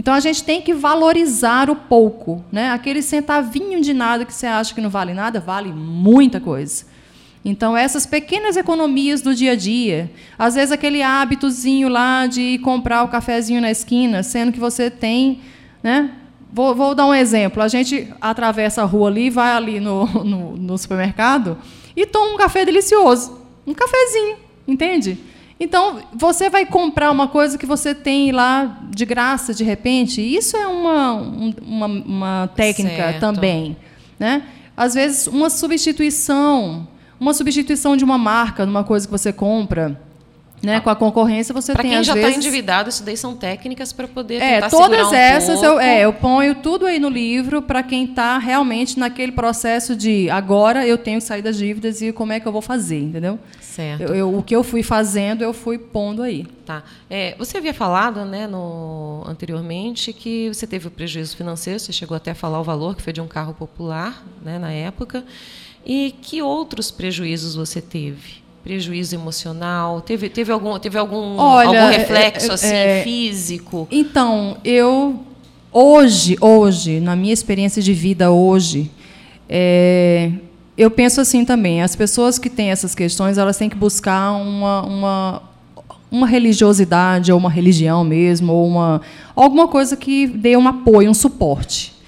Então 0.00 0.14
a 0.14 0.20
gente 0.20 0.42
tem 0.42 0.62
que 0.62 0.72
valorizar 0.72 1.68
o 1.68 1.76
pouco, 1.76 2.42
né? 2.50 2.70
Aquele 2.70 3.02
centavinho 3.02 3.82
de 3.82 3.92
nada 3.92 4.24
que 4.24 4.32
você 4.32 4.46
acha 4.46 4.74
que 4.74 4.80
não 4.80 4.88
vale 4.88 5.12
nada, 5.12 5.40
vale 5.40 5.70
muita 5.70 6.40
coisa. 6.40 6.86
Então 7.44 7.76
essas 7.76 8.06
pequenas 8.06 8.56
economias 8.56 9.20
do 9.20 9.34
dia 9.34 9.52
a 9.52 9.54
dia, 9.54 10.10
às 10.38 10.54
vezes 10.54 10.72
aquele 10.72 11.02
hábitozinho 11.02 11.90
lá 11.90 12.26
de 12.26 12.56
comprar 12.60 13.02
o 13.02 13.08
cafezinho 13.08 13.60
na 13.60 13.70
esquina, 13.70 14.22
sendo 14.22 14.52
que 14.52 14.58
você 14.58 14.90
tem, 14.90 15.42
né? 15.82 16.10
Vou, 16.50 16.74
vou, 16.74 16.94
dar 16.94 17.04
um 17.04 17.14
exemplo. 17.14 17.62
A 17.62 17.68
gente 17.68 18.08
atravessa 18.22 18.80
a 18.80 18.86
rua 18.86 19.10
ali, 19.10 19.28
vai 19.28 19.52
ali 19.52 19.80
no, 19.80 20.06
no, 20.24 20.56
no, 20.56 20.78
supermercado 20.78 21.58
e 21.94 22.06
toma 22.06 22.32
um 22.32 22.38
café 22.38 22.64
delicioso. 22.64 23.38
Um 23.66 23.74
cafezinho, 23.74 24.38
entende? 24.66 25.18
Então, 25.62 26.00
você 26.14 26.48
vai 26.48 26.64
comprar 26.64 27.10
uma 27.10 27.28
coisa 27.28 27.58
que 27.58 27.66
você 27.66 27.94
tem 27.94 28.32
lá 28.32 28.80
de 28.88 29.04
graça, 29.04 29.52
de 29.52 29.62
repente. 29.62 30.22
Isso 30.22 30.56
é 30.56 30.66
uma, 30.66 31.12
uma, 31.60 31.86
uma 31.86 32.50
técnica 32.56 32.96
certo. 32.96 33.20
também. 33.20 33.76
Né? 34.18 34.42
Às 34.74 34.94
vezes, 34.94 35.26
uma 35.26 35.50
substituição. 35.50 36.88
Uma 37.20 37.34
substituição 37.34 37.94
de 37.94 38.02
uma 38.02 38.16
marca, 38.16 38.64
de 38.64 38.70
uma 38.70 38.82
coisa 38.82 39.06
que 39.06 39.12
você 39.12 39.30
compra 39.30 40.00
né? 40.62 40.76
Ah. 40.76 40.80
Com 40.80 40.90
a 40.90 40.96
concorrência 40.96 41.54
você 41.54 41.72
pra 41.72 41.82
tem 41.82 41.92
quem 41.92 42.00
às 42.00 42.06
já 42.06 42.14
está 42.14 42.30
endividado, 42.30 42.88
isso 42.88 43.02
daí 43.02 43.16
são 43.16 43.34
técnicas 43.34 43.92
para 43.92 44.06
poder 44.06 44.42
é, 44.42 44.68
todas 44.68 45.08
um 45.08 45.14
essas 45.14 45.62
eu, 45.62 45.80
é, 45.80 46.04
eu 46.04 46.12
ponho 46.12 46.54
tudo 46.56 46.86
aí 46.86 46.98
no 46.98 47.08
livro 47.08 47.62
para 47.62 47.82
quem 47.82 48.04
está 48.04 48.38
realmente 48.38 48.98
naquele 48.98 49.32
processo 49.32 49.96
de 49.96 50.28
agora 50.30 50.86
eu 50.86 50.98
tenho 50.98 51.18
que 51.18 51.24
sair 51.24 51.42
das 51.42 51.56
dívidas 51.56 52.02
e 52.02 52.12
como 52.12 52.32
é 52.32 52.40
que 52.40 52.46
eu 52.46 52.52
vou 52.52 52.62
fazer, 52.62 53.00
entendeu? 53.00 53.38
Certo. 53.60 54.02
Eu, 54.02 54.14
eu, 54.14 54.36
o 54.36 54.42
que 54.42 54.54
eu 54.54 54.62
fui 54.62 54.82
fazendo 54.82 55.42
eu 55.42 55.52
fui 55.52 55.78
pondo 55.78 56.22
aí. 56.22 56.46
Tá. 56.66 56.82
É, 57.08 57.34
você 57.38 57.56
havia 57.56 57.72
falado, 57.72 58.24
né, 58.24 58.46
no, 58.46 59.22
anteriormente 59.26 60.12
que 60.12 60.48
você 60.48 60.66
teve 60.66 60.88
o 60.88 60.90
prejuízo 60.90 61.36
financeiro, 61.36 61.78
você 61.78 61.92
chegou 61.92 62.16
até 62.16 62.32
a 62.32 62.34
falar 62.34 62.60
o 62.60 62.64
valor 62.64 62.94
que 62.94 63.02
foi 63.02 63.12
de 63.12 63.20
um 63.20 63.26
carro 63.26 63.54
popular, 63.54 64.24
né, 64.42 64.58
na 64.58 64.70
época. 64.70 65.24
E 65.84 66.14
que 66.20 66.42
outros 66.42 66.90
prejuízos 66.90 67.54
você 67.54 67.80
teve? 67.80 68.40
Prejuízo 68.62 69.14
emocional? 69.14 70.00
Teve, 70.00 70.28
teve 70.28 70.52
algum, 70.52 70.78
teve 70.78 70.98
algum, 70.98 71.36
Olha, 71.36 71.68
algum 71.68 71.92
é, 71.92 71.96
reflexo 71.98 72.50
é, 72.50 72.54
assim, 72.54 72.74
é, 72.74 73.02
físico? 73.02 73.88
Então, 73.90 74.56
eu 74.64 75.20
hoje, 75.72 76.36
hoje, 76.40 77.00
na 77.00 77.14
minha 77.14 77.32
experiência 77.32 77.82
de 77.82 77.92
vida 77.92 78.30
hoje, 78.30 78.90
é, 79.48 80.30
eu 80.76 80.90
penso 80.90 81.20
assim 81.20 81.44
também. 81.44 81.82
As 81.82 81.94
pessoas 81.94 82.38
que 82.38 82.48
têm 82.48 82.70
essas 82.70 82.94
questões, 82.94 83.38
elas 83.38 83.56
têm 83.56 83.68
que 83.68 83.76
buscar 83.76 84.32
uma, 84.32 84.82
uma, 84.82 85.42
uma 86.10 86.26
religiosidade 86.26 87.30
ou 87.32 87.38
uma 87.38 87.50
religião 87.50 88.04
mesmo, 88.04 88.52
ou 88.52 88.66
uma 88.66 89.00
alguma 89.34 89.68
coisa 89.68 89.96
que 89.96 90.26
dê 90.26 90.56
um 90.56 90.66
apoio, 90.66 91.10
um 91.10 91.14
suporte. 91.14 91.99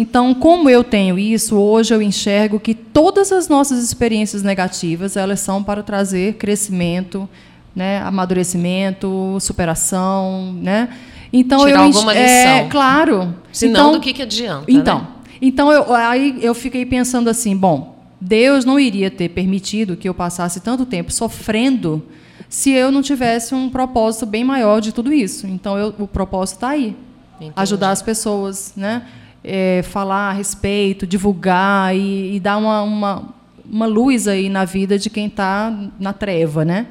Então, 0.00 0.32
como 0.32 0.70
eu 0.70 0.82
tenho 0.82 1.18
isso, 1.18 1.58
hoje 1.58 1.92
eu 1.92 2.00
enxergo 2.00 2.58
que 2.58 2.74
todas 2.74 3.30
as 3.30 3.50
nossas 3.50 3.84
experiências 3.84 4.42
negativas, 4.42 5.14
elas 5.14 5.40
são 5.40 5.62
para 5.62 5.82
trazer 5.82 6.36
crescimento, 6.36 7.28
né, 7.76 7.98
amadurecimento, 7.98 9.36
superação, 9.40 10.54
né? 10.54 10.88
Então 11.30 11.66
Tirar 11.66 11.70
eu 11.70 11.82
alguma 11.82 12.14
lição. 12.14 12.24
É, 12.26 12.68
claro. 12.70 13.34
Senão 13.52 13.72
então, 13.72 13.92
do 13.92 14.00
que 14.00 14.14
que 14.14 14.22
adianta, 14.22 14.64
Então, 14.68 15.00
né? 15.00 15.06
então 15.42 15.70
eu, 15.70 15.94
aí 15.94 16.38
eu 16.40 16.54
fiquei 16.54 16.86
pensando 16.86 17.28
assim, 17.28 17.54
bom, 17.54 18.02
Deus 18.18 18.64
não 18.64 18.80
iria 18.80 19.10
ter 19.10 19.28
permitido 19.28 19.98
que 19.98 20.08
eu 20.08 20.14
passasse 20.14 20.60
tanto 20.60 20.86
tempo 20.86 21.12
sofrendo 21.12 22.02
se 22.48 22.70
eu 22.70 22.90
não 22.90 23.02
tivesse 23.02 23.54
um 23.54 23.68
propósito 23.68 24.24
bem 24.24 24.44
maior 24.44 24.80
de 24.80 24.92
tudo 24.92 25.12
isso. 25.12 25.46
Então 25.46 25.76
eu, 25.76 25.94
o 25.98 26.08
propósito 26.08 26.56
está 26.56 26.70
aí, 26.70 26.96
Entendi. 27.36 27.52
ajudar 27.54 27.90
as 27.90 28.00
pessoas, 28.00 28.72
né? 28.74 29.02
É, 29.42 29.82
falar 29.82 30.30
a 30.30 30.32
respeito, 30.32 31.06
divulgar 31.06 31.96
e, 31.96 32.36
e 32.36 32.40
dar 32.40 32.56
uma, 32.56 32.82
uma, 32.82 33.34
uma, 33.70 33.86
luz 33.86 34.28
aí 34.28 34.48
na 34.48 34.64
vida 34.64 34.98
de 34.98 35.08
quem 35.08 35.26
está 35.26 35.74
na 35.98 36.12
treva, 36.12 36.64
né? 36.64 36.86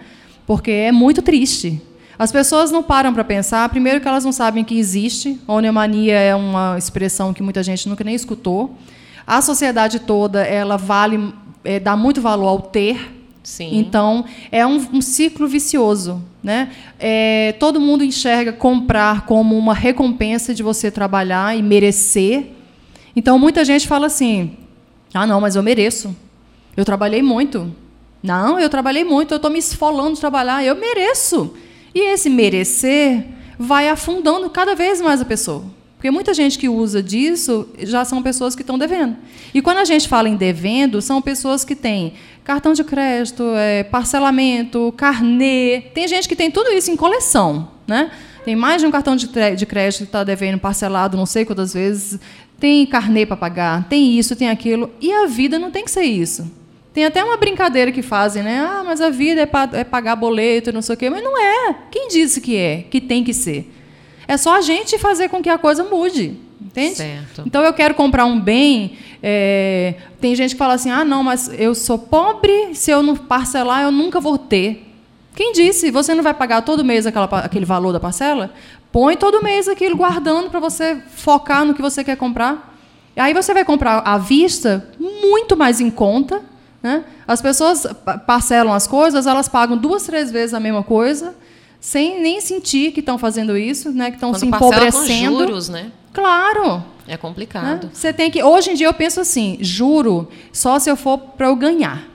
Porque 0.45 0.71
é 0.71 0.91
muito 0.91 1.21
triste. 1.21 1.81
As 2.17 2.31
pessoas 2.31 2.71
não 2.71 2.83
param 2.83 3.13
para 3.13 3.23
pensar, 3.23 3.69
primeiro 3.69 4.01
que 4.01 4.07
elas 4.07 4.25
não 4.25 4.31
sabem 4.31 4.63
que 4.63 4.77
existe, 4.77 5.39
oneomania 5.47 6.19
é 6.19 6.35
uma 6.35 6.77
expressão 6.77 7.33
que 7.33 7.41
muita 7.41 7.63
gente 7.63 7.87
nunca 7.87 8.03
nem 8.03 8.15
escutou. 8.15 8.75
A 9.25 9.41
sociedade 9.41 9.99
toda 9.99 10.43
ela 10.43 10.75
vale, 10.75 11.33
é, 11.63 11.79
dá 11.79 11.95
muito 11.95 12.19
valor 12.21 12.47
ao 12.47 12.61
ter, 12.61 13.18
Sim. 13.43 13.77
Então, 13.77 14.25
é 14.51 14.65
um, 14.65 14.77
um 14.93 15.01
ciclo 15.01 15.47
vicioso. 15.47 16.23
Né? 16.43 16.71
É, 16.99 17.55
todo 17.59 17.79
mundo 17.79 18.03
enxerga 18.03 18.53
comprar 18.53 19.25
como 19.25 19.57
uma 19.57 19.73
recompensa 19.73 20.53
de 20.53 20.63
você 20.63 20.91
trabalhar 20.91 21.57
e 21.57 21.61
merecer. 21.61 22.47
Então, 23.15 23.39
muita 23.39 23.65
gente 23.65 23.87
fala 23.87 24.07
assim: 24.07 24.57
ah, 25.13 25.25
não, 25.25 25.41
mas 25.41 25.55
eu 25.55 25.63
mereço. 25.63 26.15
Eu 26.77 26.85
trabalhei 26.85 27.21
muito. 27.21 27.73
Não, 28.21 28.59
eu 28.59 28.69
trabalhei 28.69 29.03
muito, 29.03 29.33
eu 29.33 29.37
estou 29.37 29.49
me 29.49 29.59
esfolando 29.59 30.15
de 30.15 30.19
trabalhar, 30.19 30.63
eu 30.63 30.75
mereço. 30.75 31.53
E 31.95 31.99
esse 31.99 32.29
merecer 32.29 33.25
vai 33.57 33.89
afundando 33.89 34.49
cada 34.49 34.75
vez 34.75 35.01
mais 35.01 35.21
a 35.21 35.25
pessoa. 35.25 35.63
Porque 35.99 36.09
muita 36.09 36.33
gente 36.33 36.57
que 36.57 36.69
usa 36.69 37.03
disso 37.03 37.67
já 37.79 38.05
são 38.05 38.23
pessoas 38.23 38.55
que 38.55 38.61
estão 38.61 38.77
devendo. 38.77 39.17
E 39.53 39.61
quando 39.61 39.79
a 39.79 39.83
gente 39.83 40.07
fala 40.07 40.29
em 40.29 40.37
devendo, 40.37 41.01
são 41.01 41.21
pessoas 41.21 41.65
que 41.65 41.75
têm 41.75 42.13
cartão 42.41 42.71
de 42.71 42.85
crédito, 42.85 43.43
é, 43.57 43.83
parcelamento, 43.83 44.93
carnê. 44.95 45.81
Tem 45.93 46.07
gente 46.07 46.25
que 46.29 46.37
tem 46.37 46.49
tudo 46.49 46.71
isso 46.71 46.89
em 46.89 46.95
coleção. 46.95 47.71
Né? 47.85 48.11
Tem 48.45 48.55
mais 48.55 48.81
de 48.81 48.87
um 48.87 48.91
cartão 48.91 49.13
de, 49.13 49.27
de 49.27 49.65
crédito 49.65 49.97
que 49.97 50.03
está 50.05 50.23
devendo 50.23 50.57
parcelado 50.57 51.17
não 51.17 51.25
sei 51.25 51.43
quantas 51.43 51.73
vezes. 51.73 52.17
Tem 52.57 52.85
carnê 52.85 53.25
para 53.25 53.35
pagar, 53.35 53.89
tem 53.89 54.17
isso, 54.17 54.37
tem 54.37 54.49
aquilo. 54.49 54.89
E 55.01 55.11
a 55.11 55.25
vida 55.25 55.59
não 55.59 55.69
tem 55.69 55.83
que 55.83 55.91
ser 55.91 56.03
isso. 56.03 56.49
Tem 56.93 57.03
até 57.03 57.21
uma 57.21 57.35
brincadeira 57.35 57.91
que 57.91 58.01
fazem, 58.01 58.41
né? 58.41 58.59
Ah, 58.61 58.83
mas 58.85 59.01
a 59.01 59.09
vida 59.09 59.41
é, 59.41 59.45
pa 59.45 59.69
é 59.73 59.83
pagar 59.83 60.15
boleto, 60.15 60.71
não 60.71 60.81
sei 60.81 60.95
o 60.95 60.97
quê. 60.97 61.09
Mas 61.09 61.21
não 61.21 61.37
é. 61.37 61.75
Quem 61.91 62.07
disse 62.07 62.39
que 62.39 62.55
é? 62.55 62.85
Que 62.89 63.01
tem 63.01 63.21
que 63.21 63.33
ser? 63.33 63.69
É 64.29 64.37
só 64.37 64.57
a 64.57 64.61
gente 64.61 64.95
fazer 64.99 65.27
com 65.27 65.41
que 65.41 65.49
a 65.49 65.57
coisa 65.57 65.83
mude. 65.83 66.39
Entende? 66.61 66.97
Certo. 66.97 67.41
Então 67.47 67.63
eu 67.63 67.73
quero 67.73 67.95
comprar 67.95 68.25
um 68.25 68.39
bem. 68.39 68.95
É... 69.23 69.95
tem 70.21 70.35
gente 70.35 70.51
que 70.51 70.57
fala 70.57 70.75
assim: 70.75 70.91
ah, 70.91 71.03
não, 71.03 71.23
mas 71.23 71.49
eu 71.57 71.73
sou 71.73 71.97
pobre, 71.97 72.75
se 72.75 72.91
eu 72.91 73.01
não 73.01 73.15
parcelar, 73.15 73.81
eu 73.81 73.91
nunca 73.91 74.19
vou 74.19 74.37
ter. 74.37 74.85
Quem 75.33 75.51
disse? 75.51 75.89
Você 75.89 76.13
não 76.13 76.21
vai 76.21 76.35
pagar 76.35 76.61
todo 76.61 76.85
mês 76.85 77.07
aquela, 77.07 77.25
aquele 77.25 77.65
valor 77.65 77.91
da 77.91 77.99
parcela? 77.99 78.53
Põe 78.91 79.17
todo 79.17 79.41
mês 79.41 79.67
aquilo 79.67 79.97
guardando 79.97 80.51
para 80.51 80.59
você 80.59 81.01
focar 81.15 81.65
no 81.65 81.73
que 81.73 81.81
você 81.81 82.03
quer 82.03 82.15
comprar. 82.15 82.77
Aí 83.15 83.33
você 83.33 83.51
vai 83.51 83.65
comprar 83.65 84.03
à 84.05 84.19
vista, 84.19 84.87
muito 84.99 85.57
mais 85.57 85.81
em 85.81 85.89
conta. 85.89 86.39
Né? 86.83 87.03
As 87.27 87.41
pessoas 87.41 87.87
parcelam 88.27 88.73
as 88.73 88.85
coisas, 88.85 89.25
elas 89.25 89.49
pagam 89.49 89.75
duas, 89.75 90.03
três 90.03 90.29
vezes 90.29 90.53
a 90.53 90.59
mesma 90.59 90.83
coisa 90.83 91.33
sem 91.79 92.21
nem 92.21 92.41
sentir 92.41 92.91
que 92.91 92.99
estão 92.99 93.17
fazendo 93.17 93.57
isso, 93.57 93.91
né? 93.91 94.09
Que 94.09 94.17
estão 94.17 94.33
se 94.33 94.45
empobrecendo. 94.45 95.37
Com 95.37 95.39
juros, 95.39 95.69
né? 95.69 95.91
Claro. 96.13 96.83
É 97.07 97.17
complicado. 97.17 97.85
Né? 97.85 97.91
Você 97.93 98.13
tem 98.13 98.29
que. 98.29 98.43
Hoje 98.43 98.71
em 98.71 98.73
dia 98.75 98.87
eu 98.87 98.93
penso 98.93 99.19
assim, 99.19 99.57
juro 99.61 100.27
só 100.51 100.77
se 100.77 100.89
eu 100.89 100.95
for 100.95 101.17
para 101.17 101.47
eu 101.47 101.55
ganhar. 101.55 102.07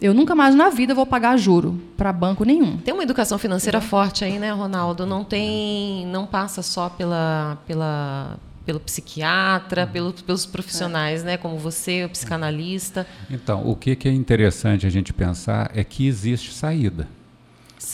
Eu 0.00 0.14
nunca 0.14 0.32
mais 0.32 0.54
na 0.54 0.70
vida 0.70 0.94
vou 0.94 1.04
pagar 1.04 1.36
juro 1.36 1.80
para 1.96 2.12
banco 2.12 2.44
nenhum. 2.44 2.76
Tem 2.76 2.94
uma 2.94 3.02
educação 3.02 3.36
financeira 3.36 3.80
forte 3.80 4.24
aí, 4.24 4.38
né, 4.38 4.52
Ronaldo? 4.52 5.04
Não 5.04 5.24
tem, 5.24 6.06
não 6.06 6.24
passa 6.24 6.62
só 6.62 6.88
pela, 6.88 7.58
pela 7.66 8.38
pelo 8.64 8.78
psiquiatra, 8.78 9.86
pelo, 9.86 10.12
pelos 10.12 10.44
profissionais, 10.44 11.22
é. 11.22 11.24
né, 11.24 11.36
como 11.38 11.56
você, 11.56 12.04
o 12.04 12.10
psicanalista. 12.10 13.06
Então, 13.30 13.66
o 13.66 13.74
que, 13.74 13.96
que 13.96 14.06
é 14.06 14.12
interessante 14.12 14.86
a 14.86 14.90
gente 14.90 15.10
pensar 15.10 15.70
é 15.74 15.82
que 15.82 16.06
existe 16.06 16.52
saída. 16.52 17.08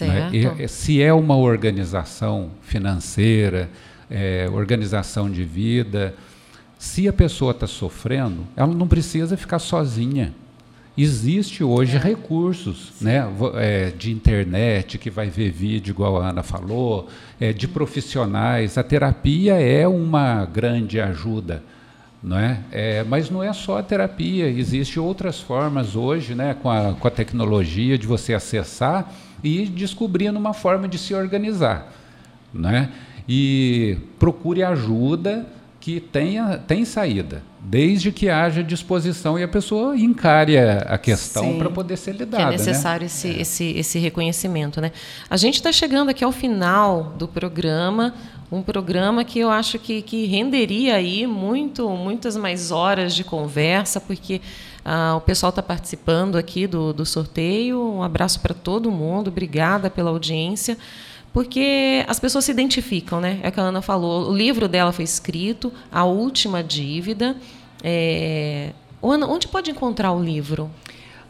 Né? 0.00 0.30
E, 0.60 0.68
se 0.68 1.02
é 1.02 1.12
uma 1.12 1.36
organização 1.36 2.50
financeira, 2.62 3.70
é, 4.10 4.48
organização 4.52 5.30
de 5.30 5.44
vida, 5.44 6.14
se 6.78 7.08
a 7.08 7.12
pessoa 7.12 7.52
está 7.52 7.66
sofrendo, 7.66 8.46
ela 8.56 8.74
não 8.74 8.86
precisa 8.86 9.36
ficar 9.36 9.58
sozinha. 9.58 10.34
Existe 10.96 11.64
hoje 11.64 11.96
é. 11.96 11.98
recursos 11.98 12.92
né, 13.00 13.24
é, 13.54 13.90
de 13.90 14.12
internet, 14.12 14.96
que 14.96 15.10
vai 15.10 15.28
ver 15.28 15.50
vídeo, 15.50 15.90
igual 15.90 16.20
a 16.20 16.28
Ana 16.28 16.42
falou, 16.42 17.08
é, 17.40 17.52
de 17.52 17.66
profissionais. 17.66 18.78
A 18.78 18.82
terapia 18.82 19.54
é 19.54 19.88
uma 19.88 20.44
grande 20.44 21.00
ajuda. 21.00 21.62
Não 22.22 22.38
é? 22.38 22.60
é? 22.70 23.04
mas 23.04 23.28
não 23.28 23.42
é 23.42 23.52
só 23.52 23.78
a 23.78 23.82
terapia, 23.82 24.48
existem 24.48 25.02
outras 25.02 25.40
formas 25.40 25.94
hoje, 25.94 26.34
né, 26.34 26.54
com, 26.54 26.70
a, 26.70 26.94
com 26.94 27.06
a 27.06 27.10
tecnologia, 27.10 27.98
de 27.98 28.06
você 28.06 28.32
acessar 28.32 29.12
e 29.44 29.66
descobrindo 29.66 30.38
uma 30.38 30.54
forma 30.54 30.88
de 30.88 30.96
se 30.96 31.14
organizar. 31.14 31.92
Né? 32.52 32.88
E 33.28 33.98
procure 34.18 34.62
ajuda 34.62 35.46
que 35.84 36.00
tenha, 36.00 36.56
tem 36.56 36.82
saída, 36.82 37.42
desde 37.60 38.10
que 38.10 38.30
haja 38.30 38.64
disposição 38.64 39.38
e 39.38 39.42
a 39.42 39.48
pessoa 39.48 39.94
encare 39.94 40.56
a 40.58 40.96
questão 40.96 41.58
para 41.58 41.68
poder 41.68 41.98
ser 41.98 42.12
lidada. 42.12 42.42
Que 42.42 42.54
é 42.54 42.56
necessário 42.56 43.02
né? 43.02 43.06
esse, 43.06 43.28
é. 43.28 43.40
esse, 43.42 43.64
esse 43.76 43.98
reconhecimento. 43.98 44.80
Né? 44.80 44.92
A 45.28 45.36
gente 45.36 45.56
está 45.56 45.70
chegando 45.70 46.08
aqui 46.08 46.24
ao 46.24 46.32
final 46.32 47.12
do 47.18 47.28
programa, 47.28 48.14
um 48.50 48.62
programa 48.62 49.24
que 49.24 49.38
eu 49.38 49.50
acho 49.50 49.78
que, 49.78 50.00
que 50.00 50.24
renderia 50.24 50.94
aí 50.94 51.26
muito, 51.26 51.86
muitas 51.90 52.34
mais 52.34 52.70
horas 52.70 53.14
de 53.14 53.22
conversa, 53.22 54.00
porque 54.00 54.40
ah, 54.84 55.14
o 55.16 55.20
pessoal 55.20 55.50
está 55.50 55.62
participando 55.62 56.36
aqui 56.36 56.66
do, 56.66 56.92
do 56.92 57.06
sorteio. 57.06 57.80
Um 57.80 58.02
abraço 58.02 58.40
para 58.40 58.54
todo 58.54 58.90
mundo, 58.90 59.28
obrigada 59.28 59.88
pela 59.88 60.10
audiência 60.10 60.76
porque 61.34 62.04
as 62.06 62.20
pessoas 62.20 62.44
se 62.44 62.52
identificam, 62.52 63.20
né? 63.20 63.40
É 63.42 63.48
o 63.48 63.52
que 63.52 63.58
a 63.58 63.64
Ana 63.64 63.82
falou. 63.82 64.30
O 64.30 64.32
livro 64.32 64.68
dela 64.68 64.92
foi 64.92 65.04
escrito, 65.04 65.72
A 65.90 66.04
Última 66.04 66.62
Dívida. 66.62 67.34
É... 67.82 68.70
Ana, 69.02 69.26
onde 69.26 69.48
pode 69.48 69.68
encontrar 69.68 70.12
o 70.12 70.22
livro? 70.22 70.70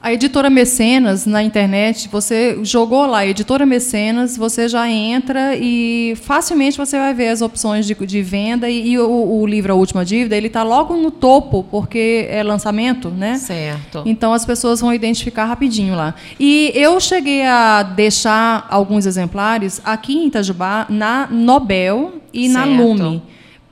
A 0.04 0.12
editora 0.12 0.50
Mecenas 0.50 1.24
na 1.24 1.42
internet, 1.42 2.10
você 2.12 2.58
jogou 2.62 3.06
lá, 3.06 3.26
editora 3.26 3.64
Mecenas, 3.64 4.36
você 4.36 4.68
já 4.68 4.86
entra 4.86 5.56
e 5.56 6.12
facilmente 6.20 6.76
você 6.76 6.98
vai 6.98 7.14
ver 7.14 7.28
as 7.28 7.40
opções 7.40 7.86
de, 7.86 7.94
de 7.94 8.20
venda 8.20 8.68
e, 8.68 8.90
e 8.90 8.98
o, 8.98 9.40
o, 9.40 9.46
livro 9.46 9.72
A 9.72 9.74
Última 9.74 10.04
Dívida, 10.04 10.36
ele 10.36 10.48
está 10.48 10.62
logo 10.62 10.94
no 10.94 11.10
topo, 11.10 11.64
porque 11.70 12.26
é 12.28 12.42
lançamento, 12.42 13.08
né? 13.08 13.38
Certo. 13.38 14.02
Então 14.04 14.34
as 14.34 14.44
pessoas 14.44 14.82
vão 14.82 14.92
identificar 14.92 15.46
rapidinho 15.46 15.96
lá. 15.96 16.14
E 16.38 16.70
eu 16.74 17.00
cheguei 17.00 17.42
a 17.46 17.82
deixar 17.82 18.66
alguns 18.68 19.06
exemplares 19.06 19.80
aqui 19.82 20.18
em 20.18 20.26
Itajubá, 20.26 20.84
na 20.90 21.28
Nobel 21.30 22.16
e 22.30 22.50
certo. 22.50 22.68
na 22.68 22.76
Lume 22.76 23.22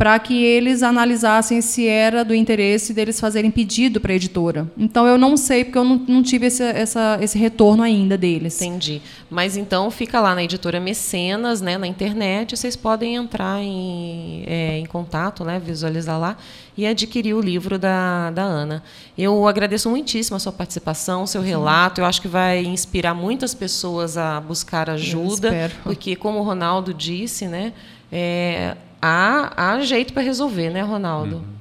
para 0.02 0.18
que 0.18 0.42
eles 0.44 0.82
analisassem 0.82 1.60
se 1.60 1.86
era 1.86 2.24
do 2.24 2.34
interesse 2.34 2.92
deles 2.92 3.20
fazerem 3.20 3.52
pedido 3.52 4.00
para 4.00 4.10
a 4.10 4.16
editora. 4.16 4.66
Então 4.76 5.06
eu 5.06 5.16
não 5.16 5.36
sei, 5.36 5.62
porque 5.62 5.78
eu 5.78 5.84
não, 5.84 5.94
não 6.08 6.24
tive 6.24 6.46
esse, 6.46 6.60
essa, 6.60 7.18
esse 7.20 7.38
retorno 7.38 7.84
ainda 7.84 8.18
deles. 8.18 8.60
Entendi. 8.60 9.00
Mas 9.30 9.56
então 9.56 9.88
fica 9.92 10.20
lá 10.20 10.34
na 10.34 10.42
editora 10.42 10.80
Mecenas, 10.80 11.60
né, 11.60 11.78
na 11.78 11.86
internet, 11.86 12.56
vocês 12.56 12.74
podem 12.74 13.14
entrar 13.14 13.62
em, 13.62 14.42
é, 14.44 14.76
em 14.76 14.86
contato, 14.86 15.44
né, 15.44 15.62
visualizar 15.64 16.18
lá 16.18 16.36
e 16.76 16.84
adquirir 16.84 17.34
o 17.34 17.40
livro 17.40 17.78
da, 17.78 18.32
da 18.32 18.42
Ana. 18.42 18.82
Eu 19.16 19.46
agradeço 19.46 19.88
muitíssimo 19.88 20.36
a 20.36 20.40
sua 20.40 20.50
participação, 20.52 21.22
o 21.22 21.26
seu 21.28 21.42
relato. 21.42 22.00
Eu 22.00 22.06
acho 22.06 22.20
que 22.20 22.26
vai 22.26 22.64
inspirar 22.64 23.14
muitas 23.14 23.54
pessoas 23.54 24.18
a 24.18 24.40
buscar 24.40 24.90
ajuda, 24.90 25.70
porque 25.84 26.16
como 26.16 26.40
o 26.40 26.42
Ronaldo 26.42 26.92
disse, 26.92 27.46
né, 27.46 27.72
é, 28.10 28.76
há, 29.02 29.52
há 29.56 29.80
jeito 29.80 30.12
para 30.12 30.22
resolver, 30.22 30.70
né, 30.70 30.80
Ronaldo? 30.82 31.36
Uhum. 31.36 31.52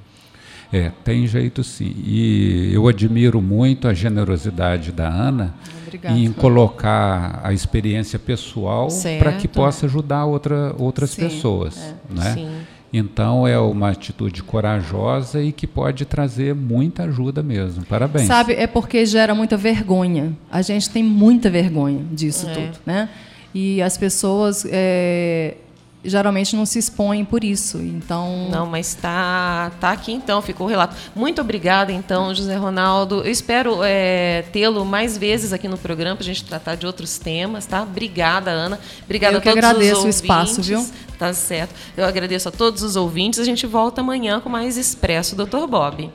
É, 0.72 0.90
tem 1.04 1.26
jeito 1.26 1.62
sim. 1.62 1.94
E 2.02 2.70
eu 2.72 2.88
admiro 2.88 3.42
muito 3.42 3.86
a 3.86 3.92
generosidade 3.92 4.90
da 4.90 5.06
Ana 5.06 5.54
Obrigada. 5.86 6.18
em 6.18 6.32
colocar 6.32 7.40
a 7.44 7.52
experiência 7.52 8.18
pessoal 8.18 8.88
para 9.18 9.32
que 9.32 9.46
possa 9.46 9.84
ajudar 9.84 10.24
outra, 10.24 10.74
outras 10.78 11.10
sim, 11.10 11.20
pessoas. 11.20 11.76
É. 11.76 11.94
Né? 12.14 12.32
Sim. 12.32 12.50
Então 12.90 13.46
é 13.46 13.58
uma 13.58 13.90
atitude 13.90 14.42
corajosa 14.42 15.42
e 15.42 15.52
que 15.52 15.66
pode 15.66 16.04
trazer 16.06 16.54
muita 16.54 17.04
ajuda 17.04 17.42
mesmo. 17.42 17.84
Parabéns. 17.84 18.26
Sabe, 18.26 18.54
é 18.54 18.66
porque 18.66 19.04
gera 19.04 19.34
muita 19.34 19.56
vergonha. 19.56 20.36
A 20.50 20.62
gente 20.62 20.88
tem 20.88 21.02
muita 21.02 21.50
vergonha 21.50 22.02
disso 22.10 22.48
é. 22.48 22.54
tudo, 22.54 22.78
né? 22.84 23.08
E 23.54 23.82
as 23.82 23.98
pessoas 23.98 24.66
é, 24.70 25.56
geralmente 26.04 26.56
não 26.56 26.66
se 26.66 26.78
expõem 26.78 27.24
por 27.24 27.44
isso. 27.44 27.78
Então 27.78 28.48
Não, 28.50 28.66
mas 28.66 28.88
está 28.88 29.70
tá 29.80 29.92
aqui 29.92 30.12
então, 30.12 30.42
ficou 30.42 30.66
o 30.66 30.70
relato. 30.70 30.96
Muito 31.14 31.40
obrigada 31.40 31.92
então, 31.92 32.34
José 32.34 32.56
Ronaldo. 32.56 33.22
Eu 33.24 33.30
espero 33.30 33.80
é, 33.82 34.44
tê-lo 34.52 34.84
mais 34.84 35.16
vezes 35.16 35.52
aqui 35.52 35.68
no 35.68 35.78
programa 35.78 36.16
para 36.16 36.24
a 36.24 36.26
gente 36.26 36.44
tratar 36.44 36.74
de 36.74 36.86
outros 36.86 37.18
temas, 37.18 37.66
tá? 37.66 37.82
Obrigada, 37.82 38.50
Ana. 38.50 38.78
Obrigada 39.04 39.34
Eu 39.34 39.38
a 39.38 39.40
todos 39.40 39.52
que 39.52 39.58
agradeço 39.58 39.92
os 39.92 39.98
ouvintes. 39.98 40.20
o 40.20 40.22
espaço, 40.22 40.62
viu? 40.62 40.86
Tá 41.18 41.32
certo. 41.32 41.74
Eu 41.96 42.04
agradeço 42.04 42.48
a 42.48 42.52
todos 42.52 42.82
os 42.82 42.96
ouvintes. 42.96 43.38
A 43.38 43.44
gente 43.44 43.66
volta 43.66 44.00
amanhã 44.00 44.40
com 44.40 44.48
mais 44.48 44.76
Expresso 44.76 45.36
Dr. 45.36 45.66
Bob. 45.68 46.10